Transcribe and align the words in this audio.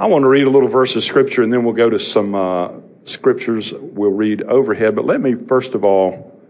I 0.00 0.06
want 0.06 0.22
to 0.22 0.28
read 0.28 0.46
a 0.46 0.50
little 0.50 0.68
verse 0.68 0.94
of 0.94 1.02
scripture 1.02 1.42
and 1.42 1.52
then 1.52 1.64
we'll 1.64 1.74
go 1.74 1.90
to 1.90 1.98
some 1.98 2.32
uh, 2.32 2.70
scriptures 3.04 3.72
we'll 3.72 4.12
read 4.12 4.42
overhead. 4.42 4.94
But 4.94 5.06
let 5.06 5.20
me, 5.20 5.34
first 5.34 5.74
of 5.74 5.84
all, 5.84 6.40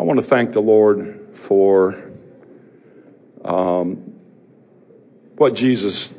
I 0.00 0.02
want 0.02 0.18
to 0.18 0.26
thank 0.26 0.52
the 0.52 0.60
Lord 0.60 1.28
for 1.34 2.02
um, 3.44 3.96
what 5.36 5.54
Jesus 5.54 6.12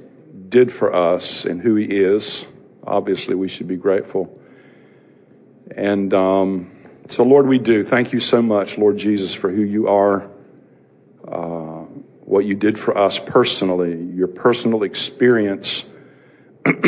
did 0.48 0.72
for 0.72 0.96
us 0.96 1.44
and 1.44 1.60
who 1.62 1.76
he 1.76 1.86
is. 1.86 2.46
Obviously, 2.88 3.36
we 3.36 3.50
should 3.50 3.68
be 3.68 3.76
grateful. 3.76 4.40
And 5.76 6.14
um, 6.14 6.72
so, 7.10 7.24
Lord, 7.24 7.48
we 7.48 7.60
do. 7.60 7.84
Thank 7.84 8.14
you 8.14 8.22
so 8.22 8.42
much, 8.42 8.78
Lord 8.78 8.96
Jesus, 8.96 9.34
for 9.34 9.52
who 9.52 9.62
you 9.62 9.90
are, 9.90 10.30
uh, 11.28 11.84
what 12.22 12.46
you 12.46 12.56
did 12.56 12.80
for 12.80 12.98
us 12.98 13.20
personally, 13.20 14.02
your 14.16 14.28
personal 14.28 14.84
experience, 14.84 15.86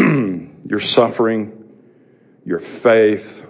your 0.66 0.80
suffering, 0.80 1.72
your 2.46 2.60
faith, 2.60 3.48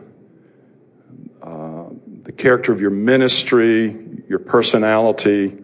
uh, 1.42 1.86
the 2.24 2.32
character 2.32 2.72
of 2.72 2.82
your 2.82 2.92
ministry, 2.92 4.24
your 4.28 4.40
personality, 4.40 5.58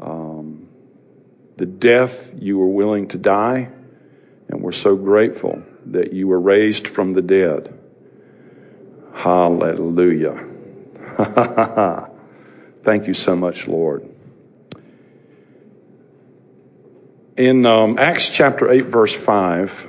um, 0.00 0.68
the 1.56 1.66
death 1.66 2.32
you 2.38 2.58
were 2.58 2.68
willing 2.68 3.08
to 3.08 3.18
die. 3.18 3.70
And 4.48 4.60
we're 4.60 4.72
so 4.72 4.96
grateful 4.96 5.62
that 5.86 6.12
you 6.12 6.28
were 6.28 6.40
raised 6.40 6.86
from 6.86 7.14
the 7.14 7.22
dead. 7.22 7.78
Hallelujah. 9.14 10.48
Thank 12.84 13.06
you 13.06 13.14
so 13.14 13.36
much, 13.36 13.68
Lord. 13.68 14.11
In 17.36 17.64
um, 17.64 17.98
Acts 17.98 18.28
chapter 18.28 18.70
8, 18.70 18.86
verse 18.86 19.14
5, 19.14 19.88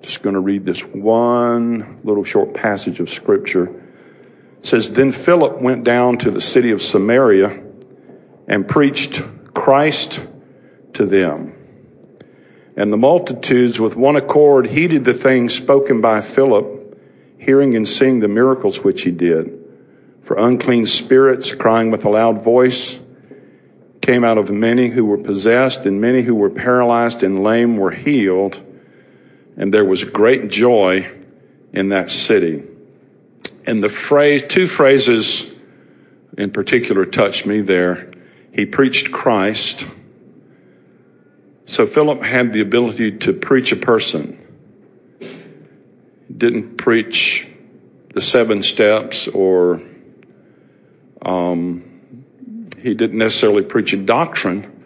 just 0.00 0.22
going 0.22 0.32
to 0.32 0.40
read 0.40 0.64
this 0.64 0.80
one 0.80 2.00
little 2.02 2.24
short 2.24 2.54
passage 2.54 2.98
of 2.98 3.10
scripture. 3.10 3.66
It 4.58 4.66
says, 4.66 4.92
Then 4.94 5.12
Philip 5.12 5.60
went 5.60 5.84
down 5.84 6.16
to 6.18 6.30
the 6.30 6.40
city 6.40 6.70
of 6.70 6.80
Samaria 6.80 7.62
and 8.46 8.66
preached 8.66 9.22
Christ 9.52 10.26
to 10.94 11.04
them. 11.04 11.54
And 12.74 12.90
the 12.90 12.96
multitudes 12.96 13.78
with 13.78 13.94
one 13.94 14.16
accord 14.16 14.66
heeded 14.68 15.04
the 15.04 15.12
things 15.12 15.54
spoken 15.54 16.00
by 16.00 16.22
Philip 16.22 16.78
hearing 17.38 17.74
and 17.74 17.86
seeing 17.86 18.20
the 18.20 18.28
miracles 18.28 18.82
which 18.82 19.02
he 19.02 19.10
did. 19.10 19.62
For 20.22 20.38
unclean 20.38 20.86
spirits, 20.86 21.54
crying 21.54 21.90
with 21.90 22.06
a 22.06 22.10
loud 22.10 22.42
voice, 22.42 22.98
came 24.00 24.24
out 24.24 24.38
of 24.38 24.50
many 24.50 24.88
who 24.88 25.04
were 25.04 25.18
possessed, 25.18 25.86
and 25.86 26.00
many 26.00 26.22
who 26.22 26.34
were 26.34 26.50
paralyzed 26.50 27.22
and 27.22 27.42
lame 27.42 27.76
were 27.76 27.90
healed. 27.90 28.60
And 29.56 29.74
there 29.74 29.84
was 29.84 30.04
great 30.04 30.48
joy 30.48 31.10
in 31.72 31.90
that 31.90 32.10
city. 32.10 32.62
And 33.66 33.82
the 33.82 33.88
phrase, 33.88 34.44
two 34.46 34.66
phrases 34.66 35.58
in 36.36 36.50
particular 36.50 37.04
touched 37.04 37.44
me 37.44 37.60
there. 37.60 38.10
He 38.52 38.64
preached 38.64 39.12
Christ. 39.12 39.86
So 41.66 41.84
Philip 41.84 42.22
had 42.22 42.52
the 42.52 42.60
ability 42.60 43.18
to 43.18 43.32
preach 43.32 43.72
a 43.72 43.76
person 43.76 44.38
He 45.20 46.34
didn't 46.34 46.76
preach 46.76 47.46
the 48.14 48.20
seven 48.20 48.62
steps 48.62 49.28
or 49.28 49.82
um, 51.20 51.87
he 52.88 52.94
didn't 52.94 53.18
necessarily 53.18 53.62
preach 53.62 53.92
a 53.92 53.98
doctrine, 53.98 54.84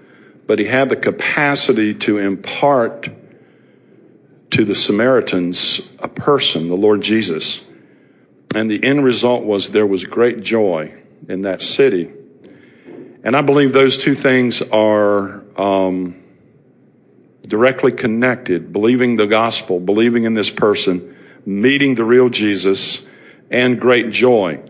but 0.48 0.58
he 0.58 0.64
had 0.64 0.88
the 0.88 0.96
capacity 0.96 1.94
to 1.94 2.18
impart 2.18 3.08
to 4.50 4.64
the 4.64 4.74
Samaritans 4.74 5.88
a 6.00 6.08
person, 6.08 6.68
the 6.68 6.76
Lord 6.76 7.00
Jesus. 7.00 7.64
And 8.56 8.68
the 8.68 8.82
end 8.82 9.04
result 9.04 9.44
was 9.44 9.70
there 9.70 9.86
was 9.86 10.04
great 10.04 10.42
joy 10.42 11.00
in 11.28 11.42
that 11.42 11.60
city. 11.60 12.10
And 13.22 13.36
I 13.36 13.40
believe 13.40 13.72
those 13.72 13.98
two 13.98 14.16
things 14.16 14.60
are 14.60 15.44
um, 15.56 16.20
directly 17.46 17.92
connected 17.92 18.72
believing 18.72 19.16
the 19.16 19.26
gospel, 19.26 19.78
believing 19.78 20.24
in 20.24 20.34
this 20.34 20.50
person, 20.50 21.16
meeting 21.46 21.94
the 21.94 22.04
real 22.04 22.28
Jesus, 22.28 23.06
and 23.48 23.80
great 23.80 24.10
joy. 24.10 24.60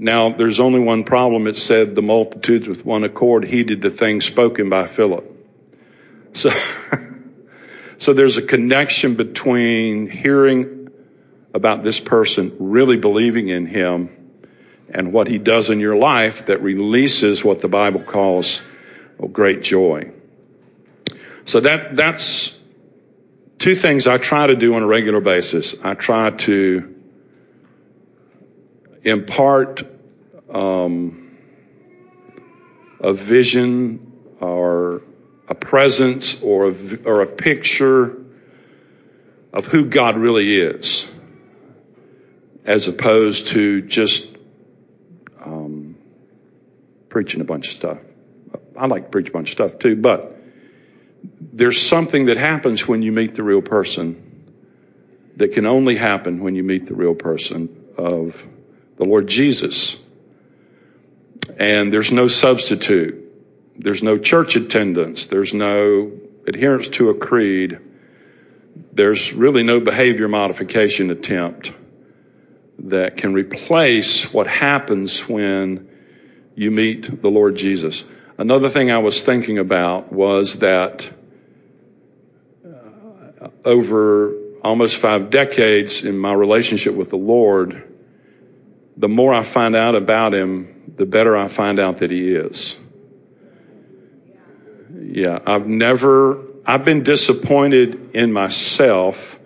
Now, 0.00 0.30
there's 0.30 0.60
only 0.60 0.78
one 0.78 1.02
problem. 1.02 1.48
It 1.48 1.56
said 1.56 1.96
the 1.96 2.02
multitudes 2.02 2.68
with 2.68 2.86
one 2.86 3.02
accord 3.02 3.44
heeded 3.44 3.82
the 3.82 3.90
things 3.90 4.24
spoken 4.24 4.70
by 4.70 4.86
Philip. 4.86 5.24
So, 6.34 6.50
so 7.98 8.12
there's 8.12 8.36
a 8.36 8.42
connection 8.42 9.16
between 9.16 10.08
hearing 10.08 10.90
about 11.52 11.82
this 11.82 11.98
person, 11.98 12.54
really 12.60 12.96
believing 12.96 13.48
in 13.48 13.66
him, 13.66 14.10
and 14.88 15.12
what 15.12 15.26
he 15.26 15.36
does 15.36 15.68
in 15.68 15.80
your 15.80 15.96
life 15.96 16.46
that 16.46 16.62
releases 16.62 17.44
what 17.44 17.60
the 17.60 17.68
Bible 17.68 18.00
calls 18.00 18.62
great 19.32 19.64
joy. 19.64 20.12
So 21.44 21.58
that, 21.60 21.96
that's 21.96 22.56
two 23.58 23.74
things 23.74 24.06
I 24.06 24.18
try 24.18 24.46
to 24.46 24.54
do 24.54 24.74
on 24.74 24.84
a 24.84 24.86
regular 24.86 25.20
basis. 25.20 25.74
I 25.82 25.94
try 25.94 26.30
to 26.30 26.94
impart 29.02 29.82
um, 30.52 31.36
a 33.00 33.12
vision 33.12 34.12
or 34.40 35.02
a 35.48 35.54
presence 35.54 36.40
or 36.42 36.68
a, 36.68 36.74
or 37.04 37.22
a 37.22 37.26
picture 37.26 38.16
of 39.52 39.66
who 39.66 39.84
God 39.84 40.16
really 40.16 40.56
is, 40.56 41.10
as 42.64 42.86
opposed 42.86 43.48
to 43.48 43.82
just 43.82 44.28
um, 45.42 45.96
preaching 47.08 47.40
a 47.40 47.44
bunch 47.44 47.68
of 47.68 47.74
stuff. 47.74 47.98
I 48.76 48.86
like 48.86 49.04
to 49.04 49.10
preach 49.10 49.30
a 49.30 49.32
bunch 49.32 49.48
of 49.48 49.52
stuff 49.52 49.78
too, 49.78 49.96
but 49.96 50.36
there's 51.40 51.80
something 51.80 52.26
that 52.26 52.36
happens 52.36 52.86
when 52.86 53.02
you 53.02 53.10
meet 53.10 53.34
the 53.34 53.42
real 53.42 53.62
person 53.62 54.24
that 55.36 55.52
can 55.52 55.66
only 55.66 55.96
happen 55.96 56.42
when 56.42 56.54
you 56.54 56.62
meet 56.62 56.86
the 56.86 56.94
real 56.94 57.14
person 57.14 57.68
of 57.96 58.46
the 58.98 59.04
Lord 59.04 59.26
Jesus. 59.26 59.96
And 61.58 61.92
there's 61.92 62.12
no 62.12 62.28
substitute. 62.28 63.24
There's 63.78 64.02
no 64.02 64.18
church 64.18 64.56
attendance. 64.56 65.26
There's 65.26 65.54
no 65.54 66.12
adherence 66.46 66.88
to 66.88 67.10
a 67.10 67.14
creed. 67.14 67.78
There's 68.92 69.32
really 69.32 69.62
no 69.62 69.80
behavior 69.80 70.28
modification 70.28 71.10
attempt 71.10 71.72
that 72.80 73.16
can 73.16 73.34
replace 73.34 74.32
what 74.32 74.46
happens 74.46 75.28
when 75.28 75.88
you 76.54 76.70
meet 76.70 77.22
the 77.22 77.30
Lord 77.30 77.56
Jesus. 77.56 78.04
Another 78.36 78.68
thing 78.68 78.90
I 78.90 78.98
was 78.98 79.22
thinking 79.22 79.58
about 79.58 80.12
was 80.12 80.58
that 80.58 81.10
uh, 82.64 83.48
over 83.64 84.32
almost 84.62 84.96
five 84.96 85.30
decades 85.30 86.04
in 86.04 86.18
my 86.18 86.32
relationship 86.32 86.94
with 86.94 87.10
the 87.10 87.16
Lord, 87.16 87.87
the 88.98 89.08
more 89.08 89.32
I 89.32 89.42
find 89.42 89.76
out 89.76 89.94
about 89.94 90.34
Him, 90.34 90.92
the 90.96 91.06
better 91.06 91.36
I 91.36 91.46
find 91.46 91.78
out 91.78 91.98
that 91.98 92.10
He 92.10 92.34
is. 92.34 92.76
Yeah, 95.00 95.38
I've 95.46 95.68
never, 95.68 96.44
I've 96.66 96.84
been 96.84 97.04
disappointed 97.04 98.14
in 98.14 98.32
myself. 98.32 99.38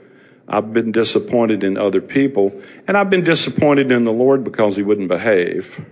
I've 0.48 0.72
been 0.72 0.90
disappointed 0.90 1.64
in 1.64 1.76
other 1.76 2.00
people. 2.00 2.62
And 2.88 2.96
I've 2.96 3.10
been 3.10 3.24
disappointed 3.24 3.92
in 3.92 4.04
the 4.04 4.12
Lord 4.12 4.42
because 4.42 4.74
He 4.74 4.82
wouldn't 4.82 5.08
behave. 5.08 5.84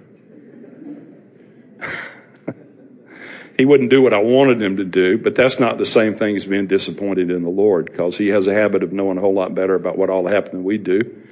he 3.58 3.66
wouldn't 3.66 3.90
do 3.90 4.00
what 4.00 4.14
I 4.14 4.18
wanted 4.18 4.62
him 4.62 4.78
to 4.78 4.84
do, 4.84 5.18
but 5.18 5.34
that's 5.34 5.60
not 5.60 5.76
the 5.76 5.84
same 5.84 6.16
thing 6.16 6.36
as 6.36 6.46
being 6.46 6.66
disappointed 6.66 7.30
in 7.30 7.42
the 7.42 7.50
Lord 7.50 7.86
because 7.86 8.16
he 8.16 8.28
has 8.28 8.46
a 8.46 8.54
habit 8.54 8.82
of 8.82 8.92
knowing 8.92 9.18
a 9.18 9.20
whole 9.20 9.34
lot 9.34 9.54
better 9.54 9.74
about 9.74 9.98
what 9.98 10.10
all 10.10 10.26
happened 10.26 10.54
than 10.54 10.64
we 10.64 10.78
do. 10.78 11.26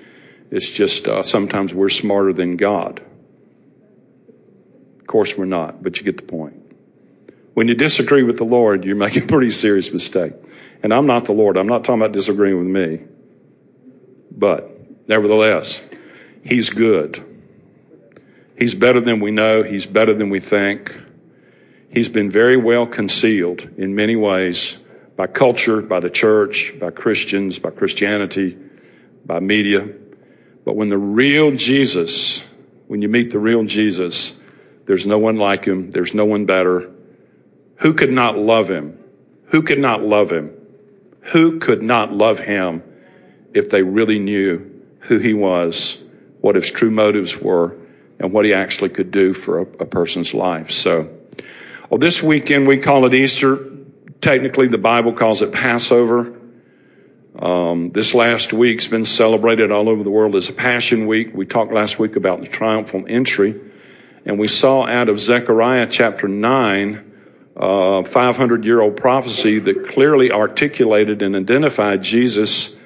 It's 0.51 0.69
just 0.69 1.07
uh, 1.07 1.23
sometimes 1.23 1.75
we're 1.75 1.89
smarter 1.89 2.33
than 2.33 2.57
God. 2.57 3.03
Of 5.01 5.07
course, 5.07 5.37
we're 5.37 5.45
not, 5.45 5.83
but 5.83 5.99
you 5.99 6.05
get 6.05 6.17
the 6.17 6.23
point. 6.23 6.55
When 7.55 7.69
you 7.69 7.75
disagree 7.75 8.23
with 8.23 8.37
the 8.37 8.45
Lord, 8.45 8.85
you're 8.85 8.97
making 8.97 9.25
a 9.25 9.27
pretty 9.27 9.51
serious 9.51 9.93
mistake. 9.93 10.33
And 10.83 10.95
I'm 10.95 11.07
not 11.07 11.25
the 11.25 11.33
Lord. 11.33 11.57
I'm 11.57 11.67
not 11.67 11.85
talking 11.85 12.01
about 12.01 12.13
disagreeing 12.13 12.59
with 12.59 12.69
me. 12.69 13.05
But 14.31 15.09
nevertheless, 15.09 15.83
He's 16.45 16.71
good. 16.71 17.25
He's 18.57 18.75
better 18.75 19.01
than 19.01 19.21
we 19.21 19.31
know. 19.31 19.63
He's 19.63 19.87
better 19.87 20.15
than 20.15 20.31
we 20.31 20.41
think. 20.41 20.97
He's 21.91 22.09
been 22.09 22.31
very 22.31 22.57
well 22.57 22.87
concealed 22.87 23.69
in 23.77 23.95
many 23.95 24.17
ways 24.17 24.79
by 25.17 25.27
culture, 25.27 25.81
by 25.81 26.01
the 26.01 26.11
church, 26.11 26.75
by 26.79 26.91
Christians, 26.91 27.59
by 27.59 27.71
Christianity, 27.71 28.57
by 29.27 29.41
media. 29.41 29.89
But 30.69 30.77
when 30.77 30.91
the 30.91 30.99
real 30.99 31.53
Jesus, 31.53 32.45
when 32.89 33.01
you 33.01 33.09
meet 33.09 33.31
the 33.31 33.39
real 33.39 33.65
Jesus, 33.65 34.37
there's 34.85 35.07
no 35.07 35.17
one 35.17 35.39
like 35.39 35.65
him. 35.65 35.91
There's 35.91 36.13
no 36.13 36.27
one 36.27 36.45
better. 36.45 36.91
Who 37.77 37.95
could 37.95 38.13
not 38.13 38.37
love 38.37 38.71
him? 38.71 38.99
Who 39.47 39.63
could 39.63 39.79
not 39.79 40.03
love 40.03 40.31
him? 40.31 40.55
Who 41.33 41.59
could 41.59 41.81
not 41.81 42.13
love 42.13 42.41
him 42.41 42.83
if 43.55 43.71
they 43.71 43.83
really 43.83 44.19
knew 44.19 44.85
who 44.99 45.17
he 45.17 45.33
was, 45.33 46.03
what 46.43 46.55
his 46.55 46.71
true 46.71 46.91
motives 46.91 47.39
were, 47.39 47.75
and 48.19 48.31
what 48.31 48.45
he 48.45 48.53
actually 48.53 48.91
could 48.91 49.11
do 49.11 49.33
for 49.33 49.61
a, 49.61 49.63
a 49.63 49.87
person's 49.87 50.35
life? 50.35 50.71
So, 50.71 51.09
well, 51.89 51.97
this 51.97 52.23
weekend 52.23 52.69
we 52.69 52.77
call 52.77 53.07
it 53.07 53.15
Easter. 53.15 53.71
Technically, 54.21 54.69
the 54.69 54.77
Bible 54.77 55.15
calls 55.15 55.41
it 55.41 55.51
Passover. 55.51 56.38
Um, 57.39 57.91
this 57.93 58.15
last 58.15 58.53
week's 58.53 58.89
been 58.89 59.05
celebrated 59.05 59.71
all 59.71 59.89
over 59.89 60.03
the 60.03 60.11
world 60.11 60.35
as 60.35 60.49
a 60.49 60.53
Passion 60.53 61.07
Week. 61.07 61.33
We 61.33 61.47
talked 61.47 61.73
last 61.73 61.99
week 61.99 62.17
about 62.17 62.41
the 62.41 62.49
triumphal 62.49 63.05
entry, 63.09 63.55
and 64.25 64.41
we 64.41 64.49
saw 64.49 64.87
out 64.87 65.09
of 65.09 65.21
Zechariah 65.21 65.87
chapter 65.89 66.27
9 66.27 67.05
uh, 67.57 68.03
500 68.03 68.65
year 68.65 68.81
old 68.81 68.97
prophecy 68.97 69.61
that 69.61 69.87
clearly 69.87 70.33
articulated 70.33 71.23
and 71.23 71.37
identified 71.37 72.03
Jesus 72.03 72.77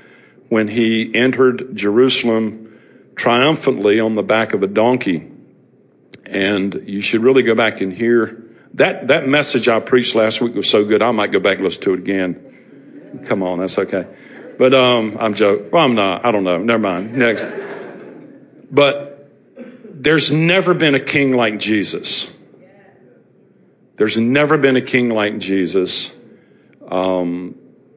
when 0.50 0.68
he 0.68 1.14
entered 1.14 1.74
Jerusalem 1.74 2.78
triumphantly 3.16 4.00
on 4.00 4.16
the 4.16 4.22
back 4.22 4.52
of 4.52 4.62
a 4.62 4.66
donkey. 4.66 5.30
And 6.26 6.82
you 6.86 7.00
should 7.00 7.22
really 7.22 7.42
go 7.42 7.54
back 7.54 7.80
and 7.80 7.92
hear 7.92 8.50
that, 8.74 9.08
that 9.08 9.28
message 9.28 9.68
I 9.68 9.80
preached 9.80 10.14
last 10.14 10.40
week 10.42 10.54
was 10.54 10.68
so 10.68 10.84
good, 10.84 11.02
I 11.02 11.10
might 11.10 11.32
go 11.32 11.40
back 11.40 11.56
and 11.56 11.64
listen 11.64 11.82
to 11.82 11.94
it 11.94 12.00
again. 12.00 13.22
Come 13.26 13.42
on, 13.42 13.58
that's 13.58 13.78
okay. 13.78 14.06
But, 14.58 14.74
um, 14.74 15.16
I'm 15.18 15.34
joking. 15.34 15.70
Well, 15.70 15.84
I'm 15.84 15.94
not. 15.94 16.24
I 16.24 16.32
don't 16.32 16.44
know. 16.44 16.58
Never 16.58 16.82
mind. 16.82 17.14
Next. 17.16 17.44
But 18.70 19.30
there's 19.92 20.32
never 20.32 20.74
been 20.74 20.94
a 20.94 21.00
king 21.00 21.32
like 21.32 21.58
Jesus. 21.58 22.32
There's 23.96 24.18
never 24.18 24.58
been 24.58 24.76
a 24.76 24.82
king 24.82 25.10
like 25.10 25.38
Jesus. 25.38 26.12
Um, 26.88 27.54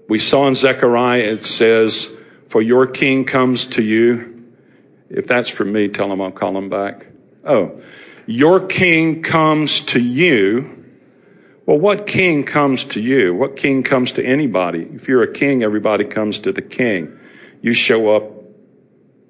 we 0.08 0.20
saw 0.20 0.48
in 0.48 0.56
Zechariah, 0.56 1.22
it 1.22 1.44
says, 1.44 2.16
For 2.50 2.62
your 2.62 2.86
king 2.86 3.26
comes 3.26 3.68
to 3.68 3.84
you. 3.84 4.54
If 5.10 5.28
that's 5.28 5.50
for 5.50 5.66
me, 5.66 5.88
tell 5.88 6.12
him 6.12 6.22
I'll 6.22 6.32
call 6.32 6.58
him 6.58 6.70
back. 6.70 7.08
Oh, 7.44 7.82
your 8.26 8.60
king 8.68 9.24
comes 9.24 9.82
to 9.82 10.00
you. 10.00 10.75
Well, 11.66 11.80
what 11.80 12.06
king 12.06 12.44
comes 12.44 12.84
to 12.86 13.02
you? 13.02 13.34
What 13.34 13.56
king 13.56 13.82
comes 13.82 14.14
to 14.14 14.26
anybody? 14.26 14.88
If 14.94 15.08
you're 15.08 15.24
a 15.24 15.32
king, 15.32 15.64
everybody 15.64 16.06
comes 16.06 16.40
to 16.40 16.52
the 16.52 16.62
king. 16.62 17.18
You 17.62 17.74
show 17.74 18.16
up 18.16 18.32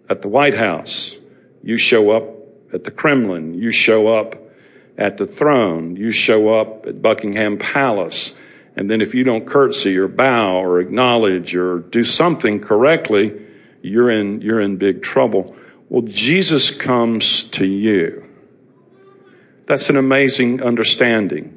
at 0.10 0.22
the 0.22 0.28
White 0.28 0.56
House. 0.58 1.16
You 1.64 1.78
show 1.78 2.12
up 2.12 2.26
at 2.74 2.84
the 2.84 2.92
Kremlin. 2.92 3.54
You 3.54 3.72
show 3.72 4.08
up 4.08 4.36
at 4.98 5.18
the 5.18 5.26
throne. 5.26 5.96
You 5.96 6.12
show 6.12 6.54
up 6.54 6.86
at 6.86 7.02
Buckingham 7.02 7.58
Palace. 7.58 8.36
And 8.76 8.92
then 8.92 9.00
if 9.00 9.16
you 9.16 9.24
don't 9.24 9.48
curtsy 9.48 9.98
or 9.98 10.10
bow 10.10 10.58
or 10.58 10.82
acknowledge 10.82 11.56
or 11.56 11.80
do 11.80 12.04
something 12.04 12.60
correctly, 12.60 13.34
you're 13.82 14.10
in, 14.10 14.42
you're 14.42 14.60
in 14.60 14.76
big 14.76 15.02
trouble. 15.02 15.56
Well, 15.88 16.02
Jesus 16.02 16.70
comes 16.70 17.46
to 17.52 17.66
you. 17.66 18.26
That's 19.68 19.90
an 19.90 19.96
amazing 19.96 20.62
understanding. 20.62 21.55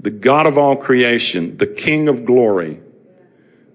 The 0.00 0.10
God 0.10 0.46
of 0.46 0.56
all 0.56 0.76
creation, 0.76 1.58
the 1.58 1.66
King 1.66 2.08
of 2.08 2.24
glory, 2.24 2.80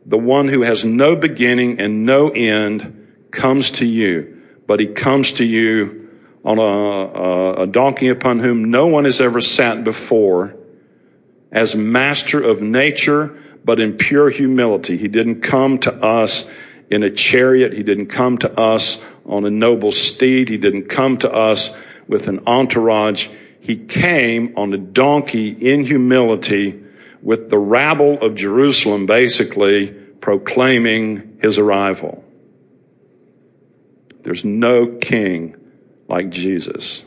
the 0.06 0.18
one 0.18 0.48
who 0.48 0.64
has 0.64 0.84
no 0.84 1.16
beginning 1.16 1.80
and 1.80 2.06
no 2.06 2.30
end 2.30 3.08
comes 3.32 3.72
to 3.72 3.86
you, 3.86 4.42
but 4.66 4.80
he 4.80 4.88
comes 4.88 5.34
to 5.34 5.46
you 5.46 6.10
on 6.44 6.58
a, 6.58 6.62
a, 6.62 7.64
a 7.64 7.68
donkey 7.68 8.08
upon 8.08 8.40
whom 8.40 8.72
no 8.72 8.88
one 8.88 9.06
has 9.06 9.22
ever 9.22 9.42
sat 9.42 9.84
before 9.84 10.56
as 11.52 11.76
master 11.76 12.42
of 12.42 12.62
nature, 12.62 13.38
but 13.64 13.80
in 13.80 13.98
pure 13.98 14.30
humility. 14.30 14.98
He 14.98 15.08
didn't 15.08 15.42
come 15.42 15.80
to 15.80 15.94
us 15.94 16.50
in 16.90 17.04
a 17.04 17.10
chariot. 17.10 17.74
He 17.74 17.84
didn't 17.84 18.08
come 18.08 18.38
to 18.40 18.60
us 18.60 19.02
on 19.26 19.46
a 19.46 19.50
noble 19.50 19.92
steed. 19.92 20.50
He 20.50 20.58
didn't 20.58 20.88
come 20.88 21.18
to 21.20 21.32
us 21.32 21.76
with 22.08 22.28
an 22.28 22.42
entourage. 22.46 23.28
He 23.66 23.78
came 23.78 24.54
on 24.58 24.72
a 24.76 24.78
donkey 24.78 25.50
in 25.50 25.86
humility 25.86 26.84
with 27.24 27.50
the 27.50 27.58
rabble 27.58 28.22
of 28.22 28.36
Jerusalem 28.36 29.08
basically 29.08 29.88
proclaiming 30.22 31.40
his 31.42 31.58
arrival. 31.58 32.24
There's 34.22 34.46
no 34.46 34.86
king 34.86 35.56
like 36.08 36.30
Jesus. 36.30 37.04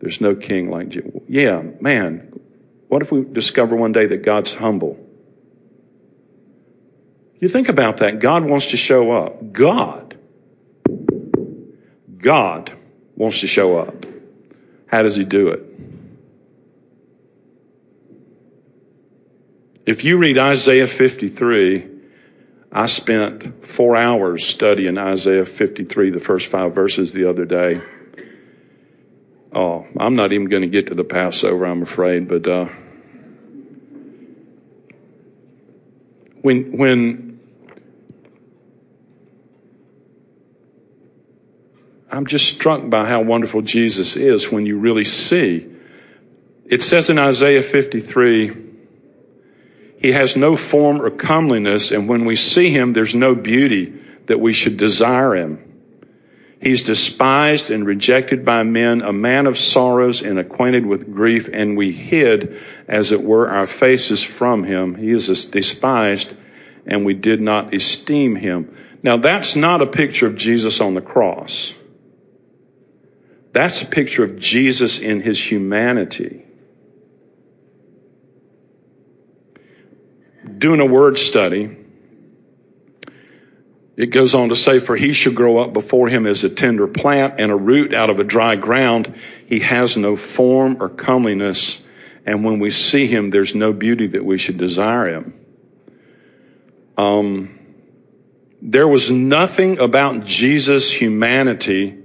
There's 0.00 0.20
no 0.20 0.34
king 0.34 0.70
like 0.70 0.88
Jesus. 0.88 1.12
Yeah, 1.28 1.62
man, 1.80 2.40
what 2.88 3.02
if 3.02 3.12
we 3.12 3.22
discover 3.22 3.76
one 3.76 3.92
day 3.92 4.06
that 4.06 4.24
God's 4.24 4.54
humble? 4.54 4.98
You 7.38 7.48
think 7.48 7.68
about 7.68 7.98
that. 7.98 8.18
God 8.18 8.44
wants 8.44 8.66
to 8.72 8.76
show 8.76 9.12
up. 9.12 9.52
God. 9.52 10.18
God 12.16 12.72
wants 13.14 13.38
to 13.42 13.46
show 13.46 13.78
up. 13.78 14.04
How 14.88 15.02
does 15.02 15.16
he 15.16 15.24
do 15.24 15.48
it? 15.48 15.62
If 19.86 20.04
you 20.04 20.18
read 20.18 20.36
Isaiah 20.36 20.86
53, 20.86 21.88
I 22.70 22.86
spent 22.86 23.66
four 23.66 23.96
hours 23.96 24.44
studying 24.46 24.98
Isaiah 24.98 25.46
53, 25.46 26.10
the 26.10 26.20
first 26.20 26.46
five 26.46 26.74
verses 26.74 27.12
the 27.12 27.28
other 27.28 27.46
day. 27.46 27.80
Oh, 29.54 29.86
I'm 29.98 30.14
not 30.14 30.32
even 30.32 30.48
going 30.48 30.62
to 30.62 30.68
get 30.68 30.88
to 30.88 30.94
the 30.94 31.04
Passover, 31.04 31.64
I'm 31.64 31.82
afraid, 31.82 32.28
but 32.28 32.46
uh, 32.46 32.68
when 36.42 36.76
when 36.76 37.27
I'm 42.10 42.26
just 42.26 42.46
struck 42.46 42.88
by 42.88 43.06
how 43.06 43.22
wonderful 43.22 43.62
Jesus 43.62 44.16
is 44.16 44.50
when 44.50 44.66
you 44.66 44.78
really 44.78 45.04
see. 45.04 45.66
It 46.64 46.82
says 46.82 47.10
in 47.10 47.18
Isaiah 47.18 47.62
53 47.62 48.68
he 50.00 50.12
has 50.12 50.36
no 50.36 50.56
form 50.56 51.02
or 51.02 51.10
comeliness, 51.10 51.90
and 51.90 52.08
when 52.08 52.24
we 52.24 52.36
see 52.36 52.70
him, 52.70 52.92
there's 52.92 53.14
no 53.14 53.34
beauty 53.34 53.92
that 54.26 54.38
we 54.38 54.52
should 54.52 54.76
desire 54.76 55.34
him. 55.34 55.64
He's 56.60 56.84
despised 56.84 57.70
and 57.70 57.86
rejected 57.86 58.44
by 58.44 58.62
men, 58.62 59.02
a 59.02 59.12
man 59.12 59.46
of 59.46 59.58
sorrows 59.58 60.22
and 60.22 60.38
acquainted 60.38 60.86
with 60.86 61.12
grief, 61.12 61.48
and 61.52 61.76
we 61.76 61.92
hid, 61.92 62.60
as 62.86 63.12
it 63.12 63.22
were, 63.22 63.48
our 63.48 63.66
faces 63.66 64.22
from 64.22 64.64
him. 64.64 64.94
He 64.94 65.10
is 65.10 65.46
despised, 65.46 66.32
and 66.86 67.04
we 67.04 67.14
did 67.14 67.40
not 67.40 67.74
esteem 67.74 68.36
him. 68.36 68.74
Now, 69.02 69.16
that's 69.16 69.56
not 69.56 69.82
a 69.82 69.86
picture 69.86 70.26
of 70.26 70.36
Jesus 70.36 70.80
on 70.80 70.94
the 70.94 71.00
cross. 71.00 71.74
That's 73.52 73.82
a 73.82 73.86
picture 73.86 74.24
of 74.24 74.38
Jesus 74.38 74.98
in 74.98 75.20
his 75.22 75.50
humanity. 75.50 76.44
doing 80.58 80.80
a 80.80 80.86
word 80.86 81.18
study, 81.18 81.76
it 83.96 84.06
goes 84.06 84.34
on 84.34 84.48
to 84.48 84.56
say, 84.56 84.78
For 84.78 84.96
he 84.96 85.12
shall 85.12 85.32
grow 85.32 85.58
up 85.58 85.72
before 85.72 86.08
him 86.08 86.26
as 86.26 86.44
a 86.44 86.48
tender 86.48 86.86
plant 86.86 87.34
and 87.38 87.50
a 87.50 87.56
root 87.56 87.94
out 87.94 88.10
of 88.10 88.18
a 88.20 88.24
dry 88.24 88.56
ground. 88.56 89.14
He 89.46 89.60
has 89.60 89.96
no 89.96 90.16
form 90.16 90.78
or 90.80 90.88
comeliness. 90.88 91.82
And 92.24 92.44
when 92.44 92.60
we 92.60 92.70
see 92.70 93.06
him, 93.06 93.30
there's 93.30 93.54
no 93.54 93.72
beauty 93.72 94.06
that 94.08 94.24
we 94.24 94.38
should 94.38 94.58
desire 94.58 95.08
him. 95.08 95.34
Um, 96.96 97.58
there 98.60 98.88
was 98.88 99.10
nothing 99.10 99.78
about 99.78 100.24
Jesus' 100.24 100.92
humanity 100.92 101.97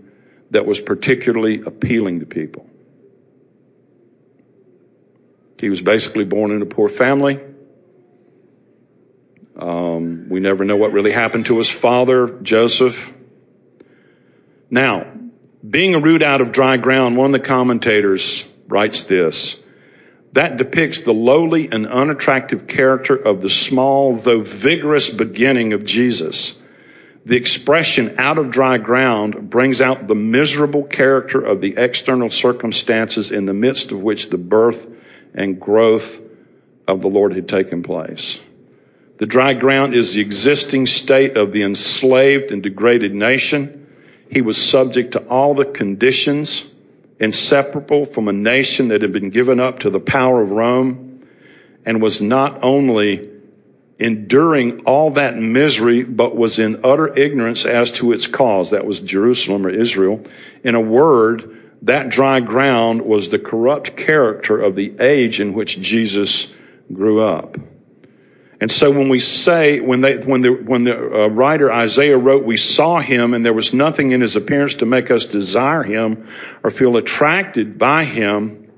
that 0.54 0.66
was 0.66 0.80
particularly 0.80 1.62
appealing 1.62 2.22
to 2.22 2.26
people. 2.26 2.68
He 5.60 5.70
was 5.70 5.82
basically 5.82 6.26
born 6.26 6.52
in 6.52 6.62
a 6.62 6.66
poor 6.66 6.90
family. 6.90 7.40
Um, 9.58 10.28
we 10.30 10.40
never 10.40 10.64
know 10.64 10.76
what 10.76 10.92
really 10.92 11.12
happened 11.12 11.46
to 11.48 11.58
his 11.58 11.70
father, 11.70 12.40
Joseph. 12.42 13.14
Now, 14.70 15.08
being 15.68 15.96
a 15.96 16.00
root 16.00 16.22
out 16.22 16.42
of 16.42 16.52
dry 16.52 16.78
ground, 16.78 17.18
one 17.18 17.34
of 17.34 17.42
the 17.42 17.48
commentators 17.48 18.48
writes 18.68 19.04
this 19.04 19.60
that 20.34 20.58
depicts 20.58 21.04
the 21.04 21.14
lowly 21.14 21.72
and 21.72 21.88
unattractive 21.88 22.68
character 22.68 23.16
of 23.16 23.42
the 23.42 23.50
small, 23.50 24.16
though 24.16 24.42
vigorous 24.42 25.10
beginning 25.10 25.74
of 25.74 25.86
Jesus. 25.86 26.58
The 27.26 27.38
expression 27.38 28.16
out 28.18 28.38
of 28.38 28.52
dry 28.52 28.78
ground 28.78 29.50
brings 29.50 29.82
out 29.82 30.08
the 30.08 30.16
miserable 30.16 30.84
character 30.84 31.40
of 31.40 31.62
the 31.62 31.76
external 31.78 32.30
circumstances 32.30 33.32
in 33.32 33.46
the 33.46 33.54
midst 33.54 33.92
of 33.92 34.02
which 34.02 34.30
the 34.30 34.38
birth 34.38 34.88
and 35.34 35.60
growth 35.60 36.20
of 36.86 37.02
the 37.02 37.08
Lord 37.08 37.34
had 37.34 37.48
taken 37.48 37.82
place. 37.82 38.42
The 39.20 39.26
dry 39.26 39.54
ground 39.54 39.94
is 39.96 40.14
the 40.14 40.22
existing 40.22 40.86
state 40.88 41.38
of 41.38 41.54
the 41.54 41.64
enslaved 41.64 42.52
and 42.52 42.62
degraded 42.62 43.14
nation. 43.14 43.88
He 44.30 44.42
was 44.42 44.58
subject 44.58 45.14
to 45.14 45.20
all 45.28 45.54
the 45.54 45.66
conditions 45.66 46.70
inseparable 47.20 48.04
from 48.04 48.28
a 48.28 48.34
nation 48.34 48.90
that 48.90 49.02
had 49.02 49.14
been 49.14 49.30
given 49.30 49.62
up 49.62 49.80
to 49.80 49.90
the 49.90 50.00
power 50.00 50.42
of 50.42 50.52
Rome 50.52 51.26
and 51.86 52.02
was 52.02 52.22
not 52.22 52.62
only 52.64 53.30
enduring 54.00 54.84
all 54.86 55.12
that 55.12 55.38
misery, 55.38 56.04
but 56.04 56.36
was 56.36 56.60
in 56.60 56.82
utter 56.84 57.16
ignorance 57.18 57.66
as 57.66 57.92
to 57.94 58.12
its 58.12 58.28
cause. 58.28 58.72
That 58.72 58.86
was 58.86 59.00
Jerusalem 59.00 59.66
or 59.66 59.70
Israel. 59.70 60.24
In 60.64 60.76
a 60.76 60.82
word, 60.82 61.62
that 61.84 62.10
dry 62.10 62.40
ground 62.40 63.04
was 63.04 63.30
the 63.30 63.40
corrupt 63.40 63.96
character 63.96 64.60
of 64.60 64.76
the 64.76 64.98
age 65.00 65.40
in 65.40 65.54
which 65.54 65.80
Jesus 65.80 66.54
grew 66.92 67.22
up. 67.22 67.58
And 68.60 68.72
so 68.72 68.90
when 68.92 69.10
we 69.10 69.20
say, 69.20 69.82
when 69.82 70.00
they, 70.00 70.18
when 70.18 70.40
the, 70.40 70.52
when 70.52 70.86
the 70.86 70.96
uh, 70.96 71.28
writer 71.28 71.70
Isaiah 71.72 72.18
wrote, 72.18 72.46
we 72.46 72.56
saw 72.56 73.02
him 73.02 73.34
and 73.34 73.46
there 73.46 73.54
was 73.54 73.74
nothing 73.74 74.14
in 74.14 74.22
his 74.22 74.38
appearance 74.38 74.76
to 74.76 74.86
make 74.86 75.12
us 75.12 75.26
desire 75.26 75.84
him 75.84 76.30
or 76.64 76.70
feel 76.70 76.96
attracted 76.96 77.78
by 77.78 78.06
him, 78.06 78.72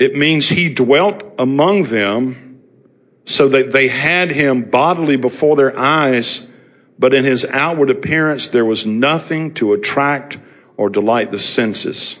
it 0.00 0.16
means 0.16 0.48
he 0.48 0.72
dwelt 0.74 1.22
among 1.38 1.84
them 1.84 2.47
so 3.28 3.46
that 3.46 3.72
they 3.72 3.88
had 3.88 4.30
him 4.30 4.62
bodily 4.62 5.16
before 5.16 5.54
their 5.54 5.78
eyes, 5.78 6.46
but 6.98 7.12
in 7.12 7.26
his 7.26 7.44
outward 7.44 7.90
appearance 7.90 8.48
there 8.48 8.64
was 8.64 8.86
nothing 8.86 9.52
to 9.52 9.74
attract 9.74 10.38
or 10.78 10.88
delight 10.88 11.30
the 11.30 11.38
senses. 11.38 12.18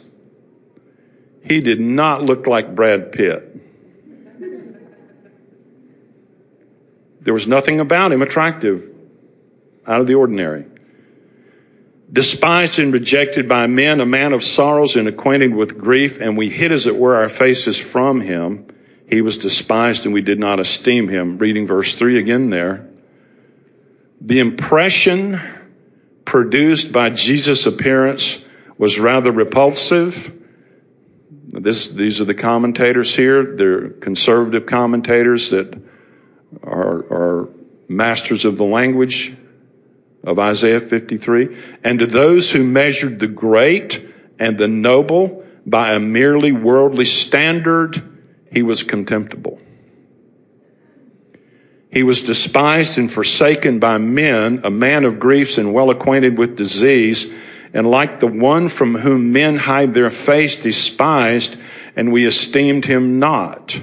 He 1.42 1.60
did 1.60 1.80
not 1.80 2.24
look 2.24 2.46
like 2.46 2.74
Brad 2.74 3.10
Pitt. 3.10 3.42
There 7.22 7.32
was 7.32 7.48
nothing 7.48 7.80
about 7.80 8.12
him 8.12 8.20
attractive, 8.20 8.86
out 9.86 10.02
of 10.02 10.06
the 10.06 10.14
ordinary. 10.14 10.66
Despised 12.12 12.78
and 12.78 12.92
rejected 12.92 13.48
by 13.48 13.66
men, 13.66 14.02
a 14.02 14.06
man 14.06 14.34
of 14.34 14.44
sorrows 14.44 14.94
and 14.94 15.08
acquainted 15.08 15.54
with 15.54 15.78
grief, 15.78 16.20
and 16.20 16.36
we 16.36 16.50
hid 16.50 16.70
as 16.70 16.86
it 16.86 16.98
were 16.98 17.16
our 17.16 17.30
faces 17.30 17.78
from 17.78 18.20
him. 18.20 18.66
He 19.08 19.22
was 19.22 19.38
despised 19.38 20.04
and 20.04 20.12
we 20.12 20.20
did 20.20 20.38
not 20.38 20.60
esteem 20.60 21.08
him. 21.08 21.38
Reading 21.38 21.66
verse 21.66 21.96
3 21.96 22.18
again 22.18 22.50
there. 22.50 22.86
The 24.20 24.40
impression 24.40 25.40
produced 26.24 26.92
by 26.92 27.10
Jesus' 27.10 27.64
appearance 27.64 28.44
was 28.76 28.98
rather 28.98 29.32
repulsive. 29.32 30.34
This, 31.50 31.88
these 31.88 32.20
are 32.20 32.26
the 32.26 32.34
commentators 32.34 33.14
here. 33.16 33.56
They're 33.56 33.88
conservative 33.90 34.66
commentators 34.66 35.50
that 35.50 35.82
are, 36.62 36.98
are 37.10 37.48
masters 37.88 38.44
of 38.44 38.58
the 38.58 38.64
language 38.64 39.34
of 40.22 40.38
Isaiah 40.38 40.80
53. 40.80 41.56
And 41.82 42.00
to 42.00 42.06
those 42.06 42.50
who 42.50 42.62
measured 42.62 43.18
the 43.20 43.26
great 43.26 44.06
and 44.38 44.58
the 44.58 44.68
noble 44.68 45.46
by 45.64 45.94
a 45.94 46.00
merely 46.00 46.52
worldly 46.52 47.06
standard, 47.06 48.17
he 48.52 48.62
was 48.62 48.82
contemptible. 48.82 49.60
He 51.90 52.02
was 52.02 52.22
despised 52.22 52.98
and 52.98 53.10
forsaken 53.10 53.78
by 53.78 53.98
men, 53.98 54.60
a 54.64 54.70
man 54.70 55.04
of 55.04 55.18
griefs 55.18 55.58
and 55.58 55.72
well 55.72 55.90
acquainted 55.90 56.36
with 56.36 56.56
disease, 56.56 57.32
and 57.72 57.90
like 57.90 58.20
the 58.20 58.26
one 58.26 58.68
from 58.68 58.94
whom 58.94 59.32
men 59.32 59.56
hide 59.56 59.94
their 59.94 60.10
face, 60.10 60.56
despised, 60.56 61.56
and 61.96 62.12
we 62.12 62.26
esteemed 62.26 62.84
him 62.84 63.18
not. 63.18 63.80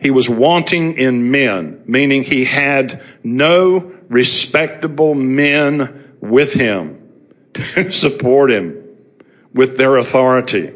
He 0.00 0.10
was 0.10 0.28
wanting 0.28 0.98
in 0.98 1.30
men, 1.30 1.82
meaning 1.86 2.24
he 2.24 2.44
had 2.44 3.02
no 3.22 3.92
respectable 4.08 5.14
men 5.14 6.16
with 6.20 6.52
him 6.52 7.00
to 7.54 7.90
support 7.90 8.50
him 8.50 8.82
with 9.52 9.76
their 9.76 9.96
authority. 9.96 10.72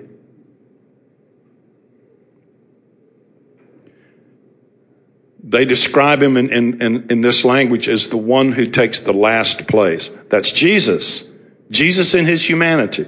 They 5.48 5.64
describe 5.64 6.22
him 6.22 6.36
in, 6.36 6.50
in, 6.50 6.82
in, 6.82 7.10
in, 7.10 7.20
this 7.22 7.42
language 7.42 7.88
as 7.88 8.08
the 8.08 8.18
one 8.18 8.52
who 8.52 8.66
takes 8.66 9.00
the 9.00 9.14
last 9.14 9.66
place. 9.66 10.10
That's 10.28 10.52
Jesus. 10.52 11.26
Jesus 11.70 12.12
in 12.12 12.26
his 12.26 12.46
humanity. 12.46 13.06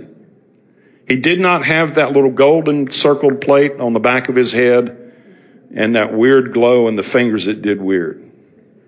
He 1.07 1.17
did 1.17 1.39
not 1.39 1.67
have 1.67 1.97
that 1.97 2.13
little 2.13 2.31
golden 2.31 2.91
circled 2.93 3.43
plate 3.43 3.79
on 3.79 3.93
the 3.93 4.01
back 4.01 4.31
of 4.31 4.37
his 4.37 4.53
head 4.53 5.13
and 5.75 5.97
that 5.97 6.15
weird 6.15 6.55
glow 6.55 6.89
in 6.89 6.97
the 6.97 7.03
fingers 7.03 7.45
that 7.45 7.61
did 7.61 7.79
weird. 7.79 8.33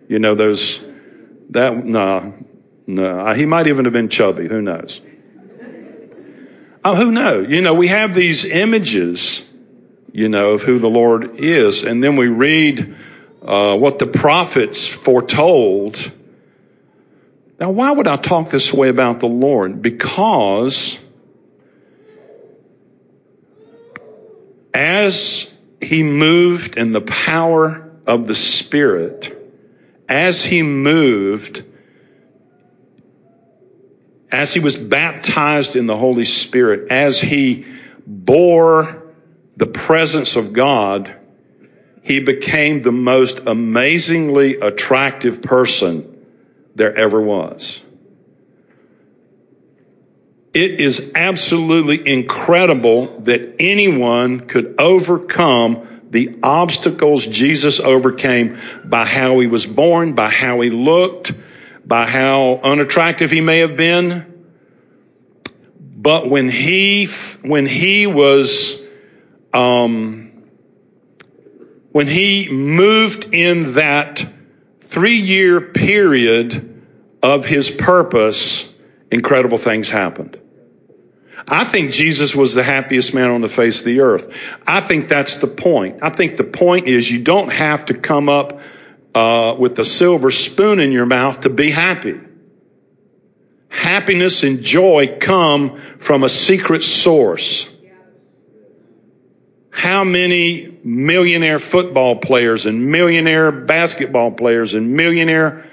You 0.08 0.18
know, 0.18 0.34
those, 0.34 0.82
that, 1.50 1.84
no, 1.84 2.32
no. 2.86 3.20
Uh, 3.20 3.34
he 3.34 3.44
might 3.44 3.66
even 3.66 3.84
have 3.84 3.92
been 3.92 4.08
chubby. 4.08 4.48
Who 4.48 4.62
knows? 4.62 5.02
Oh, 6.82 6.94
who 6.94 7.10
knows? 7.10 7.50
You 7.50 7.60
know, 7.60 7.74
we 7.74 7.88
have 7.88 8.14
these 8.14 8.46
images, 8.46 9.46
you 10.10 10.30
know, 10.30 10.52
of 10.52 10.62
who 10.62 10.78
the 10.78 10.88
Lord 10.88 11.36
is, 11.36 11.84
and 11.84 12.02
then 12.02 12.16
we 12.16 12.28
read 12.28 12.96
uh, 13.44 13.76
what 13.76 13.98
the 13.98 14.06
prophets 14.06 14.86
foretold. 14.86 16.12
Now, 17.58 17.70
why 17.70 17.90
would 17.90 18.06
I 18.06 18.16
talk 18.16 18.50
this 18.50 18.72
way 18.72 18.88
about 18.88 19.20
the 19.20 19.26
Lord? 19.26 19.82
Because 19.82 20.98
as 24.74 25.52
he 25.80 26.02
moved 26.02 26.76
in 26.76 26.92
the 26.92 27.00
power 27.00 27.90
of 28.06 28.26
the 28.26 28.34
Spirit, 28.34 29.38
as 30.08 30.44
he 30.44 30.62
moved, 30.62 31.64
as 34.30 34.54
he 34.54 34.60
was 34.60 34.76
baptized 34.76 35.76
in 35.76 35.86
the 35.86 35.96
Holy 35.96 36.24
Spirit, 36.24 36.90
as 36.90 37.20
he 37.20 37.66
bore 38.06 39.02
the 39.56 39.66
presence 39.66 40.36
of 40.36 40.52
God, 40.52 41.14
he 42.02 42.20
became 42.20 42.82
the 42.82 42.92
most 42.92 43.40
amazingly 43.46 44.56
attractive 44.56 45.40
person 45.40 46.08
there 46.74 46.96
ever 46.96 47.20
was. 47.20 47.82
It 50.52 50.80
is 50.80 51.12
absolutely 51.14 52.06
incredible 52.06 53.20
that 53.20 53.56
anyone 53.58 54.40
could 54.40 54.74
overcome 54.78 55.88
the 56.10 56.36
obstacles 56.42 57.26
Jesus 57.26 57.80
overcame 57.80 58.58
by 58.84 59.06
how 59.06 59.38
he 59.38 59.46
was 59.46 59.64
born, 59.64 60.14
by 60.14 60.28
how 60.28 60.60
he 60.60 60.68
looked, 60.68 61.32
by 61.86 62.04
how 62.04 62.60
unattractive 62.62 63.30
he 63.30 63.40
may 63.40 63.60
have 63.60 63.76
been. 63.76 64.26
But 65.80 66.28
when 66.28 66.50
he, 66.50 67.06
when 67.42 67.64
he 67.66 68.06
was, 68.06 68.82
um, 69.54 70.21
when 71.92 72.06
he 72.06 72.48
moved 72.50 73.32
in 73.32 73.74
that 73.74 74.26
three 74.80 75.16
year 75.16 75.60
period 75.60 76.82
of 77.22 77.44
his 77.44 77.70
purpose, 77.70 78.74
incredible 79.10 79.58
things 79.58 79.88
happened. 79.88 80.38
I 81.48 81.64
think 81.64 81.90
Jesus 81.90 82.34
was 82.34 82.54
the 82.54 82.62
happiest 82.62 83.14
man 83.14 83.30
on 83.30 83.40
the 83.40 83.48
face 83.48 83.80
of 83.80 83.84
the 83.84 84.00
earth. 84.00 84.32
I 84.66 84.80
think 84.80 85.08
that's 85.08 85.36
the 85.36 85.46
point. 85.46 85.98
I 86.02 86.10
think 86.10 86.36
the 86.36 86.44
point 86.44 86.86
is 86.86 87.10
you 87.10 87.22
don't 87.22 87.52
have 87.52 87.86
to 87.86 87.94
come 87.94 88.28
up 88.28 88.60
uh, 89.14 89.54
with 89.58 89.78
a 89.78 89.84
silver 89.84 90.30
spoon 90.30 90.80
in 90.80 90.92
your 90.92 91.06
mouth 91.06 91.40
to 91.42 91.50
be 91.50 91.70
happy. 91.70 92.18
Happiness 93.68 94.44
and 94.44 94.62
joy 94.62 95.16
come 95.18 95.80
from 95.98 96.22
a 96.22 96.28
secret 96.28 96.82
source. 96.82 97.68
How 99.82 100.04
many 100.04 100.78
millionaire 100.84 101.58
football 101.58 102.14
players 102.14 102.66
and 102.66 102.92
millionaire 102.92 103.50
basketball 103.50 104.30
players 104.30 104.74
and 104.74 104.92
millionaire 104.92 105.66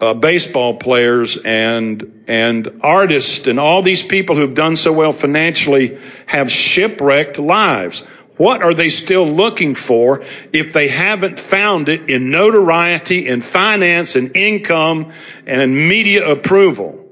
uh, 0.00 0.12
baseball 0.12 0.74
players 0.74 1.36
and 1.36 2.24
and 2.26 2.80
artists 2.82 3.46
and 3.46 3.60
all 3.60 3.80
these 3.80 4.02
people 4.02 4.34
who've 4.34 4.56
done 4.56 4.74
so 4.74 4.92
well 4.92 5.12
financially 5.12 5.96
have 6.26 6.50
shipwrecked 6.50 7.38
lives. 7.38 8.00
What 8.38 8.60
are 8.60 8.74
they 8.74 8.88
still 8.88 9.30
looking 9.30 9.76
for 9.76 10.24
if 10.52 10.72
they 10.72 10.88
haven't 10.88 11.38
found 11.38 11.88
it 11.88 12.10
in 12.10 12.32
notoriety 12.32 13.28
and 13.28 13.44
finance 13.44 14.16
and 14.16 14.36
income 14.36 15.12
and 15.46 15.76
media 15.76 16.28
approval? 16.28 17.08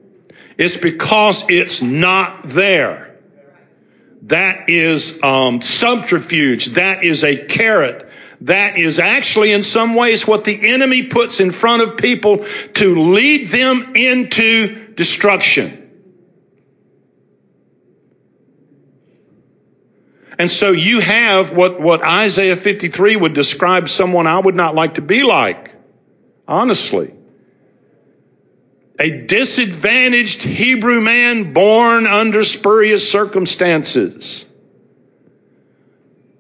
It's 0.59 0.77
because 0.77 1.45
it's 1.49 1.83
not 1.83 2.49
there. 2.49 3.12
That 4.23 4.69
is 4.69 5.23
um, 5.23 5.61
subterfuge. 5.61 6.67
That 6.75 7.05
is 7.05 7.25
a 7.25 7.37
carrot 7.37 8.09
that 8.43 8.77
is 8.77 8.99
actually 8.99 9.53
in 9.53 9.63
some 9.63 9.95
ways 9.95 10.27
what 10.27 10.45
the 10.45 10.69
enemy 10.69 11.05
puts 11.05 11.39
in 11.39 11.53
front 11.53 11.83
of 11.83 11.97
people 11.97 12.45
to 12.75 13.13
lead 13.13 13.49
them 13.49 13.95
into 13.95 14.93
destruction. 14.95 15.79
And 20.39 20.51
so 20.51 20.73
you 20.73 20.99
have 21.01 21.53
what, 21.53 21.81
what 21.81 22.03
Isaiah 22.03 22.57
53 22.57 23.15
would 23.15 23.33
describe 23.33 23.89
someone 23.89 24.27
I 24.27 24.41
would 24.41 24.57
not 24.57 24.75
like 24.75 24.95
to 24.95 25.03
be 25.03 25.23
like. 25.23 25.73
Honestly. 26.49 27.15
A 28.99 29.11
disadvantaged 29.11 30.43
Hebrew 30.43 31.01
man 31.01 31.53
born 31.53 32.07
under 32.07 32.45
spurious 32.45 33.11
circumstances 33.11 34.47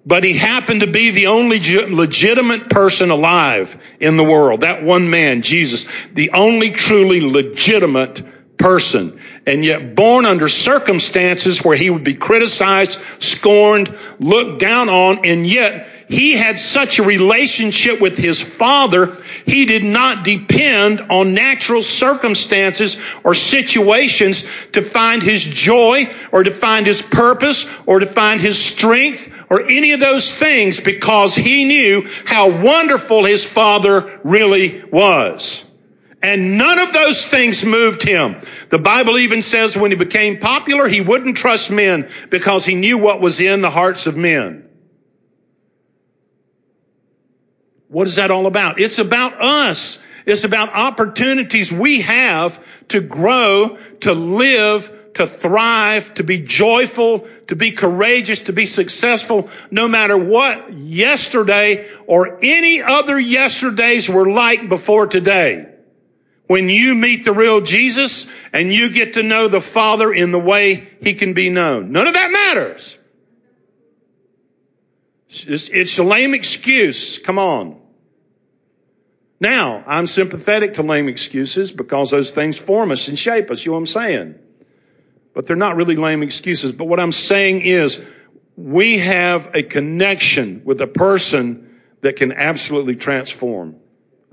but 0.05 0.25
he 0.25 0.37
happened 0.37 0.81
to 0.81 0.87
be 0.87 1.11
the 1.11 1.29
only 1.29 1.61
legitimate 1.89 2.69
person 2.69 3.11
alive 3.11 3.81
in 4.01 4.17
the 4.17 4.25
world. 4.25 4.63
That 4.63 4.83
one 4.83 5.09
man, 5.11 5.43
Jesus, 5.43 5.87
the 6.13 6.31
only 6.31 6.73
truly 6.73 7.21
legitimate 7.21 8.23
person. 8.57 9.21
And 9.47 9.65
yet 9.65 9.95
born 9.95 10.25
under 10.25 10.49
circumstances 10.49 11.65
where 11.65 11.77
he 11.77 11.91
would 11.91 12.05
be 12.05 12.15
criticized, 12.15 12.99
scorned, 13.19 13.97
looked 14.19 14.61
down 14.61 14.89
on, 14.89 15.25
and 15.25 15.47
yet 15.47 15.89
he 16.13 16.33
had 16.33 16.59
such 16.59 16.99
a 16.99 17.03
relationship 17.03 18.01
with 18.01 18.19
his 18.19 18.41
father, 18.41 19.17
he 19.47 19.65
did 19.65 19.83
not 19.83 20.25
depend 20.25 21.01
on 21.01 21.33
natural 21.33 21.83
circumstances 21.83 22.99
or 23.25 23.35
situations 23.35 24.45
to 24.73 24.83
find 24.83 25.23
his 25.23 25.43
joy 25.43 26.13
or 26.31 26.43
to 26.43 26.51
find 26.51 26.87
his 26.87 27.01
purpose 27.01 27.67
or 27.87 27.99
to 27.99 28.07
find 28.07 28.41
his 28.41 28.63
strength 28.63 29.33
or 29.49 29.63
any 29.71 29.93
of 29.93 30.01
those 30.01 30.35
things 30.35 30.79
because 30.81 31.35
he 31.35 31.65
knew 31.65 32.07
how 32.27 32.61
wonderful 32.61 33.25
his 33.25 33.43
father 33.43 34.21
really 34.23 34.83
was. 34.91 35.65
And 36.23 36.57
none 36.57 36.79
of 36.79 36.93
those 36.93 37.27
things 37.27 37.65
moved 37.65 38.03
him. 38.03 38.37
The 38.71 38.79
Bible 38.79 39.19
even 39.19 39.43
says 39.43 39.77
when 39.77 39.91
he 39.91 39.97
became 39.97 40.39
popular, 40.39 40.87
he 40.87 41.01
wouldn't 41.01 41.37
trust 41.37 41.71
men 41.71 42.09
because 42.31 42.65
he 42.65 42.77
knew 42.77 42.97
what 42.97 43.21
was 43.21 43.41
in 43.41 43.61
the 43.61 43.71
hearts 43.71 44.07
of 44.07 44.17
men. 44.17 44.69
What 47.89 48.07
is 48.07 48.17
that 48.17 48.31
all 48.31 48.47
about? 48.47 48.81
It's 48.81 48.99
about 48.99 49.43
us. 49.43 49.99
It's 50.25 50.45
about 50.45 50.73
opportunities 50.73 51.73
we 51.73 52.03
have 52.03 52.65
to 52.89 53.01
grow, 53.01 53.77
to 54.01 54.15
live, 54.15 54.97
to 55.15 55.27
thrive, 55.27 56.15
to 56.15 56.23
be 56.23 56.39
joyful, 56.39 57.27
to 57.49 57.57
be 57.57 57.73
courageous, 57.73 58.43
to 58.43 58.53
be 58.53 58.65
successful, 58.65 59.51
no 59.71 59.89
matter 59.89 60.17
what 60.17 60.73
yesterday 60.73 61.91
or 62.07 62.39
any 62.43 62.81
other 62.81 63.19
yesterdays 63.19 64.09
were 64.09 64.31
like 64.31 64.69
before 64.69 65.09
today. 65.09 65.72
When 66.53 66.69
you 66.69 66.95
meet 66.95 67.25
the 67.25 67.33
real 67.33 67.63
Jesus 67.63 68.27
and 68.53 68.75
you 68.75 68.91
get 68.91 69.15
to 69.15 69.23
know 69.23 69.49
the 69.49 69.59
Father 69.59 70.13
in 70.13 70.33
the 70.33 70.39
way 70.39 70.87
He 71.01 71.15
can 71.15 71.33
be 71.33 71.49
known. 71.49 71.93
None 71.93 72.07
of 72.07 72.13
that 72.13 72.31
matters. 72.31 72.99
It's, 75.31 75.71
it's 75.71 75.97
a 75.97 76.03
lame 76.03 76.35
excuse. 76.35 77.19
Come 77.19 77.39
on. 77.39 77.81
Now, 79.41 79.83
I'm 79.87 80.07
sympathetic 80.07 80.75
to 80.75 80.83
lame 80.83 81.09
excuses 81.09 81.73
because 81.73 82.11
those 82.11 82.33
things 82.33 82.59
form 82.59 82.91
us 82.91 83.09
and 83.09 83.19
shape 83.19 83.51
us. 83.51 83.65
You 83.65 83.71
know 83.71 83.77
what 83.77 83.81
I'm 83.81 83.87
saying? 83.87 84.35
But 85.33 85.47
they're 85.47 85.57
not 85.57 85.77
really 85.77 85.97
lame 85.97 86.23
excuses. 86.23 86.71
But 86.71 86.85
what 86.85 87.01
I'm 87.01 87.13
saying 87.13 87.63
is 87.63 88.05
we 88.59 88.99
have 88.99 89.51
a 89.55 89.63
connection 89.63 90.61
with 90.67 90.83
a 90.83 90.87
person 90.87 91.81
that 92.03 92.17
can 92.17 92.31
absolutely 92.31 92.97
transform 92.97 93.77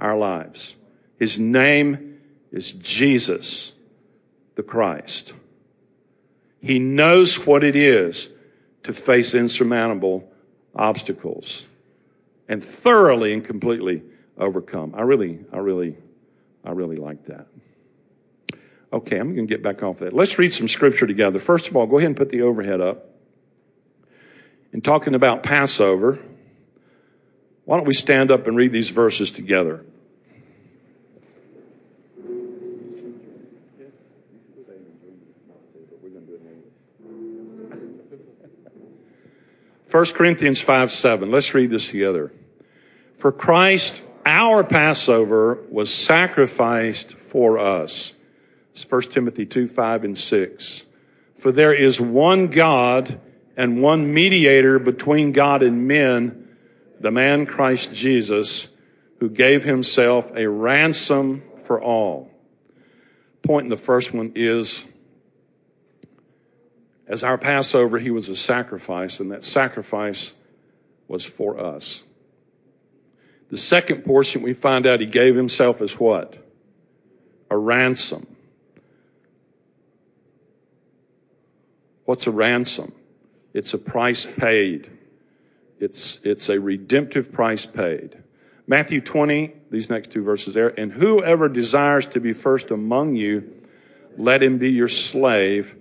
our 0.02 0.18
lives. 0.18 0.76
His 1.18 1.40
name 1.40 2.09
is 2.52 2.72
Jesus 2.72 3.74
the 4.56 4.64
Christ. 4.64 5.34
He 6.62 6.80
knows 6.80 7.46
what 7.46 7.64
it 7.64 7.76
is 7.76 8.30
to 8.84 8.94
face 8.94 9.34
insurmountable 9.34 10.30
obstacles 10.76 11.66
and 12.48 12.64
thoroughly 12.64 13.34
and 13.34 13.46
completely 13.46 14.04
overcome. 14.38 14.94
I 14.96 15.02
really, 15.02 15.40
I 15.54 15.58
really, 15.58 15.96
I 16.64 16.72
really 16.72 16.98
like 16.98 17.26
that. 17.28 17.48
Okay, 18.92 19.18
I'm 19.18 19.36
going 19.36 19.48
to 19.48 19.54
get 19.54 19.62
back 19.62 19.84
off 19.84 20.00
that. 20.00 20.14
Let's 20.14 20.40
read 20.40 20.52
some 20.52 20.68
scripture 20.68 21.06
together. 21.06 21.40
First 21.40 21.68
of 21.68 21.76
all, 21.76 21.86
go 21.86 21.98
ahead 21.98 22.08
and 22.08 22.18
put 22.18 22.30
the 22.30 22.42
overhead 22.42 22.82
up. 22.82 23.06
In 24.74 24.82
talking 24.82 25.16
about 25.16 25.44
Passover, 25.44 26.20
why 27.66 27.78
don't 27.78 27.88
we 27.88 27.94
stand 27.94 28.32
up 28.32 28.48
and 28.48 28.58
read 28.58 28.72
these 28.72 28.90
verses 28.90 29.30
together? 29.30 29.86
1 39.92 40.06
Corinthians 40.08 40.62
5 40.62 40.92
7. 40.92 41.32
Let's 41.32 41.54
read 41.54 41.72
this 41.72 41.90
together. 41.90 42.32
For 43.18 43.32
Christ 43.32 44.04
our 44.26 44.64
Passover 44.64 45.64
was 45.70 45.92
sacrificed 45.92 47.14
for 47.14 47.58
us. 47.58 48.14
It's 48.74 48.90
1 48.90 49.02
Timothy 49.04 49.48
2, 49.48 49.68
5 49.68 50.04
and 50.04 50.18
6. 50.18 50.84
For 51.38 51.52
there 51.52 51.74
is 51.74 52.00
one 52.00 52.48
God 52.48 53.20
and 53.58 53.82
one 53.82 54.14
mediator 54.14 54.78
between 54.78 55.32
God 55.32 55.64
and 55.64 55.88
men, 55.88 56.48
the 57.00 57.12
man 57.12 57.48
Christ 57.48 57.92
Jesus, 57.92 58.68
who 59.20 59.30
gave 59.30 59.64
himself 59.64 60.32
a 60.36 60.48
ransom 60.48 61.42
for 61.66 61.82
all. 61.82 62.30
Point 63.42 63.66
in 63.66 63.70
the 63.70 63.78
first 63.78 64.14
one 64.14 64.34
is 64.36 64.86
as 67.10 67.24
our 67.24 67.40
Passover, 67.40 67.98
he 67.98 68.12
was 68.12 68.30
a 68.30 68.36
sacrifice, 68.36 69.20
and 69.20 69.32
that 69.32 69.44
sacrifice 69.44 70.34
was 71.08 71.26
for 71.26 71.60
us. 71.60 72.04
The 73.50 73.58
second 73.58 74.06
portion 74.06 74.44
we 74.44 74.54
find 74.54 74.86
out 74.86 75.00
he 75.00 75.08
gave 75.08 75.36
himself 75.36 75.82
as 75.82 76.00
what? 76.00 76.36
A 77.50 77.58
ransom. 77.58 78.28
What's 82.06 82.28
a 82.28 82.32
ransom? 82.32 82.94
It's 83.56 83.74
a 83.74 83.80
price 83.80 84.28
paid. 84.28 84.92
It's, 85.80 86.20
it's 86.24 86.48
a 86.48 86.60
redemptive 86.60 87.32
price 87.32 87.66
paid. 87.66 88.22
Matthew 88.68 89.02
20, 89.02 89.56
these 89.72 89.90
next 89.90 90.12
two 90.12 90.24
verses 90.24 90.54
there. 90.54 90.80
And 90.80 90.92
whoever 90.92 91.50
desires 91.50 92.06
to 92.08 92.20
be 92.20 92.34
first 92.34 92.70
among 92.70 93.16
you, 93.16 93.52
let 94.16 94.44
him 94.44 94.60
be 94.60 94.70
your 94.70 94.88
slave, 94.88 95.76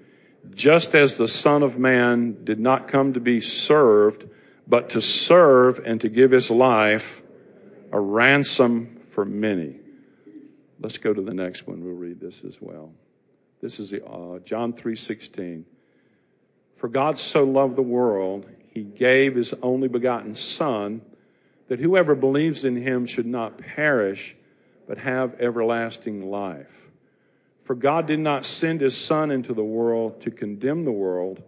just 0.55 0.95
as 0.95 1.17
the 1.17 1.29
Son 1.29 1.63
of 1.63 1.79
Man 1.79 2.45
did 2.45 2.59
not 2.61 2.89
come 2.89 3.15
to 3.15 3.21
be 3.21 3.41
served, 3.41 4.29
but 4.67 4.91
to 4.91 5.01
serve 5.01 5.81
and 5.85 6.01
to 6.01 6.09
give 6.09 6.31
his 6.31 6.51
life 6.51 7.23
a 7.93 8.01
ransom 8.01 9.01
for 9.11 9.25
many. 9.25 9.77
Let's 10.81 10.99
go 10.99 11.13
to 11.13 11.23
the 11.23 11.35
next 11.35 11.67
one. 11.67 11.85
We'll 11.85 11.95
read 11.95 12.21
this 12.21 12.45
as 12.45 12.57
well. 12.61 12.93
This 13.61 13.81
is 13.81 13.91
the, 13.91 14.05
uh, 14.07 14.39
John 14.41 14.73
3:16. 14.73 15.65
For 16.77 16.89
God 16.89 17.19
so 17.19 17.45
loved 17.45 17.77
the 17.77 17.83
world, 17.83 18.47
he 18.73 18.83
gave 18.83 19.35
his 19.35 19.55
only 19.63 19.89
begotten 19.89 20.35
son 20.35 21.01
that 21.67 21.81
whoever 21.81 22.15
believes 22.15 22.65
in 22.65 22.77
him 22.77 23.07
should 23.07 23.27
not 23.27 23.59
perish 23.59 24.37
but 24.87 24.99
have 24.99 25.39
everlasting 25.41 26.31
life. 26.31 26.88
For 27.69 27.75
God 27.75 28.07
did 28.07 28.21
not 28.21 28.47
send 28.47 28.81
his 28.81 28.97
son 28.97 29.31
into 29.31 29.53
the 29.53 29.63
world 29.63 30.23
to 30.23 30.31
condemn 30.31 30.87
the 30.87 30.91
world, 30.91 31.43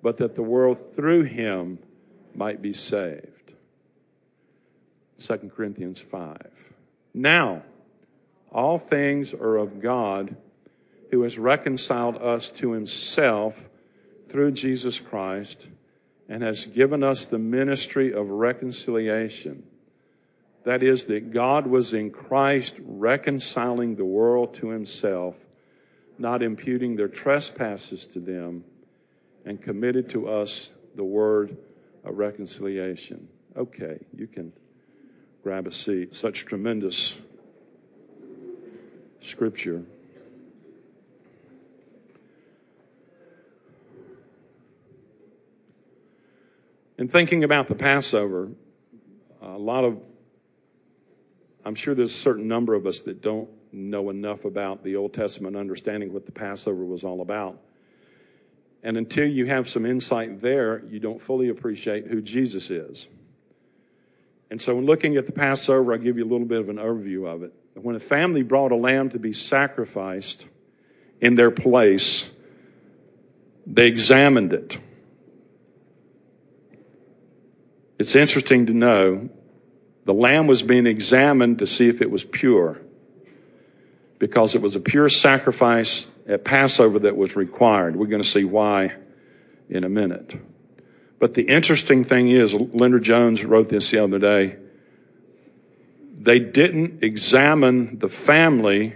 but 0.00 0.18
that 0.18 0.36
the 0.36 0.42
world 0.42 0.94
through 0.94 1.24
him 1.24 1.80
might 2.36 2.62
be 2.62 2.72
saved. 2.72 3.52
2 5.18 5.50
Corinthians 5.56 5.98
5. 5.98 6.38
Now, 7.14 7.64
all 8.52 8.78
things 8.78 9.34
are 9.34 9.56
of 9.56 9.82
God 9.82 10.36
who 11.10 11.22
has 11.22 11.36
reconciled 11.36 12.16
us 12.18 12.48
to 12.50 12.70
himself 12.70 13.56
through 14.28 14.52
Jesus 14.52 15.00
Christ 15.00 15.66
and 16.28 16.44
has 16.44 16.66
given 16.66 17.02
us 17.02 17.26
the 17.26 17.40
ministry 17.40 18.14
of 18.14 18.30
reconciliation. 18.30 19.64
That 20.62 20.84
is, 20.84 21.06
that 21.06 21.32
God 21.32 21.66
was 21.66 21.92
in 21.92 22.12
Christ 22.12 22.76
reconciling 22.78 23.96
the 23.96 24.04
world 24.04 24.54
to 24.54 24.68
himself, 24.68 25.34
not 26.18 26.42
imputing 26.42 26.96
their 26.96 27.08
trespasses 27.08 28.06
to 28.06 28.20
them, 28.20 28.64
and 29.44 29.62
committed 29.62 30.08
to 30.10 30.28
us 30.28 30.70
the 30.96 31.04
word 31.04 31.56
of 32.04 32.18
reconciliation. 32.18 33.28
Okay, 33.56 33.98
you 34.14 34.26
can 34.26 34.52
grab 35.42 35.66
a 35.66 35.72
seat. 35.72 36.14
Such 36.14 36.44
tremendous 36.44 37.16
scripture. 39.20 39.84
In 46.98 47.08
thinking 47.08 47.44
about 47.44 47.68
the 47.68 47.74
Passover, 47.74 48.50
a 49.42 49.58
lot 49.58 49.84
of, 49.84 50.00
I'm 51.64 51.74
sure 51.74 51.94
there's 51.94 52.12
a 52.12 52.16
certain 52.16 52.48
number 52.48 52.74
of 52.74 52.86
us 52.86 53.00
that 53.02 53.20
don't 53.20 53.50
know 53.72 54.10
enough 54.10 54.44
about 54.44 54.82
the 54.84 54.96
Old 54.96 55.14
Testament 55.14 55.56
understanding 55.56 56.12
what 56.12 56.26
the 56.26 56.32
Passover 56.32 56.84
was 56.84 57.04
all 57.04 57.20
about. 57.20 57.58
And 58.82 58.96
until 58.96 59.26
you 59.26 59.46
have 59.46 59.68
some 59.68 59.84
insight 59.84 60.40
there, 60.40 60.82
you 60.88 61.00
don't 61.00 61.20
fully 61.20 61.48
appreciate 61.48 62.06
who 62.06 62.20
Jesus 62.20 62.70
is. 62.70 63.06
And 64.50 64.60
so, 64.62 64.78
in 64.78 64.86
looking 64.86 65.16
at 65.16 65.26
the 65.26 65.32
Passover, 65.32 65.92
I'll 65.92 65.98
give 65.98 66.18
you 66.18 66.24
a 66.24 66.30
little 66.30 66.46
bit 66.46 66.60
of 66.60 66.68
an 66.68 66.76
overview 66.76 67.26
of 67.26 67.42
it. 67.42 67.52
When 67.74 67.96
a 67.96 68.00
family 68.00 68.42
brought 68.42 68.72
a 68.72 68.76
lamb 68.76 69.10
to 69.10 69.18
be 69.18 69.32
sacrificed 69.32 70.46
in 71.20 71.34
their 71.34 71.50
place, 71.50 72.30
they 73.66 73.86
examined 73.86 74.52
it. 74.52 74.78
it's 77.98 78.14
interesting 78.14 78.66
to 78.66 78.72
know 78.72 79.28
the 80.04 80.14
lamb 80.14 80.46
was 80.46 80.62
being 80.62 80.86
examined 80.86 81.58
to 81.58 81.66
see 81.66 81.88
if 81.88 82.00
it 82.00 82.10
was 82.10 82.24
pure 82.24 82.80
because 84.18 84.54
it 84.54 84.62
was 84.62 84.76
a 84.76 84.80
pure 84.80 85.08
sacrifice 85.08 86.06
at 86.26 86.44
Passover 86.44 86.98
that 87.00 87.16
was 87.16 87.36
required. 87.36 87.96
We're 87.96 88.06
going 88.06 88.22
to 88.22 88.28
see 88.28 88.44
why 88.44 88.94
in 89.68 89.84
a 89.84 89.88
minute. 89.88 90.34
But 91.18 91.34
the 91.34 91.42
interesting 91.42 92.04
thing 92.04 92.28
is, 92.28 92.54
Linda 92.54 93.00
Jones 93.00 93.44
wrote 93.44 93.68
this 93.68 93.90
the 93.90 94.02
other 94.02 94.18
day. 94.18 94.56
They 96.18 96.38
didn't 96.38 97.02
examine 97.02 97.98
the 97.98 98.08
family 98.08 98.94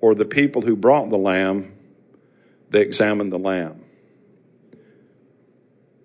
or 0.00 0.14
the 0.14 0.24
people 0.24 0.62
who 0.62 0.74
brought 0.74 1.10
the 1.10 1.16
lamb, 1.16 1.72
they 2.70 2.80
examined 2.80 3.32
the 3.32 3.38
lamb. 3.38 3.84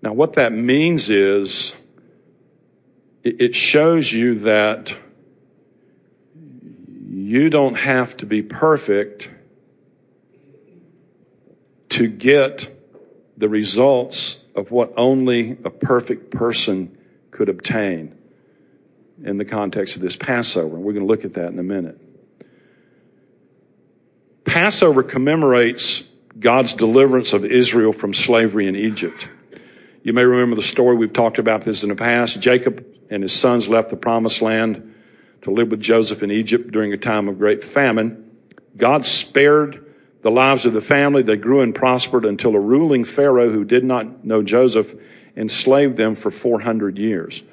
Now, 0.01 0.13
what 0.13 0.33
that 0.33 0.53
means 0.53 1.09
is 1.09 1.75
it 3.23 3.55
shows 3.55 4.13
you 4.13 4.35
that 4.39 4.95
you 7.27 7.49
don't 7.49 7.75
have 7.75 8.15
to 8.15 8.25
be 8.25 8.41
perfect 8.41 9.29
to 11.89 12.07
get 12.07 12.73
the 13.35 13.49
results 13.49 14.39
of 14.55 14.71
what 14.71 14.93
only 14.95 15.57
a 15.65 15.69
perfect 15.69 16.31
person 16.31 16.97
could 17.31 17.49
obtain 17.49 18.17
in 19.25 19.37
the 19.37 19.43
context 19.43 19.97
of 19.97 20.01
this 20.01 20.15
Passover. 20.15 20.77
And 20.77 20.85
we're 20.85 20.93
going 20.93 21.05
to 21.05 21.11
look 21.11 21.25
at 21.25 21.33
that 21.33 21.51
in 21.51 21.59
a 21.59 21.63
minute. 21.63 21.99
Passover 24.45 25.03
commemorates 25.03 26.03
God's 26.39 26.75
deliverance 26.75 27.33
of 27.33 27.43
Israel 27.43 27.91
from 27.91 28.13
slavery 28.13 28.67
in 28.67 28.77
Egypt. 28.77 29.27
You 30.01 30.13
may 30.13 30.23
remember 30.23 30.55
the 30.55 30.61
story, 30.61 30.95
we've 30.95 31.11
talked 31.11 31.39
about 31.39 31.65
this 31.65 31.83
in 31.83 31.89
the 31.89 31.95
past. 31.95 32.39
Jacob 32.39 32.85
and 33.09 33.21
his 33.21 33.33
sons 33.33 33.67
left 33.67 33.89
the 33.89 33.97
promised 33.97 34.41
land 34.41 34.93
to 35.43 35.51
live 35.51 35.69
with 35.69 35.79
Joseph 35.79 36.23
in 36.23 36.31
Egypt 36.31 36.71
during 36.71 36.93
a 36.93 36.97
time 36.97 37.27
of 37.27 37.37
great 37.37 37.63
famine. 37.63 38.31
God 38.75 39.05
spared 39.05 39.83
the 40.21 40.31
lives 40.31 40.65
of 40.65 40.73
the 40.73 40.81
family. 40.81 41.23
They 41.23 41.35
grew 41.35 41.61
and 41.61 41.73
prospered 41.73 42.25
until 42.25 42.55
a 42.55 42.59
ruling 42.59 43.05
Pharaoh 43.05 43.49
who 43.49 43.63
did 43.63 43.83
not 43.83 44.25
know 44.25 44.41
Joseph 44.41 44.93
enslaved 45.35 45.97
them 45.97 46.15
for 46.15 46.31
400 46.31 46.97
years. 46.97 47.43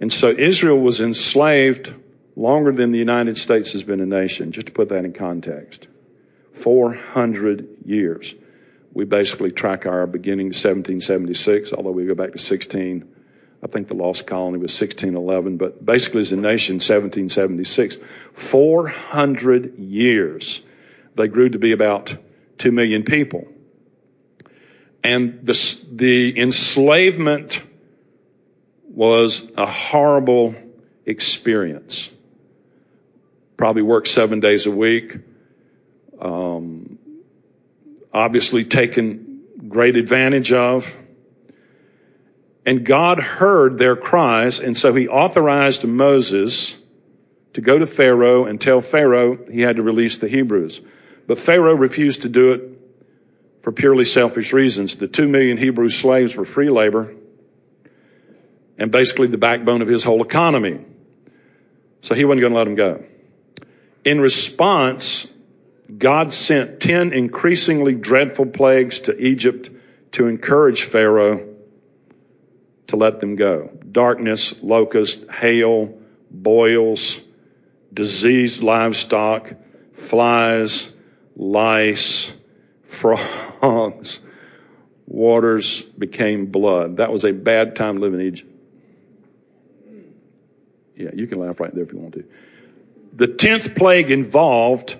And 0.00 0.12
so 0.12 0.30
Israel 0.30 0.78
was 0.78 1.00
enslaved 1.00 1.92
longer 2.36 2.72
than 2.72 2.92
the 2.92 2.98
United 2.98 3.36
States 3.36 3.72
has 3.72 3.82
been 3.82 4.00
a 4.00 4.06
nation, 4.06 4.52
just 4.52 4.66
to 4.66 4.72
put 4.72 4.88
that 4.88 5.04
in 5.04 5.12
context. 5.12 5.88
400 6.52 7.68
years. 7.84 8.34
We 8.92 9.04
basically 9.04 9.50
track 9.50 9.86
our 9.86 10.06
beginning 10.06 10.46
to 10.52 10.56
1776, 10.56 11.72
although 11.72 11.90
we 11.90 12.06
go 12.06 12.14
back 12.14 12.32
to 12.32 12.38
16. 12.38 13.13
I 13.64 13.66
think 13.66 13.88
the 13.88 13.94
lost 13.94 14.26
colony 14.26 14.58
was 14.58 14.78
1611, 14.78 15.56
but 15.56 15.84
basically 15.84 16.20
as 16.20 16.32
a 16.32 16.36
nation, 16.36 16.74
1776. 16.74 17.96
400 18.34 19.78
years 19.78 20.60
they 21.16 21.28
grew 21.28 21.48
to 21.48 21.58
be 21.58 21.72
about 21.72 22.16
2 22.58 22.72
million 22.72 23.04
people. 23.04 23.46
And 25.02 25.40
the, 25.42 25.84
the 25.92 26.38
enslavement 26.38 27.62
was 28.88 29.50
a 29.56 29.66
horrible 29.66 30.54
experience. 31.06 32.10
Probably 33.56 33.82
worked 33.82 34.08
seven 34.08 34.40
days 34.40 34.66
a 34.66 34.70
week. 34.70 35.18
Um, 36.20 36.98
obviously 38.12 38.64
taken 38.64 39.42
great 39.68 39.96
advantage 39.96 40.52
of. 40.52 40.96
And 42.66 42.84
God 42.84 43.20
heard 43.20 43.78
their 43.78 43.96
cries, 43.96 44.58
and 44.58 44.76
so 44.76 44.94
he 44.94 45.06
authorized 45.06 45.84
Moses 45.86 46.76
to 47.52 47.60
go 47.60 47.78
to 47.78 47.86
Pharaoh 47.86 48.46
and 48.46 48.60
tell 48.60 48.80
Pharaoh 48.80 49.38
he 49.50 49.60
had 49.60 49.76
to 49.76 49.82
release 49.82 50.18
the 50.18 50.28
Hebrews. 50.28 50.80
But 51.26 51.38
Pharaoh 51.38 51.74
refused 51.74 52.22
to 52.22 52.28
do 52.28 52.52
it 52.52 52.62
for 53.62 53.72
purely 53.72 54.04
selfish 54.04 54.52
reasons. 54.52 54.96
The 54.96 55.08
two 55.08 55.28
million 55.28 55.56
Hebrew 55.56 55.88
slaves 55.88 56.34
were 56.34 56.44
free 56.44 56.70
labor 56.70 57.14
and 58.78 58.90
basically 58.90 59.28
the 59.28 59.38
backbone 59.38 59.82
of 59.82 59.88
his 59.88 60.04
whole 60.04 60.22
economy. 60.22 60.80
So 62.02 62.14
he 62.14 62.24
wasn't 62.24 62.42
going 62.42 62.52
to 62.52 62.58
let 62.58 62.64
them 62.64 62.74
go. 62.74 63.04
In 64.04 64.20
response, 64.20 65.26
God 65.96 66.32
sent 66.32 66.80
10 66.80 67.12
increasingly 67.12 67.94
dreadful 67.94 68.46
plagues 68.46 69.00
to 69.00 69.18
Egypt 69.18 69.70
to 70.12 70.26
encourage 70.26 70.82
Pharaoh 70.82 71.53
to 72.88 72.96
let 72.96 73.20
them 73.20 73.36
go. 73.36 73.70
Darkness, 73.90 74.54
locust, 74.62 75.28
hail, 75.30 75.94
boils, 76.30 77.20
diseased 77.92 78.62
livestock, 78.62 79.54
flies, 79.94 80.92
lice, 81.36 82.32
frogs, 82.86 84.20
waters 85.06 85.82
became 85.82 86.46
blood. 86.46 86.98
That 86.98 87.10
was 87.10 87.24
a 87.24 87.32
bad 87.32 87.76
time 87.76 88.00
living 88.00 88.20
in 88.20 88.26
Egypt. 88.26 88.50
Yeah, 90.96 91.10
you 91.14 91.26
can 91.26 91.40
laugh 91.40 91.58
right 91.58 91.74
there 91.74 91.84
if 91.84 91.92
you 91.92 91.98
want 91.98 92.14
to. 92.14 92.24
The 93.14 93.26
tenth 93.26 93.74
plague 93.74 94.10
involved 94.10 94.96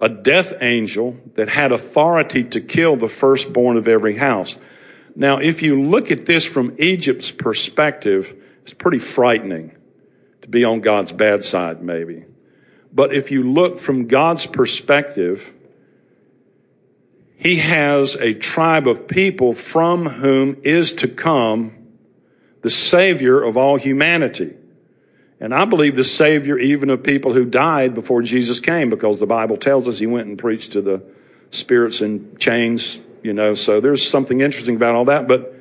a 0.00 0.08
death 0.08 0.52
angel 0.60 1.16
that 1.36 1.48
had 1.48 1.70
authority 1.70 2.42
to 2.42 2.60
kill 2.60 2.96
the 2.96 3.08
firstborn 3.08 3.76
of 3.76 3.86
every 3.86 4.16
house. 4.16 4.56
Now, 5.14 5.38
if 5.38 5.62
you 5.62 5.82
look 5.82 6.10
at 6.10 6.26
this 6.26 6.44
from 6.44 6.74
Egypt's 6.78 7.30
perspective, 7.30 8.34
it's 8.62 8.74
pretty 8.74 8.98
frightening 8.98 9.72
to 10.42 10.48
be 10.48 10.64
on 10.64 10.80
God's 10.80 11.12
bad 11.12 11.44
side, 11.44 11.82
maybe. 11.82 12.24
But 12.92 13.14
if 13.14 13.30
you 13.30 13.42
look 13.42 13.78
from 13.78 14.06
God's 14.06 14.46
perspective, 14.46 15.52
he 17.36 17.56
has 17.56 18.14
a 18.16 18.34
tribe 18.34 18.86
of 18.86 19.08
people 19.08 19.52
from 19.52 20.06
whom 20.06 20.58
is 20.62 20.92
to 20.94 21.08
come 21.08 21.72
the 22.62 22.70
Savior 22.70 23.42
of 23.42 23.56
all 23.56 23.76
humanity. 23.76 24.54
And 25.40 25.52
I 25.52 25.64
believe 25.64 25.96
the 25.96 26.04
Savior 26.04 26.56
even 26.56 26.88
of 26.88 27.02
people 27.02 27.32
who 27.32 27.44
died 27.44 27.94
before 27.94 28.22
Jesus 28.22 28.60
came 28.60 28.90
because 28.90 29.18
the 29.18 29.26
Bible 29.26 29.56
tells 29.56 29.88
us 29.88 29.98
he 29.98 30.06
went 30.06 30.28
and 30.28 30.38
preached 30.38 30.72
to 30.72 30.80
the 30.80 31.02
spirits 31.50 32.00
in 32.00 32.36
chains, 32.38 32.98
you 33.22 33.32
know, 33.32 33.54
so 33.54 33.80
there's 33.80 34.08
something 34.08 34.40
interesting 34.40 34.76
about 34.76 34.94
all 34.94 35.06
that. 35.06 35.28
But 35.28 35.54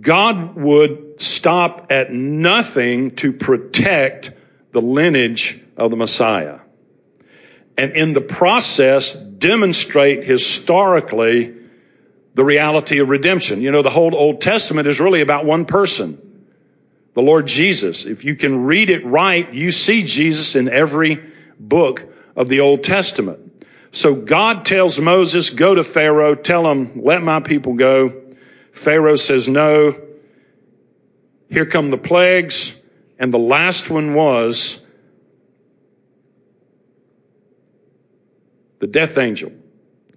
God 0.00 0.56
would 0.56 1.20
stop 1.20 1.86
at 1.90 2.12
nothing 2.12 3.16
to 3.16 3.32
protect 3.32 4.32
the 4.72 4.80
lineage 4.80 5.60
of 5.76 5.90
the 5.90 5.96
Messiah 5.96 6.58
and 7.76 7.92
in 7.92 8.12
the 8.12 8.20
process 8.20 9.14
demonstrate 9.14 10.24
historically 10.24 11.54
the 12.34 12.44
reality 12.44 12.98
of 12.98 13.08
redemption. 13.08 13.62
You 13.62 13.70
know, 13.70 13.82
the 13.82 13.90
whole 13.90 14.14
Old 14.14 14.40
Testament 14.40 14.88
is 14.88 15.00
really 15.00 15.20
about 15.20 15.44
one 15.44 15.64
person, 15.64 16.46
the 17.14 17.22
Lord 17.22 17.46
Jesus. 17.46 18.04
If 18.04 18.24
you 18.24 18.36
can 18.36 18.64
read 18.64 18.90
it 18.90 19.04
right, 19.04 19.52
you 19.52 19.70
see 19.70 20.04
Jesus 20.04 20.54
in 20.54 20.68
every 20.68 21.20
book 21.58 22.12
of 22.36 22.48
the 22.48 22.60
Old 22.60 22.84
Testament. 22.84 23.43
So 23.94 24.12
God 24.12 24.64
tells 24.64 24.98
Moses, 24.98 25.50
go 25.50 25.72
to 25.72 25.84
Pharaoh, 25.84 26.34
tell 26.34 26.68
him, 26.68 27.00
let 27.04 27.22
my 27.22 27.38
people 27.38 27.74
go. 27.74 28.22
Pharaoh 28.72 29.14
says 29.14 29.48
no. 29.48 29.96
Here 31.48 31.64
come 31.64 31.92
the 31.92 31.96
plagues. 31.96 32.76
And 33.20 33.32
the 33.32 33.38
last 33.38 33.90
one 33.90 34.14
was 34.14 34.84
the 38.80 38.88
death 38.88 39.16
angel. 39.16 39.52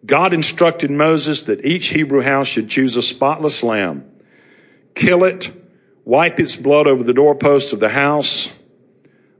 God 0.03 0.33
instructed 0.33 0.89
Moses 0.89 1.43
that 1.43 1.63
each 1.63 1.89
Hebrew 1.89 2.23
house 2.23 2.47
should 2.47 2.71
choose 2.71 2.95
a 2.95 3.03
spotless 3.03 3.61
lamb, 3.61 4.09
kill 4.95 5.23
it, 5.23 5.51
wipe 6.03 6.39
its 6.39 6.55
blood 6.55 6.87
over 6.87 7.03
the 7.03 7.13
doorpost 7.13 7.73
of 7.73 7.79
the 7.79 7.89
house. 7.89 8.49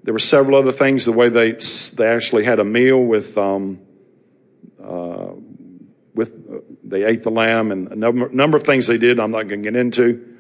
There 0.04 0.14
were 0.14 0.20
several 0.20 0.60
other 0.60 0.72
things. 0.72 1.06
The 1.06 1.12
way 1.12 1.30
they 1.30 1.54
they 1.54 2.08
actually 2.08 2.44
had 2.44 2.60
a 2.60 2.64
meal 2.64 3.02
with 3.02 3.36
um, 3.36 3.80
uh, 4.88 5.34
with 6.14 6.32
uh, 6.50 6.60
they 6.90 7.04
ate 7.04 7.24
the 7.24 7.32
lamb 7.32 7.72
and 7.72 7.90
a 7.90 7.96
number, 7.96 8.30
number 8.30 8.58
of 8.58 8.64
things 8.64 8.88
they 8.88 8.98
did. 8.98 9.20
I'm 9.20 9.32
not 9.32 9.48
going 9.48 9.64
to 9.64 9.72
get 9.72 9.80
into. 9.80 10.36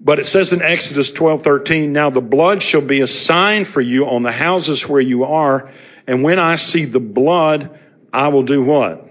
But 0.00 0.18
it 0.18 0.26
says 0.26 0.52
in 0.52 0.62
Exodus 0.62 1.10
12, 1.10 1.42
13, 1.42 1.92
now 1.92 2.10
the 2.10 2.20
blood 2.20 2.62
shall 2.62 2.80
be 2.80 3.00
a 3.00 3.06
sign 3.06 3.64
for 3.64 3.80
you 3.80 4.06
on 4.06 4.22
the 4.22 4.32
houses 4.32 4.88
where 4.88 5.00
you 5.00 5.24
are, 5.24 5.70
and 6.06 6.22
when 6.22 6.38
I 6.38 6.56
see 6.56 6.84
the 6.84 7.00
blood, 7.00 7.78
I 8.12 8.28
will 8.28 8.44
do 8.44 8.62
what? 8.62 9.08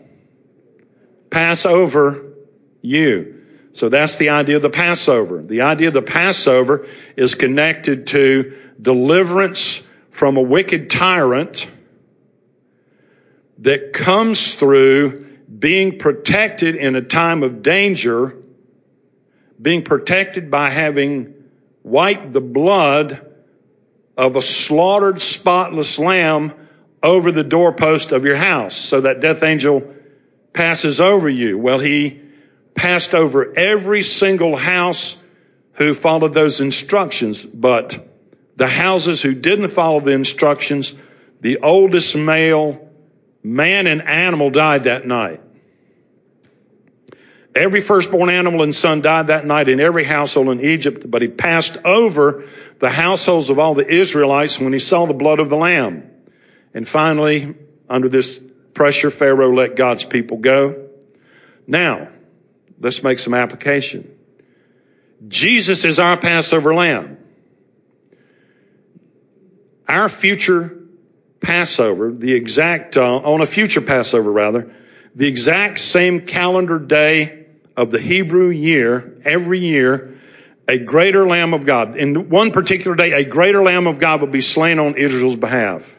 Pass 1.29 1.65
over 1.65 2.23
you. 2.81 3.45
So 3.73 3.89
that's 3.89 4.15
the 4.15 4.29
idea 4.29 4.55
of 4.55 4.61
the 4.61 4.69
Passover. 4.69 5.43
The 5.43 5.61
idea 5.61 5.89
of 5.89 5.93
the 5.93 6.01
Passover 6.01 6.87
is 7.15 7.35
connected 7.35 8.07
to 8.07 8.57
deliverance 8.81 9.83
from 10.09 10.37
a 10.37 10.41
wicked 10.41 10.89
tyrant 10.89 11.69
that 13.59 13.93
comes 13.93 14.55
through 14.55 15.26
being 15.59 15.97
protected 15.97 16.75
in 16.75 16.95
a 16.95 17.01
time 17.01 17.43
of 17.43 17.61
danger 17.61 18.37
being 19.61 19.83
protected 19.83 20.51
by 20.51 20.69
having 20.69 21.33
wiped 21.83 22.33
the 22.33 22.41
blood 22.41 23.25
of 24.15 24.35
a 24.35 24.41
slaughtered 24.41 25.21
spotless 25.21 25.97
lamb 25.97 26.53
over 27.01 27.31
the 27.31 27.43
doorpost 27.43 28.11
of 28.11 28.25
your 28.25 28.35
house 28.35 28.75
so 28.75 29.01
that 29.01 29.21
death 29.21 29.43
angel 29.43 29.93
passes 30.53 30.99
over 30.99 31.29
you. 31.29 31.57
Well, 31.57 31.79
he 31.79 32.21
passed 32.75 33.13
over 33.13 33.55
every 33.57 34.03
single 34.03 34.55
house 34.55 35.17
who 35.73 35.93
followed 35.93 36.33
those 36.33 36.59
instructions, 36.59 37.43
but 37.43 38.07
the 38.55 38.67
houses 38.67 39.21
who 39.21 39.35
didn't 39.35 39.67
follow 39.67 39.99
the 39.99 40.11
instructions, 40.11 40.93
the 41.41 41.59
oldest 41.59 42.15
male, 42.15 42.86
man 43.43 43.87
and 43.87 44.01
animal 44.01 44.49
died 44.49 44.85
that 44.85 45.05
night. 45.07 45.41
Every 47.55 47.81
firstborn 47.81 48.29
animal 48.29 48.61
and 48.61 48.73
son 48.73 49.01
died 49.01 49.27
that 49.27 49.45
night 49.45 49.67
in 49.67 49.79
every 49.79 50.03
household 50.03 50.49
in 50.49 50.63
Egypt, 50.63 51.09
but 51.09 51.23
he 51.23 51.27
passed 51.27 51.77
over 51.83 52.43
the 52.79 52.91
households 52.91 53.49
of 53.49 53.57
all 53.57 53.73
the 53.73 53.87
Israelites 53.87 54.59
when 54.59 54.73
he 54.73 54.79
saw 54.79 55.07
the 55.07 55.13
blood 55.13 55.39
of 55.39 55.49
the 55.49 55.55
lamb. 55.55 56.07
And 56.75 56.87
finally, 56.87 57.55
under 57.89 58.09
this 58.09 58.39
pressure, 58.75 59.09
Pharaoh 59.09 59.55
let 59.55 59.75
God's 59.75 60.03
people 60.03 60.37
go. 60.37 60.87
Now, 61.65 62.09
let's 62.79 63.01
make 63.01 63.17
some 63.17 63.33
application. 63.33 64.15
Jesus 65.27 65.83
is 65.83 65.97
our 65.97 66.15
Passover 66.15 66.75
lamb. 66.75 67.17
Our 69.87 70.09
future 70.09 70.77
Passover, 71.41 72.11
the 72.11 72.33
exact, 72.33 72.97
uh, 72.97 73.17
on 73.17 73.41
a 73.41 73.45
future 73.45 73.81
Passover 73.81 74.31
rather, 74.31 74.73
the 75.15 75.27
exact 75.27 75.79
same 75.79 76.21
calendar 76.21 76.79
day 76.79 77.45
of 77.75 77.91
the 77.91 77.99
Hebrew 77.99 78.49
year, 78.49 79.19
every 79.23 79.59
year, 79.59 80.19
a 80.67 80.77
greater 80.77 81.27
Lamb 81.27 81.53
of 81.53 81.65
God. 81.65 81.95
In 81.95 82.29
one 82.29 82.51
particular 82.51 82.95
day, 82.95 83.13
a 83.13 83.23
greater 83.23 83.63
Lamb 83.63 83.87
of 83.87 83.99
God 83.99 84.21
will 84.21 84.27
be 84.27 84.41
slain 84.41 84.79
on 84.79 84.95
Israel's 84.95 85.35
behalf. 85.35 85.97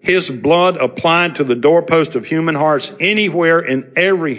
His 0.00 0.30
blood 0.30 0.76
applied 0.76 1.36
to 1.36 1.44
the 1.44 1.56
doorpost 1.56 2.14
of 2.14 2.24
human 2.24 2.54
hearts 2.54 2.92
anywhere 3.00 3.58
and 3.58 3.92
every 3.96 4.38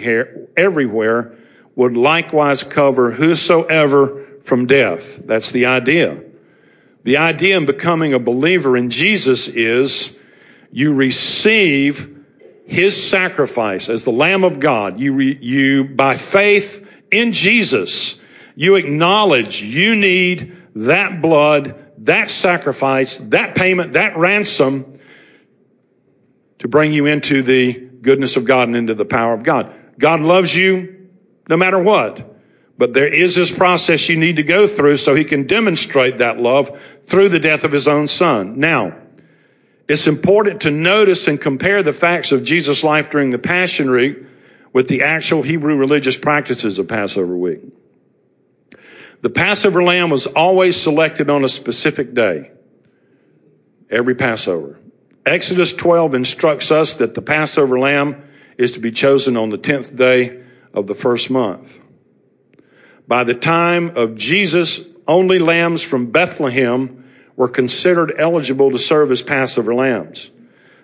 everywhere 0.56 1.36
would 1.76 1.96
likewise 1.96 2.62
cover 2.62 3.12
whosoever 3.12 4.26
from 4.42 4.66
death. 4.66 5.20
That's 5.24 5.52
the 5.52 5.66
idea. 5.66 6.22
The 7.02 7.16
idea 7.16 7.56
in 7.56 7.66
becoming 7.66 8.12
a 8.14 8.18
believer 8.18 8.76
in 8.76 8.90
Jesus 8.90 9.48
is 9.48 10.16
you 10.70 10.94
receive 10.94 12.24
his 12.66 13.08
sacrifice 13.08 13.88
as 13.88 14.04
the 14.04 14.12
Lamb 14.12 14.44
of 14.44 14.60
God. 14.60 15.00
You, 15.00 15.14
re, 15.14 15.38
you, 15.40 15.84
by 15.84 16.16
faith 16.16 16.86
in 17.10 17.32
Jesus, 17.32 18.20
you 18.54 18.76
acknowledge 18.76 19.62
you 19.62 19.96
need 19.96 20.56
that 20.76 21.20
blood, 21.20 21.92
that 21.98 22.30
sacrifice, 22.30 23.16
that 23.16 23.54
payment, 23.54 23.94
that 23.94 24.16
ransom 24.16 25.00
to 26.58 26.68
bring 26.68 26.92
you 26.92 27.06
into 27.06 27.42
the 27.42 27.72
goodness 27.72 28.36
of 28.36 28.44
God 28.44 28.68
and 28.68 28.76
into 28.76 28.94
the 28.94 29.04
power 29.04 29.34
of 29.34 29.42
God. 29.42 29.74
God 29.98 30.20
loves 30.20 30.54
you 30.54 31.08
no 31.48 31.56
matter 31.56 31.78
what. 31.78 32.39
But 32.80 32.94
there 32.94 33.12
is 33.12 33.34
this 33.34 33.50
process 33.50 34.08
you 34.08 34.16
need 34.16 34.36
to 34.36 34.42
go 34.42 34.66
through 34.66 34.96
so 34.96 35.14
he 35.14 35.26
can 35.26 35.46
demonstrate 35.46 36.16
that 36.16 36.40
love 36.40 36.80
through 37.06 37.28
the 37.28 37.38
death 37.38 37.62
of 37.62 37.72
his 37.72 37.86
own 37.86 38.08
son. 38.08 38.58
Now, 38.58 38.96
it's 39.86 40.06
important 40.06 40.62
to 40.62 40.70
notice 40.70 41.28
and 41.28 41.38
compare 41.38 41.82
the 41.82 41.92
facts 41.92 42.32
of 42.32 42.42
Jesus' 42.42 42.82
life 42.82 43.10
during 43.10 43.32
the 43.32 43.38
Passion 43.38 43.90
Week 43.90 44.16
with 44.72 44.88
the 44.88 45.02
actual 45.02 45.42
Hebrew 45.42 45.76
religious 45.76 46.16
practices 46.16 46.78
of 46.78 46.88
Passover 46.88 47.36
week. 47.36 47.60
The 49.20 49.28
Passover 49.28 49.82
lamb 49.82 50.08
was 50.08 50.26
always 50.26 50.74
selected 50.74 51.28
on 51.28 51.44
a 51.44 51.50
specific 51.50 52.14
day, 52.14 52.50
every 53.90 54.14
Passover. 54.14 54.80
Exodus 55.26 55.74
12 55.74 56.14
instructs 56.14 56.70
us 56.70 56.94
that 56.94 57.12
the 57.12 57.20
Passover 57.20 57.78
lamb 57.78 58.24
is 58.56 58.72
to 58.72 58.80
be 58.80 58.90
chosen 58.90 59.36
on 59.36 59.50
the 59.50 59.58
10th 59.58 59.94
day 59.94 60.42
of 60.72 60.86
the 60.86 60.94
first 60.94 61.28
month. 61.28 61.78
By 63.10 63.24
the 63.24 63.34
time 63.34 63.96
of 63.96 64.14
Jesus, 64.14 64.86
only 65.08 65.40
lambs 65.40 65.82
from 65.82 66.12
Bethlehem 66.12 67.10
were 67.34 67.48
considered 67.48 68.14
eligible 68.16 68.70
to 68.70 68.78
serve 68.78 69.10
as 69.10 69.20
Passover 69.20 69.74
lambs. 69.74 70.30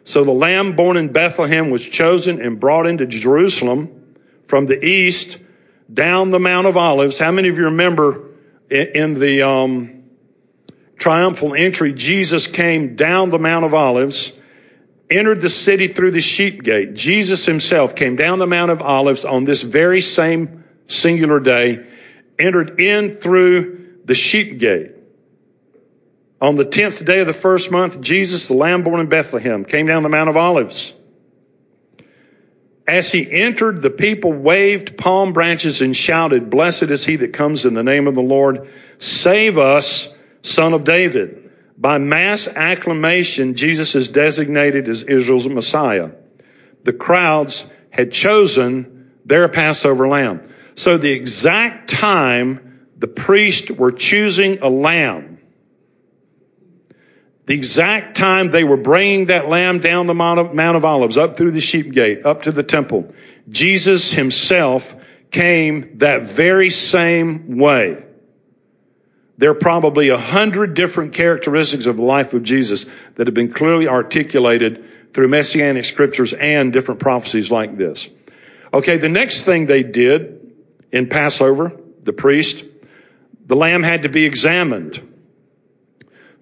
So 0.02 0.24
the 0.24 0.32
lamb 0.32 0.74
born 0.74 0.96
in 0.96 1.12
Bethlehem 1.12 1.70
was 1.70 1.88
chosen 1.88 2.40
and 2.40 2.58
brought 2.58 2.88
into 2.88 3.06
Jerusalem 3.06 4.16
from 4.48 4.66
the 4.66 4.84
east 4.84 5.38
down 5.94 6.30
the 6.30 6.40
Mount 6.40 6.66
of 6.66 6.76
Olives. 6.76 7.16
How 7.16 7.30
many 7.30 7.48
of 7.48 7.58
you 7.58 7.66
remember 7.66 8.24
in 8.68 9.14
the 9.14 9.42
um, 9.42 10.02
triumphal 10.98 11.54
entry, 11.54 11.92
Jesus 11.92 12.48
came 12.48 12.96
down 12.96 13.30
the 13.30 13.38
Mount 13.38 13.64
of 13.64 13.72
Olives, 13.72 14.32
entered 15.08 15.42
the 15.42 15.48
city 15.48 15.86
through 15.86 16.10
the 16.10 16.20
sheep 16.20 16.64
gate. 16.64 16.94
Jesus 16.94 17.46
himself 17.46 17.94
came 17.94 18.16
down 18.16 18.40
the 18.40 18.48
Mount 18.48 18.72
of 18.72 18.82
Olives 18.82 19.24
on 19.24 19.44
this 19.44 19.62
very 19.62 20.00
same 20.00 20.64
singular 20.88 21.38
day 21.38 21.86
entered 22.38 22.80
in 22.80 23.16
through 23.16 24.00
the 24.04 24.14
sheep 24.14 24.58
gate. 24.58 24.92
On 26.40 26.56
the 26.56 26.64
tenth 26.64 27.04
day 27.04 27.20
of 27.20 27.26
the 27.26 27.32
first 27.32 27.70
month, 27.70 28.00
Jesus, 28.00 28.48
the 28.48 28.54
lamb 28.54 28.82
born 28.82 29.00
in 29.00 29.08
Bethlehem, 29.08 29.64
came 29.64 29.86
down 29.86 30.02
the 30.02 30.08
Mount 30.08 30.28
of 30.28 30.36
Olives. 30.36 30.94
As 32.86 33.10
he 33.10 33.28
entered, 33.30 33.82
the 33.82 33.90
people 33.90 34.32
waved 34.32 34.96
palm 34.96 35.32
branches 35.32 35.80
and 35.82 35.96
shouted, 35.96 36.50
Blessed 36.50 36.84
is 36.84 37.04
he 37.04 37.16
that 37.16 37.32
comes 37.32 37.66
in 37.66 37.74
the 37.74 37.82
name 37.82 38.06
of 38.06 38.14
the 38.14 38.22
Lord. 38.22 38.70
Save 38.98 39.58
us, 39.58 40.14
son 40.42 40.72
of 40.72 40.84
David. 40.84 41.50
By 41.78 41.98
mass 41.98 42.46
acclamation, 42.46 43.54
Jesus 43.54 43.94
is 43.94 44.08
designated 44.08 44.88
as 44.88 45.02
Israel's 45.02 45.48
Messiah. 45.48 46.10
The 46.84 46.92
crowds 46.92 47.66
had 47.90 48.12
chosen 48.12 49.10
their 49.24 49.48
Passover 49.48 50.06
lamb. 50.06 50.48
So 50.76 50.98
the 50.98 51.10
exact 51.10 51.90
time 51.90 52.86
the 52.98 53.08
priests 53.08 53.70
were 53.70 53.90
choosing 53.90 54.60
a 54.60 54.68
lamb, 54.68 55.38
the 57.46 57.54
exact 57.54 58.16
time 58.16 58.50
they 58.50 58.62
were 58.62 58.76
bringing 58.76 59.26
that 59.26 59.48
lamb 59.48 59.80
down 59.80 60.06
the 60.06 60.14
Mount 60.14 60.38
of, 60.38 60.54
Mount 60.54 60.76
of 60.76 60.84
Olives, 60.84 61.16
up 61.16 61.36
through 61.36 61.52
the 61.52 61.60
sheep 61.60 61.92
gate, 61.92 62.26
up 62.26 62.42
to 62.42 62.52
the 62.52 62.62
temple, 62.62 63.12
Jesus 63.48 64.12
himself 64.12 64.94
came 65.30 65.96
that 65.98 66.22
very 66.24 66.70
same 66.70 67.56
way. 67.56 68.02
There 69.38 69.50
are 69.50 69.54
probably 69.54 70.08
a 70.10 70.18
hundred 70.18 70.74
different 70.74 71.14
characteristics 71.14 71.86
of 71.86 71.96
the 71.96 72.02
life 72.02 72.34
of 72.34 72.42
Jesus 72.42 72.86
that 73.14 73.26
have 73.26 73.34
been 73.34 73.52
clearly 73.52 73.88
articulated 73.88 74.84
through 75.14 75.28
messianic 75.28 75.84
scriptures 75.84 76.34
and 76.34 76.72
different 76.72 77.00
prophecies 77.00 77.50
like 77.50 77.78
this. 77.78 78.10
Okay, 78.74 78.98
the 78.98 79.08
next 79.08 79.42
thing 79.42 79.66
they 79.66 79.82
did 79.82 80.45
in 80.96 81.08
Passover, 81.08 81.72
the 82.02 82.12
priest, 82.12 82.64
the 83.46 83.54
lamb 83.56 83.82
had 83.82 84.02
to 84.02 84.08
be 84.08 84.24
examined. 84.24 85.00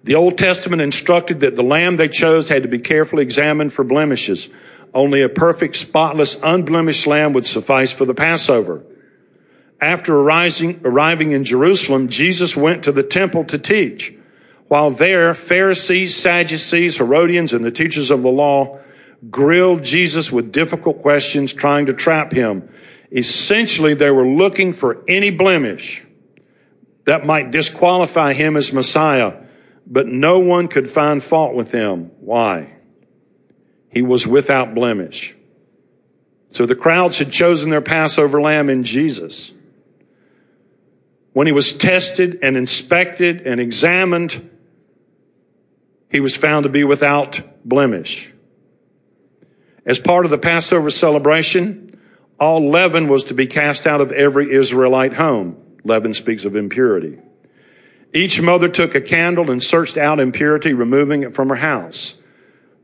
The 0.03 0.15
Old 0.15 0.37
Testament 0.37 0.81
instructed 0.81 1.41
that 1.41 1.55
the 1.55 1.63
lamb 1.63 1.97
they 1.97 2.07
chose 2.07 2.49
had 2.49 2.63
to 2.63 2.69
be 2.69 2.79
carefully 2.79 3.23
examined 3.23 3.73
for 3.73 3.83
blemishes. 3.83 4.49
Only 4.93 5.21
a 5.21 5.29
perfect, 5.29 5.75
spotless, 5.75 6.39
unblemished 6.41 7.05
lamb 7.05 7.33
would 7.33 7.45
suffice 7.45 7.91
for 7.91 8.05
the 8.05 8.13
Passover. 8.13 8.83
After 9.81 10.17
arriving 10.17 11.31
in 11.31 11.43
Jerusalem, 11.43 12.07
Jesus 12.07 12.55
went 12.55 12.83
to 12.85 12.91
the 12.91 13.03
temple 13.03 13.43
to 13.45 13.57
teach. 13.57 14.13
While 14.67 14.91
there, 14.91 15.33
Pharisees, 15.33 16.15
Sadducees, 16.15 16.97
Herodians, 16.97 17.53
and 17.53 17.65
the 17.65 17.71
teachers 17.71 18.09
of 18.09 18.21
the 18.21 18.29
law 18.29 18.79
grilled 19.29 19.83
Jesus 19.83 20.31
with 20.31 20.51
difficult 20.51 21.01
questions, 21.01 21.53
trying 21.53 21.87
to 21.87 21.93
trap 21.93 22.31
him. 22.31 22.69
Essentially, 23.15 23.93
they 23.93 24.11
were 24.11 24.27
looking 24.27 24.73
for 24.73 25.01
any 25.07 25.29
blemish 25.29 26.03
that 27.05 27.25
might 27.25 27.49
disqualify 27.49 28.33
him 28.33 28.57
as 28.57 28.73
Messiah, 28.73 29.35
but 29.87 30.05
no 30.05 30.39
one 30.39 30.67
could 30.67 30.89
find 30.89 31.23
fault 31.23 31.55
with 31.55 31.71
him. 31.71 32.11
Why? 32.19 32.73
He 33.89 34.01
was 34.01 34.27
without 34.27 34.75
blemish. 34.75 35.33
So 36.49 36.65
the 36.65 36.75
crowds 36.75 37.17
had 37.17 37.31
chosen 37.31 37.69
their 37.69 37.79
Passover 37.79 38.41
lamb 38.41 38.69
in 38.69 38.83
Jesus. 38.83 39.53
When 41.31 41.47
he 41.47 41.53
was 41.53 41.71
tested 41.71 42.39
and 42.41 42.57
inspected 42.57 43.47
and 43.47 43.61
examined, 43.61 44.49
he 46.09 46.19
was 46.19 46.35
found 46.35 46.63
to 46.63 46.69
be 46.69 46.83
without 46.83 47.41
blemish. 47.63 48.29
As 49.85 49.99
part 49.99 50.25
of 50.25 50.31
the 50.31 50.37
Passover 50.37 50.89
celebration, 50.89 51.94
all 52.39 52.69
leaven 52.69 53.07
was 53.07 53.25
to 53.25 53.33
be 53.33 53.47
cast 53.47 53.87
out 53.87 54.01
of 54.01 54.11
every 54.11 54.53
Israelite 54.53 55.13
home. 55.13 55.57
Leaven 55.83 56.13
speaks 56.13 56.43
of 56.43 56.55
impurity. 56.55 57.19
Each 58.13 58.41
mother 58.41 58.69
took 58.69 58.95
a 58.95 59.01
candle 59.01 59.51
and 59.51 59.61
searched 59.61 59.97
out 59.97 60.19
impurity, 60.19 60.73
removing 60.73 61.23
it 61.23 61.35
from 61.35 61.49
her 61.49 61.55
house. 61.55 62.15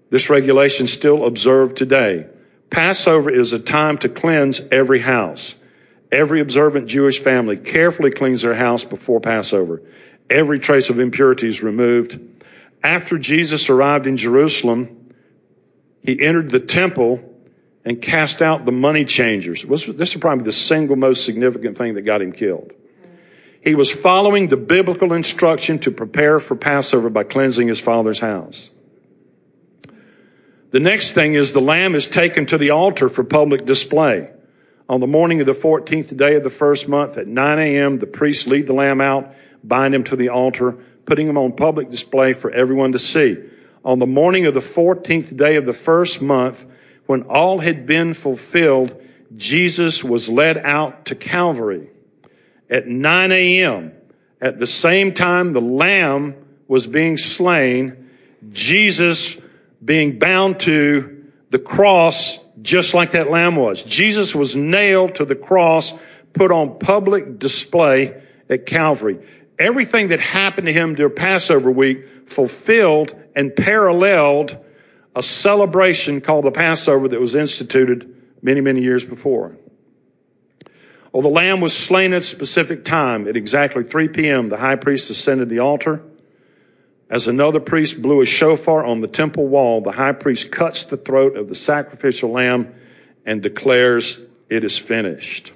This 0.09 0.29
regulation 0.29 0.87
still 0.87 1.25
observed 1.25 1.77
today. 1.77 2.27
Passover 2.69 3.29
is 3.29 3.53
a 3.53 3.59
time 3.59 3.97
to 3.99 4.09
cleanse 4.09 4.61
every 4.71 4.99
house. 4.99 5.55
Every 6.11 6.41
observant 6.41 6.87
Jewish 6.87 7.19
family 7.19 7.55
carefully 7.55 8.11
cleans 8.11 8.41
their 8.41 8.55
house 8.55 8.83
before 8.83 9.21
Passover. 9.21 9.81
Every 10.29 10.59
trace 10.59 10.89
of 10.89 10.99
impurity 10.99 11.47
is 11.47 11.63
removed. 11.63 12.19
After 12.83 13.17
Jesus 13.17 13.69
arrived 13.69 14.07
in 14.07 14.17
Jerusalem, 14.17 15.13
he 16.03 16.19
entered 16.21 16.49
the 16.49 16.59
temple 16.59 17.31
and 17.84 18.02
cast 18.02 18.41
out 18.41 18.65
the 18.65 18.72
money 18.72 19.06
changers. 19.06 19.63
This 19.63 19.88
is 19.88 20.15
probably 20.15 20.44
the 20.44 20.52
single 20.52 20.96
most 20.96 21.26
significant 21.26 21.78
thing 21.78 21.96
that 21.96 22.02
got 22.02 22.22
him 22.22 22.32
killed. 22.32 22.72
He 23.63 23.76
was 23.76 23.91
following 23.91 24.48
the 24.48 24.58
biblical 24.58 25.13
instruction 25.13 25.80
to 25.80 25.91
prepare 25.91 26.39
for 26.39 26.56
Passover 26.56 27.10
by 27.10 27.24
cleansing 27.24 27.67
his 27.67 27.80
father's 27.80 28.20
house. 28.20 28.70
The 30.72 30.80
next 30.80 31.12
thing 31.12 31.34
is 31.34 31.54
the 31.54 31.62
lamb 31.62 31.96
is 31.96 32.08
taken 32.08 32.46
to 32.48 32.58
the 32.58 32.72
altar 32.72 33.10
for 33.10 33.24
public 33.24 33.65
display. 33.65 34.30
On 34.88 35.00
the 35.00 35.08
morning 35.08 35.39
of 35.41 35.46
the 35.46 35.54
14th 35.54 36.15
day 36.17 36.36
of 36.36 36.44
the 36.44 36.50
first 36.50 36.88
month 36.88 37.17
at 37.17 37.28
9 37.28 37.60
a.m., 37.60 38.00
the 38.00 38.08
priests 38.08 38.48
lead 38.48 38.67
the 38.67 38.74
lamb 38.74 39.00
out, 39.00 39.34
bind 39.63 39.94
him 39.94 40.04
to 40.06 40.15
the 40.15 40.30
altar, 40.30 40.78
putting 41.06 41.28
him 41.28 41.38
on 41.38 41.54
public 41.54 41.89
display 41.89 42.34
for 42.34 42.52
everyone 42.52 42.94
to 42.94 43.00
see. 43.00 43.38
On 43.84 44.00
the 44.00 44.08
morning 44.08 44.46
of 44.46 44.54
the 44.54 44.60
14th 44.60 45.36
day 45.36 45.56
of 45.56 45.65
the 45.65 45.74
first 45.74 46.22
month, 46.22 46.65
when 47.05 47.23
all 47.23 47.59
had 47.59 47.85
been 47.85 48.13
fulfilled, 48.13 49.01
Jesus 49.35 50.03
was 50.03 50.29
led 50.29 50.57
out 50.57 51.05
to 51.05 51.15
Calvary 51.15 51.89
at 52.69 52.87
9 52.87 53.31
a.m. 53.31 53.93
At 54.39 54.59
the 54.59 54.67
same 54.67 55.13
time 55.13 55.53
the 55.53 55.61
lamb 55.61 56.35
was 56.67 56.87
being 56.87 57.17
slain, 57.17 58.09
Jesus 58.51 59.37
being 59.83 60.19
bound 60.19 60.59
to 60.61 61.31
the 61.49 61.59
cross 61.59 62.39
just 62.61 62.93
like 62.93 63.11
that 63.11 63.29
lamb 63.29 63.55
was. 63.55 63.81
Jesus 63.81 64.35
was 64.35 64.55
nailed 64.55 65.15
to 65.15 65.25
the 65.25 65.35
cross, 65.35 65.93
put 66.33 66.51
on 66.51 66.79
public 66.79 67.39
display 67.39 68.21
at 68.49 68.65
Calvary. 68.65 69.19
Everything 69.57 70.09
that 70.09 70.19
happened 70.19 70.67
to 70.67 70.73
him 70.73 70.95
during 70.95 71.15
Passover 71.15 71.71
week 71.71 72.29
fulfilled 72.29 73.15
and 73.35 73.55
paralleled 73.55 74.57
a 75.15 75.24
celebration 75.24 76.21
called 76.21 76.45
the 76.45 76.52
Passover 76.52 77.08
that 77.08 77.19
was 77.19 77.36
instituted 77.36 78.15
many, 78.41 78.62
many 78.62 78.82
years 78.82 79.04
before. 79.04 79.58
Well, 81.12 81.21
the 81.21 81.30
lamb 81.30 81.60
was 81.60 81.78
slain 81.78 82.13
at 82.13 82.21
a 82.21 82.26
specific 82.26 82.86
time. 82.86 83.28
At 83.28 83.36
exactly 83.36 83.84
3 83.84 84.08
p.m., 84.10 84.50
the 84.50 84.58
high 84.58 84.78
priest 84.78 85.10
ascended 85.10 85.50
the 85.50 85.60
altar. 85.60 86.02
As 87.10 87.28
another 87.28 87.60
priest 87.60 88.02
blew 88.02 88.21
a 88.21 88.26
shofar 88.26 88.86
on 88.86 89.02
the 89.02 89.08
temple 89.08 89.47
wall, 89.47 89.82
the 89.82 89.91
high 89.91 90.13
priest 90.13 90.52
cuts 90.52 90.86
the 90.86 90.95
throat 90.95 91.36
of 91.36 91.50
the 91.50 91.56
sacrificial 91.56 92.32
lamb 92.32 92.74
and 93.26 93.41
declares, 93.41 94.19
It 94.50 94.63
is 94.63 94.78
finished. 94.78 95.52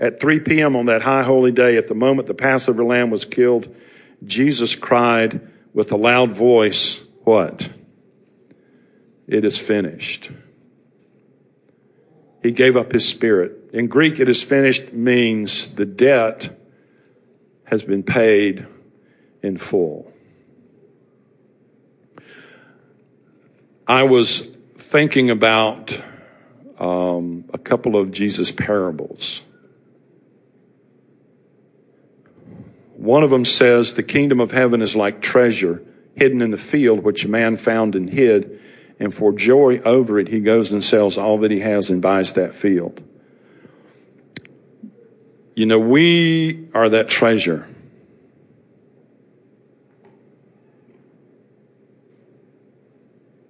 At 0.00 0.18
3 0.18 0.40
p.m. 0.40 0.74
on 0.74 0.86
that 0.86 1.02
high 1.02 1.22
holy 1.22 1.52
day, 1.52 1.76
at 1.76 1.86
the 1.86 1.94
moment 1.94 2.26
the 2.26 2.34
Passover 2.34 2.84
lamb 2.84 3.10
was 3.10 3.24
killed, 3.24 3.72
Jesus 4.24 4.74
cried 4.74 5.48
with 5.72 5.92
a 5.92 5.96
loud 5.96 6.32
voice, 6.32 7.00
What? 7.22 7.68
It 9.26 9.44
is 9.44 9.58
finished. 9.58 10.30
He 12.42 12.50
gave 12.50 12.76
up 12.76 12.92
his 12.92 13.08
spirit. 13.08 13.70
In 13.72 13.86
Greek, 13.86 14.18
it 14.18 14.28
is 14.28 14.42
finished 14.42 14.92
means 14.92 15.70
the 15.70 15.86
debt 15.86 16.58
has 17.64 17.82
been 17.82 18.02
paid 18.02 18.66
in 19.42 19.56
full. 19.56 20.12
I 23.86 24.02
was 24.02 24.48
thinking 24.76 25.30
about 25.30 25.98
um, 26.78 27.44
a 27.52 27.58
couple 27.58 27.96
of 27.96 28.10
Jesus' 28.10 28.50
parables. 28.50 29.42
One 32.94 33.22
of 33.22 33.30
them 33.30 33.44
says, 33.44 33.94
The 33.94 34.02
kingdom 34.02 34.40
of 34.40 34.50
heaven 34.50 34.82
is 34.82 34.94
like 34.94 35.22
treasure 35.22 35.82
hidden 36.14 36.42
in 36.42 36.50
the 36.50 36.56
field, 36.56 37.02
which 37.02 37.24
a 37.24 37.28
man 37.28 37.56
found 37.56 37.94
and 37.94 38.10
hid 38.10 38.60
and 39.02 39.12
for 39.12 39.32
joy 39.32 39.80
over 39.84 40.20
it, 40.20 40.28
he 40.28 40.38
goes 40.38 40.70
and 40.70 40.82
sells 40.82 41.18
all 41.18 41.38
that 41.38 41.50
he 41.50 41.58
has 41.58 41.90
and 41.90 42.00
buys 42.00 42.34
that 42.34 42.54
field. 42.54 43.02
You 45.56 45.66
know, 45.66 45.80
we 45.80 46.68
are 46.72 46.88
that 46.88 47.08
treasure. 47.08 47.68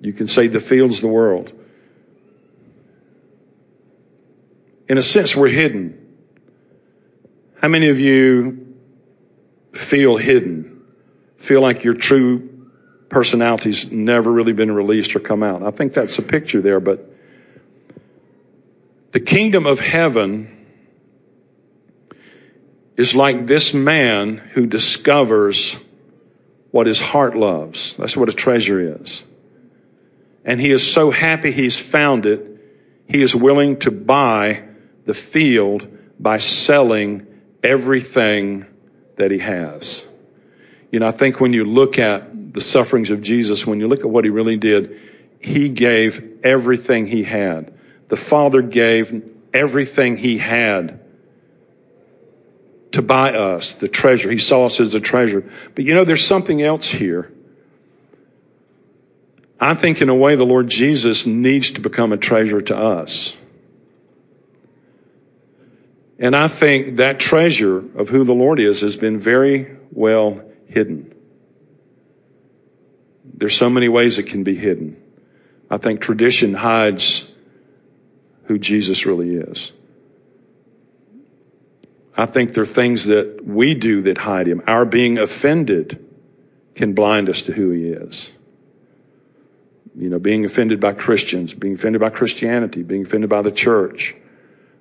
You 0.00 0.14
can 0.14 0.26
say 0.26 0.46
the 0.46 0.58
field's 0.58 1.02
the 1.02 1.08
world. 1.08 1.52
In 4.88 4.96
a 4.96 5.02
sense, 5.02 5.36
we're 5.36 5.48
hidden. 5.48 6.16
How 7.60 7.68
many 7.68 7.90
of 7.90 8.00
you 8.00 8.74
feel 9.74 10.16
hidden? 10.16 10.82
Feel 11.36 11.60
like 11.60 11.84
your 11.84 11.92
true 11.92 12.51
personality's 13.12 13.92
never 13.92 14.32
really 14.32 14.52
been 14.52 14.72
released 14.72 15.14
or 15.14 15.20
come 15.20 15.42
out. 15.42 15.62
I 15.62 15.70
think 15.70 15.92
that's 15.92 16.18
a 16.18 16.22
picture 16.22 16.60
there, 16.60 16.80
but 16.80 17.08
the 19.12 19.20
kingdom 19.20 19.66
of 19.66 19.78
heaven 19.78 20.66
is 22.96 23.14
like 23.14 23.46
this 23.46 23.72
man 23.74 24.38
who 24.38 24.66
discovers 24.66 25.76
what 26.70 26.86
his 26.86 27.00
heart 27.00 27.36
loves. 27.36 27.94
That's 27.96 28.16
what 28.16 28.28
a 28.28 28.32
treasure 28.32 28.96
is. 28.96 29.22
And 30.44 30.60
he 30.60 30.70
is 30.70 30.90
so 30.90 31.10
happy 31.10 31.52
he's 31.52 31.78
found 31.78 32.26
it, 32.26 32.48
he 33.06 33.22
is 33.22 33.34
willing 33.34 33.78
to 33.80 33.90
buy 33.90 34.64
the 35.04 35.14
field 35.14 35.86
by 36.18 36.38
selling 36.38 37.26
everything 37.62 38.66
that 39.16 39.30
he 39.30 39.38
has. 39.38 40.06
You 40.90 41.00
know, 41.00 41.08
I 41.08 41.12
think 41.12 41.40
when 41.40 41.52
you 41.52 41.64
look 41.64 41.98
at 41.98 42.31
the 42.52 42.60
sufferings 42.60 43.10
of 43.10 43.22
Jesus, 43.22 43.66
when 43.66 43.80
you 43.80 43.88
look 43.88 44.00
at 44.00 44.10
what 44.10 44.24
he 44.24 44.30
really 44.30 44.56
did, 44.56 45.00
he 45.40 45.68
gave 45.68 46.40
everything 46.44 47.06
he 47.06 47.24
had. 47.24 47.72
The 48.08 48.16
Father 48.16 48.62
gave 48.62 49.28
everything 49.52 50.16
he 50.16 50.38
had 50.38 51.00
to 52.92 53.02
buy 53.02 53.34
us 53.34 53.74
the 53.74 53.88
treasure. 53.88 54.30
He 54.30 54.38
saw 54.38 54.66
us 54.66 54.80
as 54.80 54.94
a 54.94 55.00
treasure. 55.00 55.50
But 55.74 55.84
you 55.84 55.94
know, 55.94 56.04
there's 56.04 56.24
something 56.24 56.62
else 56.62 56.86
here. 56.86 57.32
I 59.58 59.74
think 59.74 60.02
in 60.02 60.08
a 60.08 60.14
way 60.14 60.36
the 60.36 60.44
Lord 60.44 60.68
Jesus 60.68 61.24
needs 61.24 61.70
to 61.72 61.80
become 61.80 62.12
a 62.12 62.16
treasure 62.16 62.60
to 62.60 62.76
us. 62.76 63.36
And 66.18 66.36
I 66.36 66.48
think 66.48 66.96
that 66.96 67.18
treasure 67.18 67.78
of 67.98 68.08
who 68.08 68.24
the 68.24 68.34
Lord 68.34 68.60
is 68.60 68.80
has 68.82 68.96
been 68.96 69.18
very 69.18 69.76
well 69.90 70.40
hidden. 70.66 71.11
There's 73.34 73.56
so 73.56 73.70
many 73.70 73.88
ways 73.88 74.18
it 74.18 74.24
can 74.24 74.44
be 74.44 74.56
hidden. 74.56 75.02
I 75.70 75.78
think 75.78 76.00
tradition 76.00 76.54
hides 76.54 77.30
who 78.44 78.58
Jesus 78.58 79.06
really 79.06 79.36
is. 79.36 79.72
I 82.14 82.26
think 82.26 82.52
there 82.52 82.62
are 82.62 82.66
things 82.66 83.06
that 83.06 83.44
we 83.44 83.74
do 83.74 84.02
that 84.02 84.18
hide 84.18 84.46
him. 84.46 84.62
Our 84.66 84.84
being 84.84 85.18
offended 85.18 86.04
can 86.74 86.92
blind 86.92 87.28
us 87.28 87.42
to 87.42 87.52
who 87.52 87.70
he 87.70 87.88
is. 87.88 88.30
You 89.96 90.08
know, 90.08 90.18
being 90.18 90.44
offended 90.44 90.80
by 90.80 90.92
Christians, 90.92 91.54
being 91.54 91.74
offended 91.74 92.00
by 92.00 92.10
Christianity, 92.10 92.82
being 92.82 93.02
offended 93.06 93.30
by 93.30 93.42
the 93.42 93.50
church, 93.50 94.14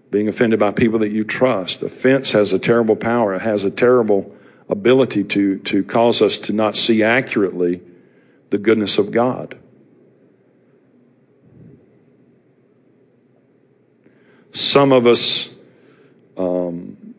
being 0.09 0.27
offended 0.27 0.59
by 0.59 0.71
people 0.71 0.99
that 0.99 1.11
you 1.11 1.23
trust. 1.23 1.81
Offense 1.81 2.31
has 2.31 2.53
a 2.53 2.59
terrible 2.59 2.95
power. 2.95 3.35
It 3.35 3.41
has 3.41 3.63
a 3.63 3.71
terrible 3.71 4.35
ability 4.69 5.23
to, 5.25 5.59
to 5.59 5.83
cause 5.83 6.21
us 6.21 6.37
to 6.39 6.53
not 6.53 6.75
see 6.75 7.03
accurately 7.03 7.81
the 8.51 8.57
goodness 8.57 8.97
of 8.99 9.11
God. 9.11 9.57
Some 14.51 14.91
of 14.91 15.07
us, 15.07 15.49
um, 16.37 17.15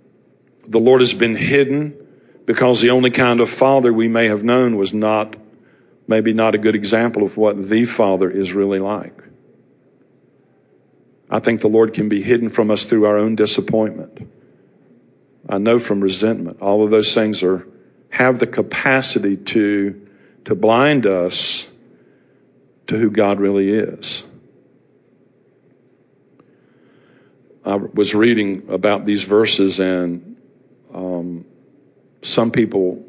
the 0.68 0.78
Lord 0.78 1.00
has 1.00 1.14
been 1.14 1.34
hidden 1.34 1.96
because 2.44 2.82
the 2.82 2.90
only 2.90 3.10
kind 3.10 3.40
of 3.40 3.48
father 3.48 3.92
we 3.92 4.08
may 4.08 4.28
have 4.28 4.44
known 4.44 4.76
was 4.76 4.92
not, 4.92 5.34
maybe 6.06 6.34
not 6.34 6.54
a 6.54 6.58
good 6.58 6.74
example 6.74 7.22
of 7.22 7.38
what 7.38 7.68
the 7.68 7.86
father 7.86 8.30
is 8.30 8.52
really 8.52 8.78
like. 8.78 9.18
I 11.30 11.40
think 11.40 11.62
the 11.62 11.68
Lord 11.68 11.94
can 11.94 12.10
be 12.10 12.22
hidden 12.22 12.50
from 12.50 12.70
us 12.70 12.84
through 12.84 13.06
our 13.06 13.16
own 13.16 13.36
disappointment. 13.36 14.30
I 15.48 15.56
know 15.56 15.78
from 15.78 16.02
resentment. 16.02 16.60
All 16.60 16.84
of 16.84 16.90
those 16.90 17.14
things 17.14 17.42
are, 17.42 17.66
have 18.10 18.38
the 18.38 18.46
capacity 18.46 19.38
to 19.38 20.08
to 20.44 20.54
blind 20.54 21.06
us 21.06 21.68
to 22.88 22.98
who 22.98 23.10
God 23.10 23.40
really 23.40 23.70
is. 23.70 24.24
I 27.64 27.76
was 27.76 28.14
reading 28.14 28.68
about 28.68 29.06
these 29.06 29.22
verses, 29.22 29.78
and 29.78 30.36
um, 30.92 31.44
some 32.20 32.50
people, 32.50 33.04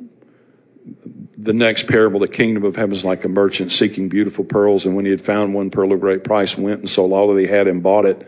the 1.37 1.53
next 1.53 1.87
parable, 1.87 2.19
the 2.19 2.27
kingdom 2.27 2.63
of 2.63 2.75
heaven 2.75 2.95
is 2.95 3.03
like 3.03 3.25
a 3.25 3.29
merchant 3.29 3.71
seeking 3.71 4.09
beautiful 4.09 4.45
pearls, 4.45 4.85
and 4.85 4.95
when 4.95 5.05
he 5.05 5.11
had 5.11 5.21
found 5.21 5.55
one 5.55 5.71
pearl 5.71 5.91
of 5.91 5.99
great 5.99 6.23
price, 6.23 6.55
went 6.55 6.81
and 6.81 6.89
sold 6.89 7.13
all 7.13 7.33
that 7.33 7.41
he 7.41 7.47
had 7.47 7.67
and 7.67 7.81
bought 7.81 8.05
it. 8.05 8.27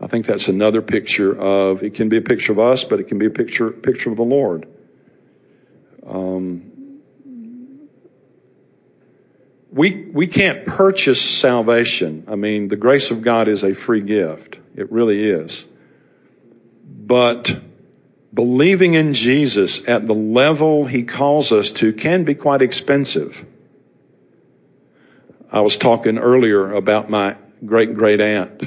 I 0.00 0.06
think 0.06 0.24
that's 0.24 0.48
another 0.48 0.80
picture 0.80 1.38
of, 1.38 1.82
it 1.82 1.94
can 1.94 2.08
be 2.08 2.16
a 2.16 2.22
picture 2.22 2.52
of 2.52 2.58
us, 2.58 2.82
but 2.82 2.98
it 2.98 3.04
can 3.04 3.18
be 3.18 3.26
a 3.26 3.30
picture, 3.30 3.70
picture 3.70 4.10
of 4.10 4.16
the 4.16 4.24
Lord. 4.24 4.66
Um, 6.06 6.71
we, 9.72 10.04
we 10.12 10.26
can't 10.26 10.66
purchase 10.66 11.20
salvation. 11.20 12.24
I 12.28 12.36
mean, 12.36 12.68
the 12.68 12.76
grace 12.76 13.10
of 13.10 13.22
God 13.22 13.48
is 13.48 13.64
a 13.64 13.74
free 13.74 14.02
gift. 14.02 14.58
It 14.76 14.92
really 14.92 15.24
is. 15.24 15.64
But 16.84 17.58
believing 18.34 18.94
in 18.94 19.14
Jesus 19.14 19.86
at 19.88 20.06
the 20.06 20.14
level 20.14 20.84
he 20.84 21.02
calls 21.02 21.52
us 21.52 21.70
to 21.72 21.92
can 21.92 22.24
be 22.24 22.34
quite 22.34 22.60
expensive. 22.60 23.46
I 25.50 25.60
was 25.60 25.76
talking 25.76 26.18
earlier 26.18 26.72
about 26.72 27.10
my 27.10 27.36
great 27.64 27.94
great 27.94 28.20
aunt. 28.20 28.62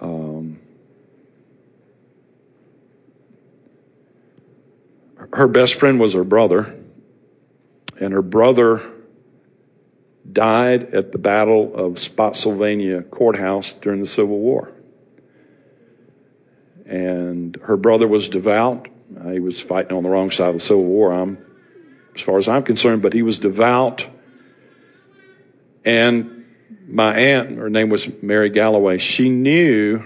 Um, 0.00 0.58
her 5.32 5.46
best 5.46 5.74
friend 5.74 6.00
was 6.00 6.14
her 6.14 6.24
brother, 6.24 6.74
and 8.00 8.14
her 8.14 8.22
brother 8.22 8.82
died 10.38 10.94
at 10.94 11.10
the 11.10 11.18
Battle 11.18 11.74
of 11.74 11.98
Spotsylvania 11.98 13.02
Courthouse 13.02 13.72
during 13.72 13.98
the 13.98 14.06
Civil 14.06 14.38
War. 14.38 14.70
And 16.86 17.56
her 17.64 17.76
brother 17.76 18.06
was 18.06 18.28
devout. 18.28 18.86
Uh, 19.18 19.30
he 19.30 19.40
was 19.40 19.60
fighting 19.60 19.96
on 19.96 20.04
the 20.04 20.08
wrong 20.08 20.30
side 20.30 20.50
of 20.50 20.54
the 20.54 20.60
Civil 20.60 20.84
War, 20.84 21.12
I'm, 21.12 21.38
as 22.14 22.20
far 22.20 22.38
as 22.38 22.46
I'm 22.46 22.62
concerned, 22.62 23.02
but 23.02 23.14
he 23.14 23.22
was 23.22 23.40
devout. 23.40 24.06
And 25.84 26.44
my 26.86 27.16
aunt, 27.16 27.58
her 27.58 27.68
name 27.68 27.88
was 27.88 28.08
Mary 28.22 28.48
Galloway, 28.48 28.98
she 28.98 29.30
knew 29.30 30.04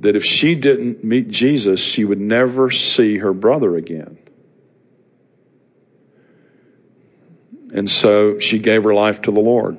that 0.00 0.16
if 0.16 0.24
she 0.24 0.54
didn't 0.54 1.04
meet 1.04 1.28
Jesus, 1.28 1.80
she 1.80 2.06
would 2.06 2.20
never 2.20 2.70
see 2.70 3.18
her 3.18 3.34
brother 3.34 3.76
again. 3.76 4.16
And 7.72 7.88
so 7.88 8.38
she 8.38 8.58
gave 8.58 8.84
her 8.84 8.92
life 8.92 9.22
to 9.22 9.32
the 9.32 9.40
Lord 9.40 9.78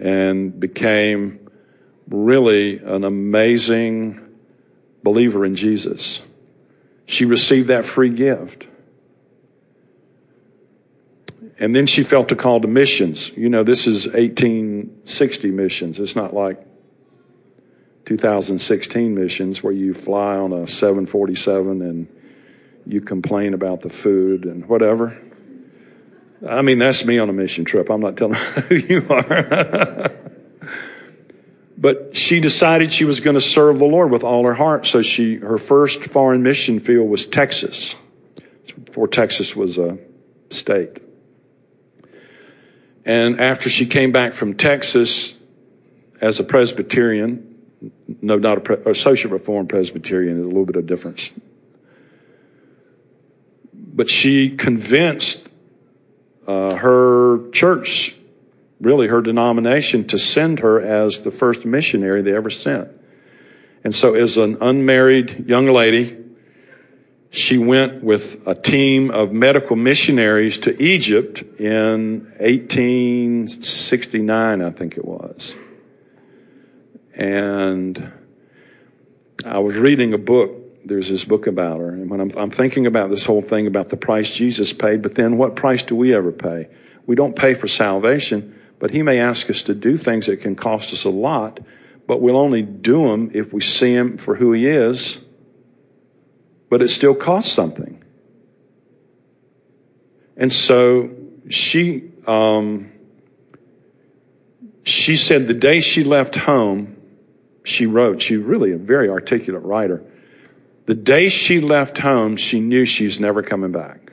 and 0.00 0.58
became 0.58 1.50
really 2.08 2.78
an 2.78 3.04
amazing 3.04 4.20
believer 5.02 5.44
in 5.44 5.54
Jesus. 5.54 6.22
She 7.06 7.26
received 7.26 7.68
that 7.68 7.84
free 7.84 8.08
gift. 8.08 8.66
And 11.58 11.74
then 11.74 11.86
she 11.86 12.02
felt 12.02 12.32
a 12.32 12.36
call 12.36 12.60
to 12.62 12.66
missions. 12.66 13.30
You 13.36 13.48
know, 13.48 13.62
this 13.62 13.86
is 13.86 14.06
1860 14.06 15.50
missions. 15.50 16.00
It's 16.00 16.16
not 16.16 16.34
like 16.34 16.66
2016 18.06 19.14
missions 19.14 19.62
where 19.62 19.72
you 19.72 19.94
fly 19.94 20.36
on 20.36 20.52
a 20.52 20.66
747 20.66 21.82
and 21.82 22.08
you 22.86 23.00
complain 23.00 23.54
about 23.54 23.82
the 23.82 23.88
food 23.88 24.44
and 24.46 24.66
whatever. 24.66 25.16
I 26.48 26.62
mean, 26.62 26.78
that's 26.78 27.04
me 27.04 27.18
on 27.18 27.28
a 27.28 27.32
mission 27.32 27.64
trip. 27.64 27.90
I'm 27.90 28.00
not 28.00 28.16
telling 28.16 28.34
who 28.68 28.74
you 28.74 29.06
are. 29.08 30.10
but 31.78 32.16
she 32.16 32.40
decided 32.40 32.92
she 32.92 33.04
was 33.04 33.20
going 33.20 33.34
to 33.34 33.40
serve 33.40 33.78
the 33.78 33.84
Lord 33.84 34.10
with 34.10 34.24
all 34.24 34.44
her 34.44 34.54
heart. 34.54 34.86
So 34.86 35.02
she, 35.02 35.36
her 35.36 35.58
first 35.58 36.04
foreign 36.04 36.42
mission 36.42 36.80
field 36.80 37.08
was 37.08 37.26
Texas, 37.26 37.96
before 38.84 39.08
Texas 39.08 39.56
was 39.56 39.78
a 39.78 39.98
state. 40.50 40.98
And 43.04 43.40
after 43.40 43.68
she 43.68 43.86
came 43.86 44.12
back 44.12 44.32
from 44.32 44.54
Texas 44.54 45.36
as 46.20 46.40
a 46.40 46.44
Presbyterian, 46.44 47.54
no, 48.22 48.38
not 48.38 48.58
a 48.58 48.60
pre- 48.60 48.90
associate 48.90 49.30
reformed 49.30 49.68
Presbyterian, 49.68 50.40
a 50.42 50.46
little 50.46 50.64
bit 50.64 50.76
of 50.76 50.86
difference. 50.86 51.30
But 53.74 54.08
she 54.08 54.50
convinced 54.56 55.48
uh, 56.46 56.76
her 56.76 57.50
church, 57.50 58.14
really 58.80 59.08
her 59.08 59.20
denomination, 59.20 60.06
to 60.08 60.18
send 60.18 60.60
her 60.60 60.80
as 60.80 61.20
the 61.22 61.30
first 61.30 61.64
missionary 61.64 62.20
they 62.22 62.34
ever 62.34 62.50
sent. 62.50 62.88
And 63.82 63.94
so, 63.94 64.14
as 64.14 64.36
an 64.38 64.58
unmarried 64.60 65.48
young 65.48 65.66
lady, 65.66 66.18
she 67.30 67.58
went 67.58 68.02
with 68.02 68.46
a 68.46 68.54
team 68.54 69.10
of 69.10 69.32
medical 69.32 69.76
missionaries 69.76 70.58
to 70.58 70.82
Egypt 70.82 71.42
in 71.58 72.32
1869, 72.38 74.62
I 74.62 74.70
think 74.70 74.96
it 74.96 75.04
was. 75.04 75.56
And 77.14 78.12
I 79.44 79.58
was 79.58 79.76
reading 79.76 80.14
a 80.14 80.18
book 80.18 80.63
there's 80.84 81.08
this 81.08 81.24
book 81.24 81.46
about 81.46 81.78
her. 81.78 81.90
And 81.90 82.10
when 82.10 82.20
I'm, 82.20 82.30
I'm 82.36 82.50
thinking 82.50 82.86
about 82.86 83.10
this 83.10 83.24
whole 83.24 83.42
thing 83.42 83.66
about 83.66 83.88
the 83.88 83.96
price 83.96 84.30
Jesus 84.30 84.72
paid, 84.72 85.02
but 85.02 85.14
then 85.14 85.38
what 85.38 85.56
price 85.56 85.82
do 85.82 85.96
we 85.96 86.14
ever 86.14 86.32
pay? 86.32 86.68
We 87.06 87.16
don't 87.16 87.34
pay 87.34 87.54
for 87.54 87.68
salvation, 87.68 88.58
but 88.78 88.90
He 88.90 89.02
may 89.02 89.18
ask 89.20 89.48
us 89.50 89.62
to 89.64 89.74
do 89.74 89.96
things 89.96 90.26
that 90.26 90.38
can 90.38 90.56
cost 90.56 90.92
us 90.92 91.04
a 91.04 91.10
lot, 91.10 91.60
but 92.06 92.20
we'll 92.20 92.36
only 92.36 92.62
do 92.62 93.08
them 93.08 93.30
if 93.34 93.52
we 93.52 93.60
see 93.60 93.92
Him 93.92 94.18
for 94.18 94.34
who 94.34 94.52
He 94.52 94.66
is, 94.66 95.20
but 96.68 96.82
it 96.82 96.88
still 96.88 97.14
costs 97.14 97.52
something. 97.52 98.02
And 100.36 100.52
so 100.52 101.10
she, 101.48 102.10
um, 102.26 102.90
she 104.82 105.16
said 105.16 105.46
the 105.46 105.54
day 105.54 105.80
she 105.80 106.04
left 106.04 106.34
home, 106.34 106.96
she 107.64 107.86
wrote, 107.86 108.20
she's 108.20 108.38
really 108.38 108.72
a 108.72 108.76
very 108.76 109.08
articulate 109.08 109.62
writer. 109.62 110.04
The 110.86 110.94
day 110.94 111.28
she 111.28 111.60
left 111.60 111.98
home, 111.98 112.36
she 112.36 112.60
knew 112.60 112.84
she's 112.84 113.18
never 113.18 113.42
coming 113.42 113.72
back. 113.72 114.12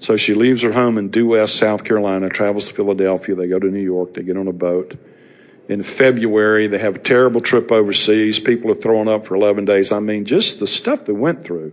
So 0.00 0.16
she 0.16 0.34
leaves 0.34 0.62
her 0.62 0.72
home 0.72 0.98
in 0.98 1.10
Due 1.10 1.28
West, 1.28 1.56
South 1.56 1.84
Carolina, 1.84 2.28
travels 2.28 2.66
to 2.66 2.74
Philadelphia. 2.74 3.36
They 3.36 3.46
go 3.46 3.58
to 3.58 3.68
New 3.68 3.80
York. 3.80 4.14
They 4.14 4.22
get 4.22 4.36
on 4.36 4.48
a 4.48 4.52
boat. 4.52 4.96
In 5.68 5.82
February, 5.82 6.66
they 6.66 6.78
have 6.78 6.96
a 6.96 6.98
terrible 6.98 7.40
trip 7.40 7.70
overseas. 7.70 8.40
People 8.40 8.70
are 8.72 8.74
throwing 8.74 9.08
up 9.08 9.26
for 9.26 9.36
11 9.36 9.64
days. 9.64 9.92
I 9.92 10.00
mean, 10.00 10.24
just 10.24 10.58
the 10.58 10.66
stuff 10.66 11.04
they 11.04 11.12
went 11.12 11.44
through. 11.44 11.72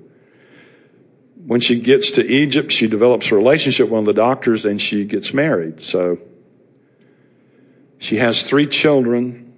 When 1.47 1.59
she 1.59 1.79
gets 1.79 2.11
to 2.11 2.25
Egypt, 2.25 2.71
she 2.71 2.87
develops 2.87 3.31
a 3.31 3.35
relationship 3.35 3.85
with 3.85 3.93
one 3.93 3.99
of 4.01 4.05
the 4.05 4.13
doctors 4.13 4.63
and 4.63 4.79
she 4.79 5.05
gets 5.05 5.33
married. 5.33 5.81
So 5.81 6.19
she 7.97 8.17
has 8.17 8.43
three 8.43 8.67
children. 8.67 9.48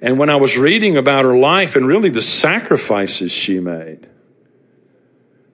And 0.00 0.18
when 0.18 0.30
I 0.30 0.36
was 0.36 0.56
reading 0.56 0.96
about 0.96 1.24
her 1.24 1.36
life 1.36 1.74
and 1.76 1.86
really 1.86 2.08
the 2.08 2.22
sacrifices 2.22 3.32
she 3.32 3.58
made, 3.58 4.06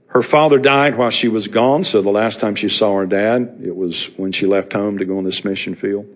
her 0.08 0.22
father 0.22 0.58
died 0.58 0.96
while 0.96 1.10
she 1.10 1.28
was 1.28 1.48
gone, 1.48 1.82
so 1.82 2.00
the 2.00 2.10
last 2.10 2.38
time 2.38 2.54
she 2.54 2.68
saw 2.68 2.94
her 2.96 3.06
dad, 3.06 3.60
it 3.64 3.74
was 3.74 4.06
when 4.16 4.32
she 4.32 4.46
left 4.46 4.72
home 4.72 4.98
to 4.98 5.04
go 5.04 5.18
on 5.18 5.24
this 5.24 5.44
mission 5.44 5.74
field. 5.74 6.06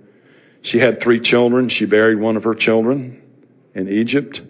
She 0.62 0.78
had 0.78 1.00
three 1.00 1.20
children. 1.20 1.68
She 1.68 1.84
buried 1.84 2.18
one 2.18 2.36
of 2.36 2.44
her 2.44 2.54
children 2.54 3.22
in 3.74 3.88
Egypt. 3.88 4.42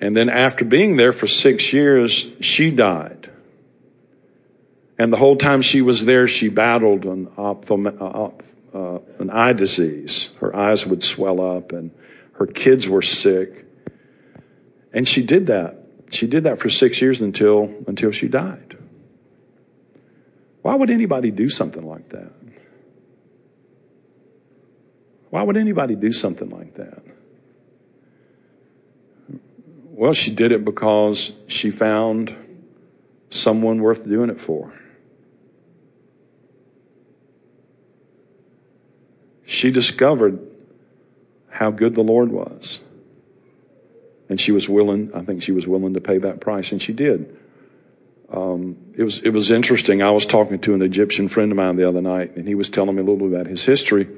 And 0.00 0.16
then 0.16 0.28
after 0.28 0.64
being 0.64 0.96
there 0.96 1.12
for 1.12 1.26
six 1.26 1.72
years, 1.72 2.26
she 2.40 2.70
died. 2.70 3.30
And 4.98 5.12
the 5.12 5.16
whole 5.16 5.36
time 5.36 5.62
she 5.62 5.80
was 5.80 6.04
there, 6.04 6.28
she 6.28 6.48
battled 6.48 7.04
an, 7.04 7.28
ophthalm- 7.38 7.86
uh, 7.86 8.30
uh, 8.76 8.98
an 9.18 9.30
eye 9.30 9.52
disease. 9.52 10.30
Her 10.40 10.54
eyes 10.54 10.86
would 10.86 11.02
swell 11.02 11.40
up 11.40 11.72
and 11.72 11.90
her 12.40 12.46
kids 12.46 12.88
were 12.88 13.02
sick. 13.02 13.66
And 14.94 15.06
she 15.06 15.22
did 15.22 15.48
that. 15.48 15.76
She 16.10 16.26
did 16.26 16.44
that 16.44 16.58
for 16.58 16.70
six 16.70 17.00
years 17.00 17.20
until, 17.20 17.70
until 17.86 18.10
she 18.12 18.28
died. 18.28 18.78
Why 20.62 20.74
would 20.74 20.88
anybody 20.88 21.30
do 21.30 21.50
something 21.50 21.86
like 21.86 22.08
that? 22.08 22.32
Why 25.28 25.42
would 25.42 25.58
anybody 25.58 25.94
do 25.94 26.10
something 26.10 26.48
like 26.48 26.74
that? 26.76 27.02
Well, 29.90 30.14
she 30.14 30.34
did 30.34 30.50
it 30.50 30.64
because 30.64 31.32
she 31.46 31.70
found 31.70 32.34
someone 33.28 33.82
worth 33.82 34.08
doing 34.08 34.30
it 34.30 34.40
for. 34.40 34.72
She 39.44 39.70
discovered 39.70 40.49
how 41.50 41.70
good 41.70 41.94
the 41.94 42.02
Lord 42.02 42.30
was. 42.30 42.80
And 44.28 44.40
she 44.40 44.52
was 44.52 44.68
willing, 44.68 45.10
I 45.14 45.22
think 45.22 45.42
she 45.42 45.52
was 45.52 45.66
willing 45.66 45.94
to 45.94 46.00
pay 46.00 46.18
that 46.18 46.40
price, 46.40 46.72
and 46.72 46.80
she 46.80 46.92
did. 46.92 47.36
Um, 48.32 48.76
it 48.96 49.02
was 49.02 49.18
it 49.18 49.30
was 49.30 49.50
interesting. 49.50 50.02
I 50.02 50.10
was 50.12 50.24
talking 50.24 50.60
to 50.60 50.74
an 50.74 50.82
Egyptian 50.82 51.26
friend 51.26 51.50
of 51.50 51.56
mine 51.56 51.74
the 51.74 51.88
other 51.88 52.00
night, 52.00 52.36
and 52.36 52.46
he 52.46 52.54
was 52.54 52.68
telling 52.68 52.94
me 52.94 53.02
a 53.02 53.04
little 53.04 53.28
bit 53.28 53.34
about 53.34 53.46
his 53.46 53.64
history. 53.64 54.08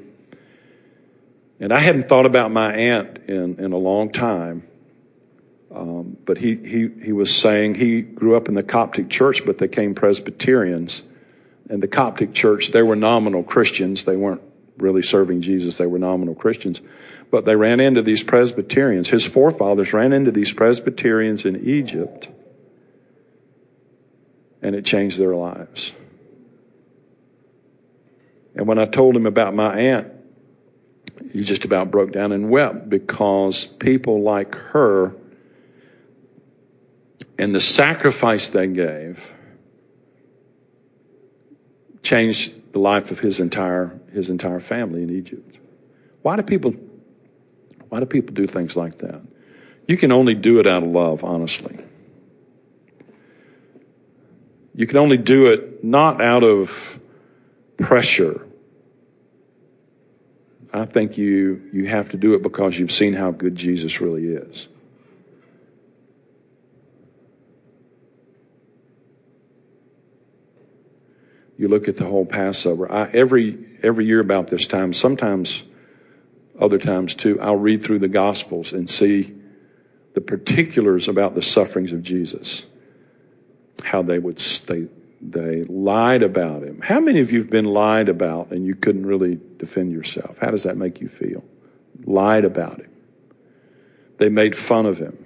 And 1.59 1.73
I 1.73 1.79
hadn't 1.79 2.09
thought 2.09 2.25
about 2.25 2.51
my 2.51 2.73
aunt 2.73 3.21
in, 3.27 3.59
in 3.59 3.73
a 3.73 3.77
long 3.77 4.11
time. 4.11 4.67
Um, 5.73 6.17
but 6.25 6.37
he, 6.37 6.55
he, 6.55 6.89
he 7.03 7.11
was 7.11 7.35
saying 7.35 7.75
he 7.75 8.01
grew 8.01 8.35
up 8.35 8.47
in 8.47 8.53
the 8.53 8.63
Coptic 8.63 9.09
church, 9.09 9.45
but 9.45 9.57
they 9.57 9.67
came 9.67 9.95
Presbyterians. 9.95 11.01
And 11.69 11.81
the 11.81 11.87
Coptic 11.87 12.33
church, 12.33 12.71
they 12.71 12.83
were 12.83 12.95
nominal 12.95 13.43
Christians. 13.43 14.03
They 14.03 14.15
weren't 14.15 14.41
really 14.77 15.01
serving 15.01 15.41
Jesus, 15.41 15.77
they 15.77 15.85
were 15.85 15.99
nominal 15.99 16.35
Christians. 16.35 16.81
But 17.33 17.45
they 17.45 17.55
ran 17.55 17.79
into 17.79 18.03
these 18.03 18.21
Presbyterians. 18.21 19.09
His 19.09 19.25
forefathers 19.25 19.91
ran 19.91 20.13
into 20.13 20.29
these 20.29 20.53
Presbyterians 20.53 21.45
in 21.45 21.67
Egypt, 21.67 22.27
and 24.61 24.75
it 24.75 24.85
changed 24.85 25.17
their 25.17 25.35
lives. 25.35 25.95
And 28.53 28.67
when 28.67 28.77
I 28.77 28.85
told 28.85 29.15
him 29.15 29.25
about 29.25 29.55
my 29.55 29.75
aunt, 29.79 30.09
he 31.31 31.43
just 31.43 31.65
about 31.65 31.89
broke 31.89 32.11
down 32.11 32.33
and 32.33 32.51
wept 32.51 32.87
because 32.87 33.65
people 33.65 34.21
like 34.21 34.53
her 34.53 35.15
and 37.39 37.55
the 37.55 37.59
sacrifice 37.59 38.49
they 38.49 38.67
gave 38.67 39.33
changed 42.03 42.73
the 42.73 42.79
life 42.79 43.09
of 43.09 43.21
his 43.21 43.39
entire 43.39 43.99
his 44.11 44.29
entire 44.29 44.59
family 44.59 45.01
in 45.01 45.09
Egypt. 45.09 45.57
Why 46.21 46.35
do 46.35 46.43
people 46.43 46.75
why 47.93 47.99
do 47.99 48.07
people 48.07 48.33
do 48.33 48.47
things 48.47 48.75
like 48.75 48.97
that? 48.97 49.21
You 49.87 49.97
can 49.97 50.11
only 50.11 50.33
do 50.33 50.59
it 50.59 50.65
out 50.65 50.81
of 50.81 50.89
love, 50.89 51.23
honestly. 51.23 51.77
You 54.73 54.87
can 54.87 54.97
only 54.97 55.17
do 55.17 55.45
it 55.45 55.83
not 55.83 56.19
out 56.19 56.43
of 56.43 56.99
pressure. 57.77 58.47
I 60.73 60.85
think 60.85 61.19
you 61.19 61.69
you 61.71 61.85
have 61.85 62.09
to 62.09 62.17
do 62.17 62.33
it 62.33 62.41
because 62.41 62.79
you've 62.79 62.91
seen 62.91 63.13
how 63.13 63.29
good 63.29 63.55
Jesus 63.55 64.01
really 64.01 64.25
is. 64.25 64.67
You 71.59 71.67
look 71.67 71.87
at 71.87 71.97
the 71.97 72.05
whole 72.05 72.25
Passover. 72.25 72.91
I, 72.91 73.11
every 73.11 73.63
every 73.83 74.07
year 74.07 74.19
about 74.19 74.47
this 74.47 74.65
time, 74.65 74.93
sometimes 74.93 75.61
other 76.63 76.77
times 76.77 77.13
too, 77.13 77.39
I'll 77.41 77.57
read 77.57 77.83
through 77.83 77.99
the 77.99 78.07
Gospels 78.07 78.71
and 78.71 78.89
see 78.89 79.35
the 80.13 80.21
particulars 80.21 81.07
about 81.07 81.35
the 81.35 81.41
sufferings 81.41 81.91
of 81.91 82.01
Jesus. 82.01 82.65
How 83.83 84.01
they 84.01 84.17
would 84.17 84.37
they 84.37 84.87
they 85.21 85.63
lied 85.63 86.21
about 86.21 86.63
him. 86.63 86.81
How 86.81 86.99
many 86.99 87.19
of 87.19 87.31
you 87.31 87.39
have 87.39 87.49
been 87.49 87.65
lied 87.65 88.09
about 88.09 88.51
and 88.51 88.65
you 88.65 88.75
couldn't 88.75 89.05
really 89.05 89.39
defend 89.57 89.91
yourself? 89.91 90.37
How 90.39 90.51
does 90.51 90.63
that 90.63 90.77
make 90.77 90.99
you 90.99 91.07
feel? 91.07 91.43
Lied 92.05 92.45
about 92.45 92.79
him. 92.79 92.91
They 94.17 94.29
made 94.29 94.55
fun 94.55 94.85
of 94.85 94.97
him. 94.97 95.25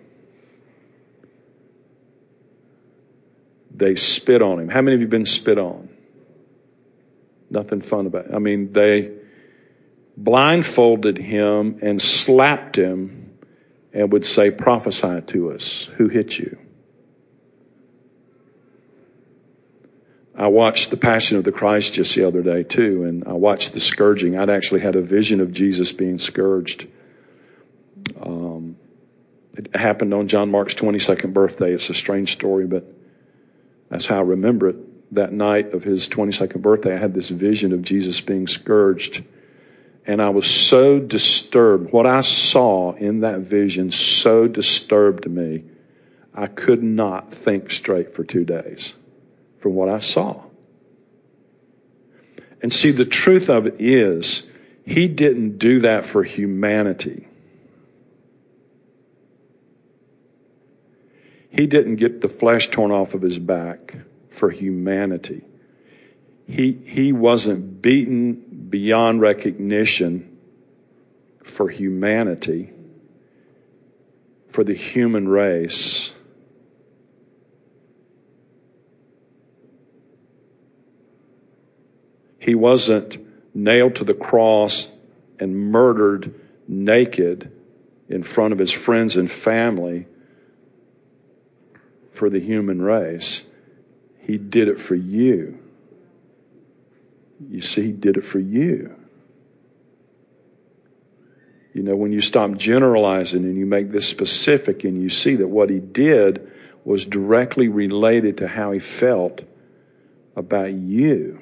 They 3.71 3.95
spit 3.95 4.41
on 4.41 4.59
him. 4.59 4.69
How 4.69 4.81
many 4.81 4.95
of 4.95 5.01
you 5.01 5.05
have 5.05 5.11
been 5.11 5.25
spit 5.25 5.57
on? 5.57 5.89
Nothing 7.49 7.81
fun 7.81 8.05
about 8.05 8.25
it. 8.25 8.33
I 8.33 8.39
mean, 8.39 8.73
they 8.73 9.16
blindfolded 10.17 11.17
him 11.17 11.79
and 11.81 12.01
slapped 12.01 12.75
him 12.75 13.37
and 13.93 14.11
would 14.11 14.25
say, 14.25 14.51
Prophesy 14.51 15.21
to 15.27 15.51
us. 15.51 15.85
Who 15.97 16.07
hit 16.07 16.37
you? 16.37 16.57
I 20.35 20.47
watched 20.47 20.91
the 20.91 20.97
Passion 20.97 21.37
of 21.37 21.43
the 21.43 21.51
Christ 21.51 21.93
just 21.93 22.13
the 22.15 22.23
other 22.25 22.43
day, 22.43 22.63
too, 22.63 23.03
and 23.03 23.23
I 23.25 23.33
watched 23.33 23.73
the 23.73 23.79
scourging. 23.79 24.37
I'd 24.37 24.49
actually 24.49 24.81
had 24.81 24.95
a 24.95 25.01
vision 25.01 25.41
of 25.41 25.51
Jesus 25.51 25.91
being 25.91 26.19
scourged. 26.19 26.87
Um, 28.21 28.77
it 29.57 29.75
happened 29.75 30.13
on 30.13 30.27
John 30.27 30.51
Mark's 30.51 30.75
22nd 30.75 31.33
birthday. 31.33 31.73
It's 31.73 31.89
a 31.89 31.95
strange 31.95 32.33
story, 32.33 32.67
but 32.67 32.85
that's 33.89 34.05
how 34.05 34.17
I 34.17 34.21
remember 34.21 34.69
it 34.69 34.75
that 35.13 35.31
night 35.31 35.73
of 35.73 35.83
his 35.83 36.07
22nd 36.07 36.61
birthday, 36.61 36.93
I 36.93 36.97
had 36.97 37.13
this 37.13 37.29
vision 37.29 37.71
of 37.73 37.81
Jesus 37.81 38.21
being 38.21 38.47
scourged. 38.47 39.23
And 40.07 40.21
I 40.21 40.29
was 40.29 40.49
so 40.49 40.99
disturbed. 40.99 41.91
What 41.91 42.05
I 42.05 42.21
saw 42.21 42.93
in 42.93 43.19
that 43.19 43.41
vision 43.41 43.91
so 43.91 44.47
disturbed 44.47 45.29
me, 45.29 45.65
I 46.33 46.47
could 46.47 46.81
not 46.81 47.33
think 47.33 47.69
straight 47.69 48.15
for 48.15 48.23
two 48.23 48.45
days 48.45 48.93
from 49.59 49.75
what 49.75 49.89
I 49.89 49.99
saw. 49.99 50.43
And 52.61 52.71
see, 52.71 52.91
the 52.91 53.05
truth 53.05 53.49
of 53.49 53.67
it 53.67 53.75
is, 53.79 54.43
he 54.85 55.09
didn't 55.09 55.57
do 55.57 55.81
that 55.81 56.05
for 56.05 56.23
humanity. 56.23 57.27
He 61.49 61.67
didn't 61.67 61.97
get 61.97 62.21
the 62.21 62.29
flesh 62.29 62.69
torn 62.69 62.91
off 62.91 63.13
of 63.13 63.21
his 63.21 63.39
back 63.39 63.95
for 64.29 64.51
humanity. 64.51 65.43
He, 66.47 66.71
he 66.85 67.11
wasn't 67.11 67.81
beaten 67.81 68.45
beyond 68.69 69.21
recognition 69.21 70.37
for 71.43 71.69
humanity, 71.69 72.73
for 74.49 74.63
the 74.63 74.73
human 74.73 75.27
race. 75.27 76.13
He 82.39 82.55
wasn't 82.55 83.17
nailed 83.53 83.95
to 83.97 84.03
the 84.03 84.13
cross 84.13 84.91
and 85.39 85.55
murdered 85.55 86.33
naked 86.67 87.51
in 88.09 88.23
front 88.23 88.53
of 88.53 88.59
his 88.59 88.71
friends 88.71 89.17
and 89.17 89.29
family 89.29 90.07
for 92.11 92.29
the 92.29 92.39
human 92.39 92.81
race. 92.81 93.43
He 94.19 94.37
did 94.37 94.67
it 94.67 94.79
for 94.79 94.95
you. 94.95 95.59
You 97.49 97.61
see, 97.61 97.83
He 97.83 97.91
did 97.91 98.17
it 98.17 98.23
for 98.23 98.39
you. 98.39 98.95
You 101.73 101.83
know, 101.83 101.95
when 101.95 102.11
you 102.11 102.21
stop 102.21 102.55
generalizing 102.57 103.43
and 103.43 103.55
you 103.55 103.65
make 103.65 103.91
this 103.91 104.07
specific 104.07 104.83
and 104.83 105.01
you 105.01 105.09
see 105.09 105.35
that 105.35 105.47
what 105.47 105.69
He 105.69 105.79
did 105.79 106.51
was 106.83 107.05
directly 107.05 107.67
related 107.67 108.37
to 108.37 108.47
how 108.47 108.71
He 108.71 108.79
felt 108.79 109.43
about 110.35 110.73
you, 110.73 111.41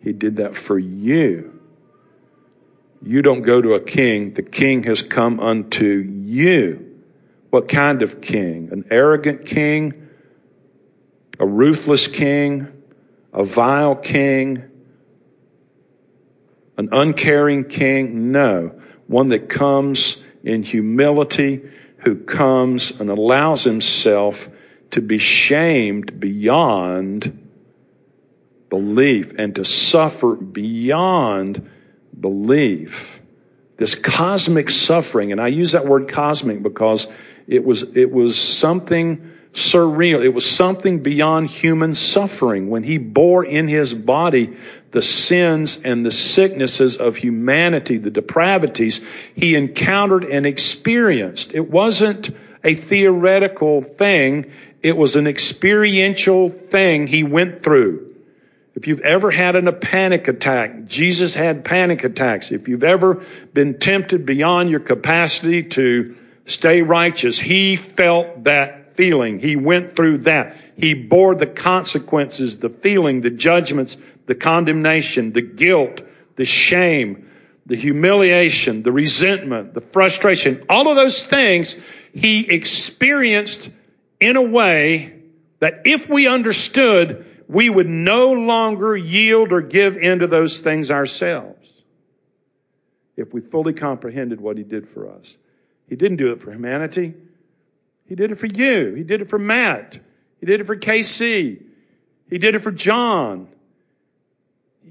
He 0.00 0.12
did 0.12 0.36
that 0.36 0.56
for 0.56 0.78
you. 0.78 1.60
You 3.02 3.22
don't 3.22 3.42
go 3.42 3.60
to 3.60 3.74
a 3.74 3.80
king, 3.80 4.34
the 4.34 4.42
king 4.42 4.84
has 4.84 5.02
come 5.02 5.38
unto 5.38 5.84
you. 5.84 7.00
What 7.50 7.68
kind 7.68 8.02
of 8.02 8.20
king? 8.20 8.70
An 8.72 8.84
arrogant 8.90 9.46
king? 9.46 10.04
a 11.38 11.46
ruthless 11.46 12.06
king, 12.06 12.68
a 13.32 13.44
vile 13.44 13.96
king, 13.96 14.62
uncaring 16.94 17.64
king. 17.64 18.32
No, 18.32 18.80
one 19.06 19.28
that 19.28 19.48
comes 19.48 20.22
in 20.42 20.62
humility, 20.62 21.62
who 21.98 22.16
comes 22.16 23.00
and 23.00 23.10
allows 23.10 23.64
himself 23.64 24.48
to 24.90 25.00
be 25.00 25.18
shamed 25.18 26.20
beyond 26.20 27.40
belief 28.68 29.32
and 29.38 29.54
to 29.56 29.64
suffer 29.64 30.34
beyond 30.34 31.70
belief. 32.18 33.20
This 33.76 33.94
cosmic 33.94 34.70
suffering, 34.70 35.32
and 35.32 35.40
I 35.40 35.48
use 35.48 35.72
that 35.72 35.86
word 35.86 36.08
cosmic 36.08 36.62
because 36.62 37.08
it 37.48 37.64
was, 37.64 37.82
it 37.96 38.12
was 38.12 38.38
something 38.38 39.32
surreal. 39.52 40.22
It 40.22 40.34
was 40.34 40.48
something 40.48 41.00
beyond 41.00 41.50
human 41.50 41.94
suffering 41.94 42.68
when 42.68 42.82
he 42.82 42.98
bore 42.98 43.44
in 43.44 43.68
his 43.68 43.94
body 43.94 44.56
the 44.94 45.02
sins 45.02 45.80
and 45.84 46.06
the 46.06 46.10
sicknesses 46.10 46.96
of 46.96 47.16
humanity, 47.16 47.98
the 47.98 48.12
depravities 48.12 49.00
he 49.34 49.56
encountered 49.56 50.22
and 50.22 50.46
experienced. 50.46 51.52
It 51.52 51.68
wasn't 51.68 52.30
a 52.62 52.76
theoretical 52.76 53.82
thing. 53.82 54.52
It 54.82 54.96
was 54.96 55.16
an 55.16 55.26
experiential 55.26 56.48
thing 56.48 57.08
he 57.08 57.24
went 57.24 57.64
through. 57.64 58.14
If 58.76 58.86
you've 58.86 59.00
ever 59.00 59.32
had 59.32 59.56
a 59.56 59.72
panic 59.72 60.28
attack, 60.28 60.86
Jesus 60.86 61.34
had 61.34 61.64
panic 61.64 62.04
attacks. 62.04 62.52
If 62.52 62.68
you've 62.68 62.84
ever 62.84 63.24
been 63.52 63.80
tempted 63.80 64.24
beyond 64.24 64.70
your 64.70 64.80
capacity 64.80 65.64
to 65.64 66.16
stay 66.46 66.82
righteous, 66.82 67.40
he 67.40 67.74
felt 67.74 68.44
that 68.44 68.94
feeling. 68.94 69.40
He 69.40 69.56
went 69.56 69.96
through 69.96 70.18
that. 70.18 70.56
He 70.76 70.94
bore 70.94 71.34
the 71.34 71.46
consequences, 71.46 72.58
the 72.58 72.68
feeling, 72.68 73.22
the 73.22 73.30
judgments, 73.30 73.96
the 74.26 74.34
condemnation, 74.34 75.32
the 75.32 75.42
guilt, 75.42 76.02
the 76.36 76.44
shame, 76.44 77.30
the 77.66 77.76
humiliation, 77.76 78.82
the 78.82 78.92
resentment, 78.92 79.74
the 79.74 79.80
frustration, 79.80 80.64
all 80.68 80.88
of 80.88 80.96
those 80.96 81.24
things 81.24 81.76
he 82.12 82.48
experienced 82.50 83.70
in 84.20 84.36
a 84.36 84.42
way 84.42 85.20
that 85.60 85.82
if 85.84 86.08
we 86.08 86.26
understood, 86.26 87.26
we 87.48 87.70
would 87.70 87.88
no 87.88 88.32
longer 88.32 88.96
yield 88.96 89.52
or 89.52 89.60
give 89.60 89.96
into 89.96 90.26
those 90.26 90.60
things 90.60 90.90
ourselves. 90.90 91.70
If 93.16 93.32
we 93.32 93.40
fully 93.40 93.72
comprehended 93.72 94.40
what 94.40 94.56
he 94.56 94.64
did 94.64 94.88
for 94.88 95.08
us. 95.08 95.36
He 95.88 95.96
didn't 95.96 96.16
do 96.16 96.32
it 96.32 96.40
for 96.40 96.50
humanity. 96.50 97.14
He 98.06 98.14
did 98.14 98.32
it 98.32 98.36
for 98.36 98.46
you. 98.46 98.94
He 98.94 99.04
did 99.04 99.20
it 99.20 99.30
for 99.30 99.38
Matt. 99.38 99.98
He 100.40 100.46
did 100.46 100.60
it 100.60 100.66
for 100.66 100.76
KC. 100.76 101.62
He 102.28 102.38
did 102.38 102.54
it 102.54 102.60
for 102.60 102.72
John. 102.72 103.48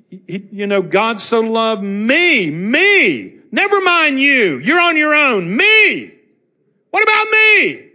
You 0.10 0.68
know, 0.68 0.82
God 0.82 1.22
so 1.22 1.42
loved 1.42 1.84
me, 1.84 2.50
me, 2.52 3.40
Never 3.54 3.80
mind 3.82 4.20
you. 4.20 4.58
You're 4.58 4.80
on 4.80 4.98
your 4.98 5.14
own. 5.14 5.56
Me. 5.56 6.12
What 6.90 7.04
about 7.04 7.28
me? 7.30 7.92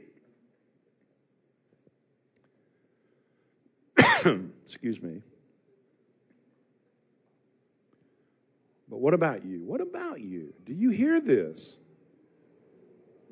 Excuse 4.64 5.03
me. 5.03 5.20
But 8.88 8.99
what 8.99 9.14
about 9.14 9.44
you? 9.44 9.64
What 9.64 9.80
about 9.80 10.20
you? 10.20 10.55
Do 10.64 10.72
you 10.72 10.90
hear 10.90 11.20
this? 11.20 11.76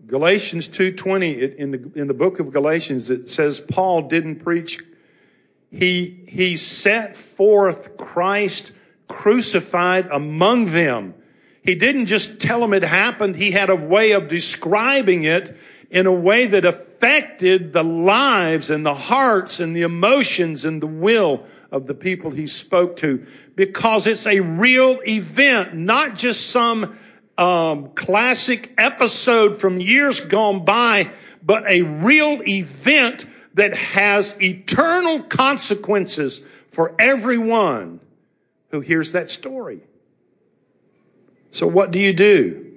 Galatians 0.04 0.66
2:20 0.66 1.54
in 1.56 1.70
the 1.70 1.92
in 1.94 2.08
the 2.08 2.14
book 2.14 2.40
of 2.40 2.52
Galatians 2.52 3.08
it 3.08 3.28
says 3.28 3.60
Paul 3.60 4.02
didn't 4.08 4.40
preach 4.40 4.80
he 5.70 6.24
he 6.28 6.56
set 6.56 7.16
forth 7.16 7.96
Christ 7.96 8.72
crucified 9.08 10.08
among 10.10 10.66
them. 10.66 11.14
He 11.62 11.74
didn't 11.74 12.06
just 12.06 12.40
tell 12.40 12.60
them 12.60 12.72
it 12.74 12.82
happened, 12.82 13.36
he 13.36 13.50
had 13.50 13.70
a 13.70 13.76
way 13.76 14.12
of 14.12 14.28
describing 14.28 15.24
it 15.24 15.56
in 15.90 16.06
a 16.06 16.12
way 16.12 16.46
that 16.46 16.64
affected 16.64 17.72
the 17.72 17.84
lives 17.84 18.70
and 18.70 18.84
the 18.84 18.94
hearts 18.94 19.60
and 19.60 19.76
the 19.76 19.82
emotions 19.82 20.64
and 20.64 20.82
the 20.82 20.86
will 20.86 21.44
of 21.70 21.86
the 21.86 21.94
people 21.94 22.30
he 22.30 22.46
spoke 22.46 22.96
to 22.96 23.26
because 23.54 24.06
it's 24.06 24.26
a 24.26 24.40
real 24.40 25.00
event, 25.06 25.74
not 25.74 26.14
just 26.14 26.50
some 26.50 26.96
um, 27.38 27.90
classic 27.90 28.72
episode 28.78 29.60
from 29.60 29.80
years 29.80 30.20
gone 30.20 30.64
by, 30.64 31.10
but 31.42 31.64
a 31.66 31.82
real 31.82 32.42
event 32.46 33.26
that 33.57 33.74
has 33.74 34.34
eternal 34.40 35.22
consequences 35.22 36.42
for 36.70 36.94
everyone 36.98 38.00
who 38.70 38.80
hears 38.80 39.12
that 39.12 39.30
story. 39.30 39.80
So, 41.52 41.66
what 41.66 41.90
do 41.90 41.98
you 41.98 42.12
do? 42.12 42.74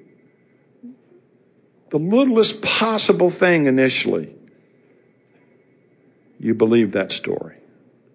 The 1.90 2.00
littlest 2.00 2.62
possible 2.62 3.30
thing 3.30 3.66
initially, 3.66 4.34
you 6.40 6.54
believe 6.54 6.94
that 6.94 7.12
story. 7.12 7.58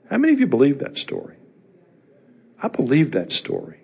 How 0.08 0.16
many 0.16 0.32
of 0.32 0.40
you 0.40 0.46
believe 0.46 0.78
that 0.78 0.96
story? 0.96 1.36
I 2.62 2.68
believe 2.68 3.10
that 3.10 3.30
story. 3.30 3.80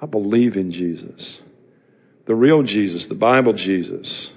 I 0.00 0.06
believe 0.06 0.56
in 0.56 0.70
Jesus. 0.70 1.42
The 2.24 2.34
real 2.34 2.62
Jesus, 2.62 3.06
the 3.06 3.14
Bible 3.14 3.52
Jesus. 3.52 4.32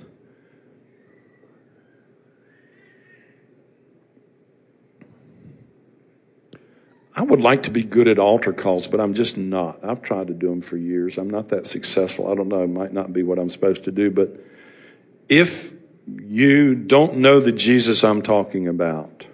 I 7.19 7.21
would 7.21 7.41
like 7.41 7.63
to 7.63 7.69
be 7.69 7.83
good 7.83 8.07
at 8.07 8.17
altar 8.17 8.53
calls, 8.53 8.87
but 8.87 9.01
I'm 9.01 9.13
just 9.13 9.37
not. 9.37 9.83
I've 9.83 10.01
tried 10.01 10.27
to 10.27 10.33
do 10.33 10.47
them 10.47 10.61
for 10.61 10.77
years. 10.77 11.17
I'm 11.17 11.29
not 11.29 11.49
that 11.49 11.67
successful. 11.67 12.31
I 12.31 12.33
don't 12.33 12.47
know. 12.47 12.63
It 12.63 12.69
might 12.69 12.93
not 12.93 13.11
be 13.11 13.23
what 13.23 13.37
I'm 13.37 13.49
supposed 13.49 13.83
to 13.83 13.91
do, 13.91 14.09
but 14.09 14.41
if 15.27 15.73
you 16.07 16.75
don't 16.75 17.17
know 17.17 17.41
the 17.41 17.51
Jesus 17.51 18.05
I'm 18.05 18.21
talking 18.21 18.69
about, 18.69 19.25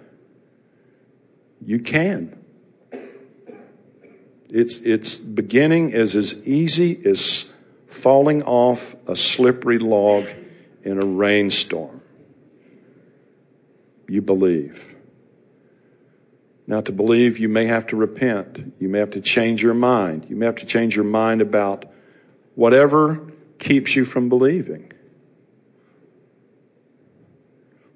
you 1.64 1.78
can. 1.78 2.36
It's, 4.50 4.78
it's 4.78 5.20
beginning 5.20 5.90
is 5.90 6.16
as 6.16 6.44
easy 6.44 7.00
as 7.06 7.52
falling 7.86 8.42
off 8.42 8.96
a 9.06 9.14
slippery 9.14 9.78
log 9.78 10.26
in 10.82 11.00
a 11.00 11.06
rainstorm. 11.06 12.00
You 14.08 14.22
believe. 14.22 14.95
Now, 16.66 16.80
to 16.80 16.92
believe, 16.92 17.38
you 17.38 17.48
may 17.48 17.66
have 17.66 17.86
to 17.88 17.96
repent. 17.96 18.74
You 18.80 18.88
may 18.88 18.98
have 18.98 19.12
to 19.12 19.20
change 19.20 19.62
your 19.62 19.74
mind. 19.74 20.26
You 20.28 20.36
may 20.36 20.46
have 20.46 20.56
to 20.56 20.66
change 20.66 20.96
your 20.96 21.04
mind 21.04 21.40
about 21.40 21.84
whatever 22.56 23.32
keeps 23.58 23.94
you 23.94 24.04
from 24.04 24.28
believing. 24.28 24.92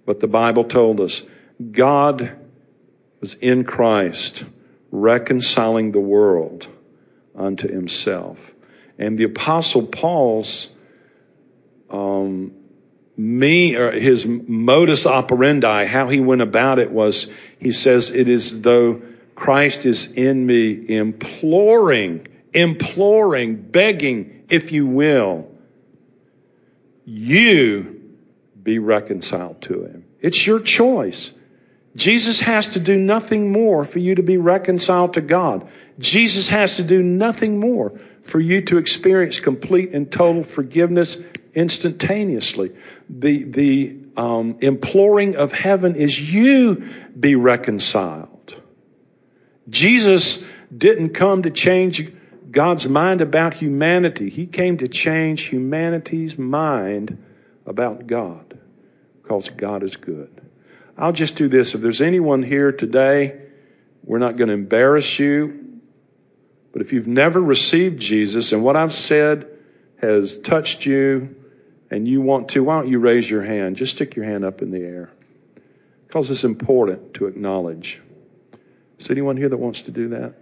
But 0.06 0.20
the 0.20 0.28
Bible 0.28 0.64
told 0.64 1.00
us 1.00 1.22
God 1.72 2.36
was 3.20 3.34
in 3.34 3.64
Christ 3.64 4.44
reconciling 4.90 5.92
the 5.92 6.00
world 6.00 6.68
unto 7.34 7.68
himself. 7.68 8.52
And 8.98 9.18
the 9.18 9.24
Apostle 9.24 9.86
Paul's 9.86 10.70
um, 11.90 12.52
me 13.20 13.76
or 13.76 13.92
his 13.92 14.26
modus 14.26 15.04
operandi, 15.04 15.84
how 15.84 16.08
he 16.08 16.20
went 16.20 16.40
about 16.40 16.78
it 16.78 16.90
was 16.90 17.30
he 17.58 17.70
says 17.70 18.10
it 18.10 18.28
is 18.28 18.62
though 18.62 19.02
Christ 19.34 19.84
is 19.84 20.10
in 20.12 20.46
me 20.46 20.88
imploring, 20.88 22.26
imploring, 22.54 23.56
begging, 23.56 24.44
if 24.48 24.72
you 24.72 24.86
will, 24.86 25.50
you 27.04 28.00
be 28.62 28.78
reconciled 28.78 29.60
to 29.62 29.84
him. 29.84 30.04
It's 30.20 30.46
your 30.46 30.60
choice. 30.60 31.32
Jesus 31.96 32.40
has 32.40 32.68
to 32.70 32.80
do 32.80 32.96
nothing 32.96 33.52
more 33.52 33.84
for 33.84 33.98
you 33.98 34.14
to 34.14 34.22
be 34.22 34.38
reconciled 34.38 35.14
to 35.14 35.20
God. 35.20 35.68
Jesus 35.98 36.48
has 36.48 36.76
to 36.76 36.82
do 36.82 37.02
nothing 37.02 37.58
more 37.58 37.98
for 38.22 38.40
you 38.40 38.62
to 38.62 38.78
experience 38.78 39.40
complete 39.40 39.90
and 39.92 40.10
total 40.10 40.44
forgiveness 40.44 41.18
instantaneously. 41.54 42.72
The, 43.18 43.42
the 43.44 43.98
um, 44.16 44.56
imploring 44.60 45.36
of 45.36 45.52
heaven 45.52 45.96
is 45.96 46.32
you 46.32 46.88
be 47.18 47.34
reconciled. 47.34 48.54
Jesus 49.68 50.44
didn't 50.76 51.10
come 51.10 51.42
to 51.42 51.50
change 51.50 52.12
God's 52.50 52.88
mind 52.88 53.20
about 53.20 53.54
humanity. 53.54 54.30
He 54.30 54.46
came 54.46 54.78
to 54.78 54.88
change 54.88 55.42
humanity's 55.42 56.38
mind 56.38 57.22
about 57.66 58.06
God 58.06 58.58
because 59.22 59.48
God 59.48 59.82
is 59.82 59.96
good. 59.96 60.40
I'll 60.96 61.12
just 61.12 61.36
do 61.36 61.48
this. 61.48 61.74
If 61.74 61.80
there's 61.80 62.00
anyone 62.00 62.42
here 62.42 62.72
today, 62.72 63.40
we're 64.04 64.18
not 64.18 64.36
going 64.36 64.48
to 64.48 64.54
embarrass 64.54 65.18
you. 65.18 65.80
But 66.72 66.82
if 66.82 66.92
you've 66.92 67.06
never 67.06 67.40
received 67.40 68.00
Jesus 68.00 68.52
and 68.52 68.62
what 68.62 68.76
I've 68.76 68.92
said 68.92 69.48
has 70.00 70.38
touched 70.38 70.86
you 70.86 71.36
and 71.90 72.06
you 72.06 72.20
want 72.20 72.48
to, 72.50 72.62
why 72.62 72.80
don't 72.80 72.88
you 72.88 72.98
raise 72.98 73.28
your 73.28 73.42
hand? 73.42 73.76
Just 73.76 73.96
stick 73.96 74.14
your 74.14 74.24
hand 74.24 74.44
up 74.44 74.62
in 74.62 74.70
the 74.70 74.80
air. 74.80 75.10
Because 76.06 76.30
it's 76.30 76.44
important 76.44 77.14
to 77.14 77.26
acknowledge. 77.26 78.00
Is 78.98 79.10
anyone 79.10 79.36
here 79.36 79.48
that 79.48 79.56
wants 79.56 79.82
to 79.82 79.90
do 79.90 80.08
that? 80.08 80.34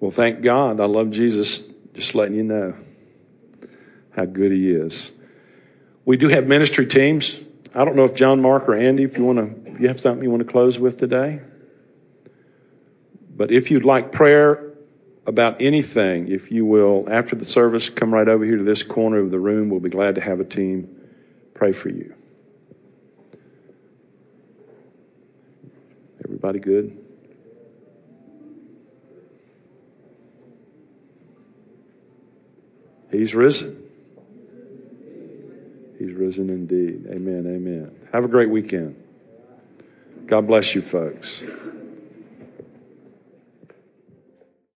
Well, 0.00 0.10
thank 0.10 0.42
God. 0.42 0.80
I 0.80 0.84
love 0.84 1.10
Jesus. 1.10 1.64
Just 1.94 2.14
letting 2.14 2.34
you 2.34 2.42
know 2.42 2.76
how 4.10 4.26
good 4.26 4.52
He 4.52 4.70
is. 4.70 5.12
We 6.04 6.18
do 6.18 6.28
have 6.28 6.46
ministry 6.46 6.86
teams. 6.86 7.40
I 7.74 7.84
don't 7.84 7.96
know 7.96 8.04
if 8.04 8.14
John, 8.14 8.40
Mark, 8.40 8.68
or 8.68 8.76
Andy, 8.76 9.02
if 9.02 9.18
you 9.18 9.24
want 9.24 9.38
to, 9.38 9.70
if 9.72 9.80
you 9.80 9.88
have 9.88 10.00
something 10.00 10.22
you 10.22 10.30
want 10.30 10.46
to 10.46 10.50
close 10.50 10.78
with 10.78 10.98
today. 10.98 11.40
But 13.36 13.50
if 13.50 13.70
you'd 13.70 13.84
like 13.84 14.12
prayer 14.12 14.74
about 15.26 15.60
anything, 15.60 16.28
if 16.28 16.52
you 16.52 16.64
will, 16.64 17.04
after 17.10 17.34
the 17.34 17.44
service, 17.44 17.90
come 17.90 18.14
right 18.14 18.28
over 18.28 18.44
here 18.44 18.58
to 18.58 18.62
this 18.62 18.84
corner 18.84 19.18
of 19.18 19.32
the 19.32 19.40
room. 19.40 19.70
We'll 19.70 19.80
be 19.80 19.90
glad 19.90 20.14
to 20.14 20.20
have 20.20 20.38
a 20.38 20.44
team 20.44 20.88
pray 21.54 21.72
for 21.72 21.88
you. 21.88 22.14
Everybody 26.24 26.60
good? 26.60 26.96
He's 33.10 33.34
risen. 33.34 33.83
He's 35.98 36.12
risen 36.12 36.50
indeed. 36.50 37.06
Amen. 37.10 37.46
Amen. 37.46 37.90
Have 38.12 38.24
a 38.24 38.28
great 38.28 38.50
weekend. 38.50 38.96
God 40.26 40.46
bless 40.46 40.74
you, 40.74 40.82
folks. 40.82 41.42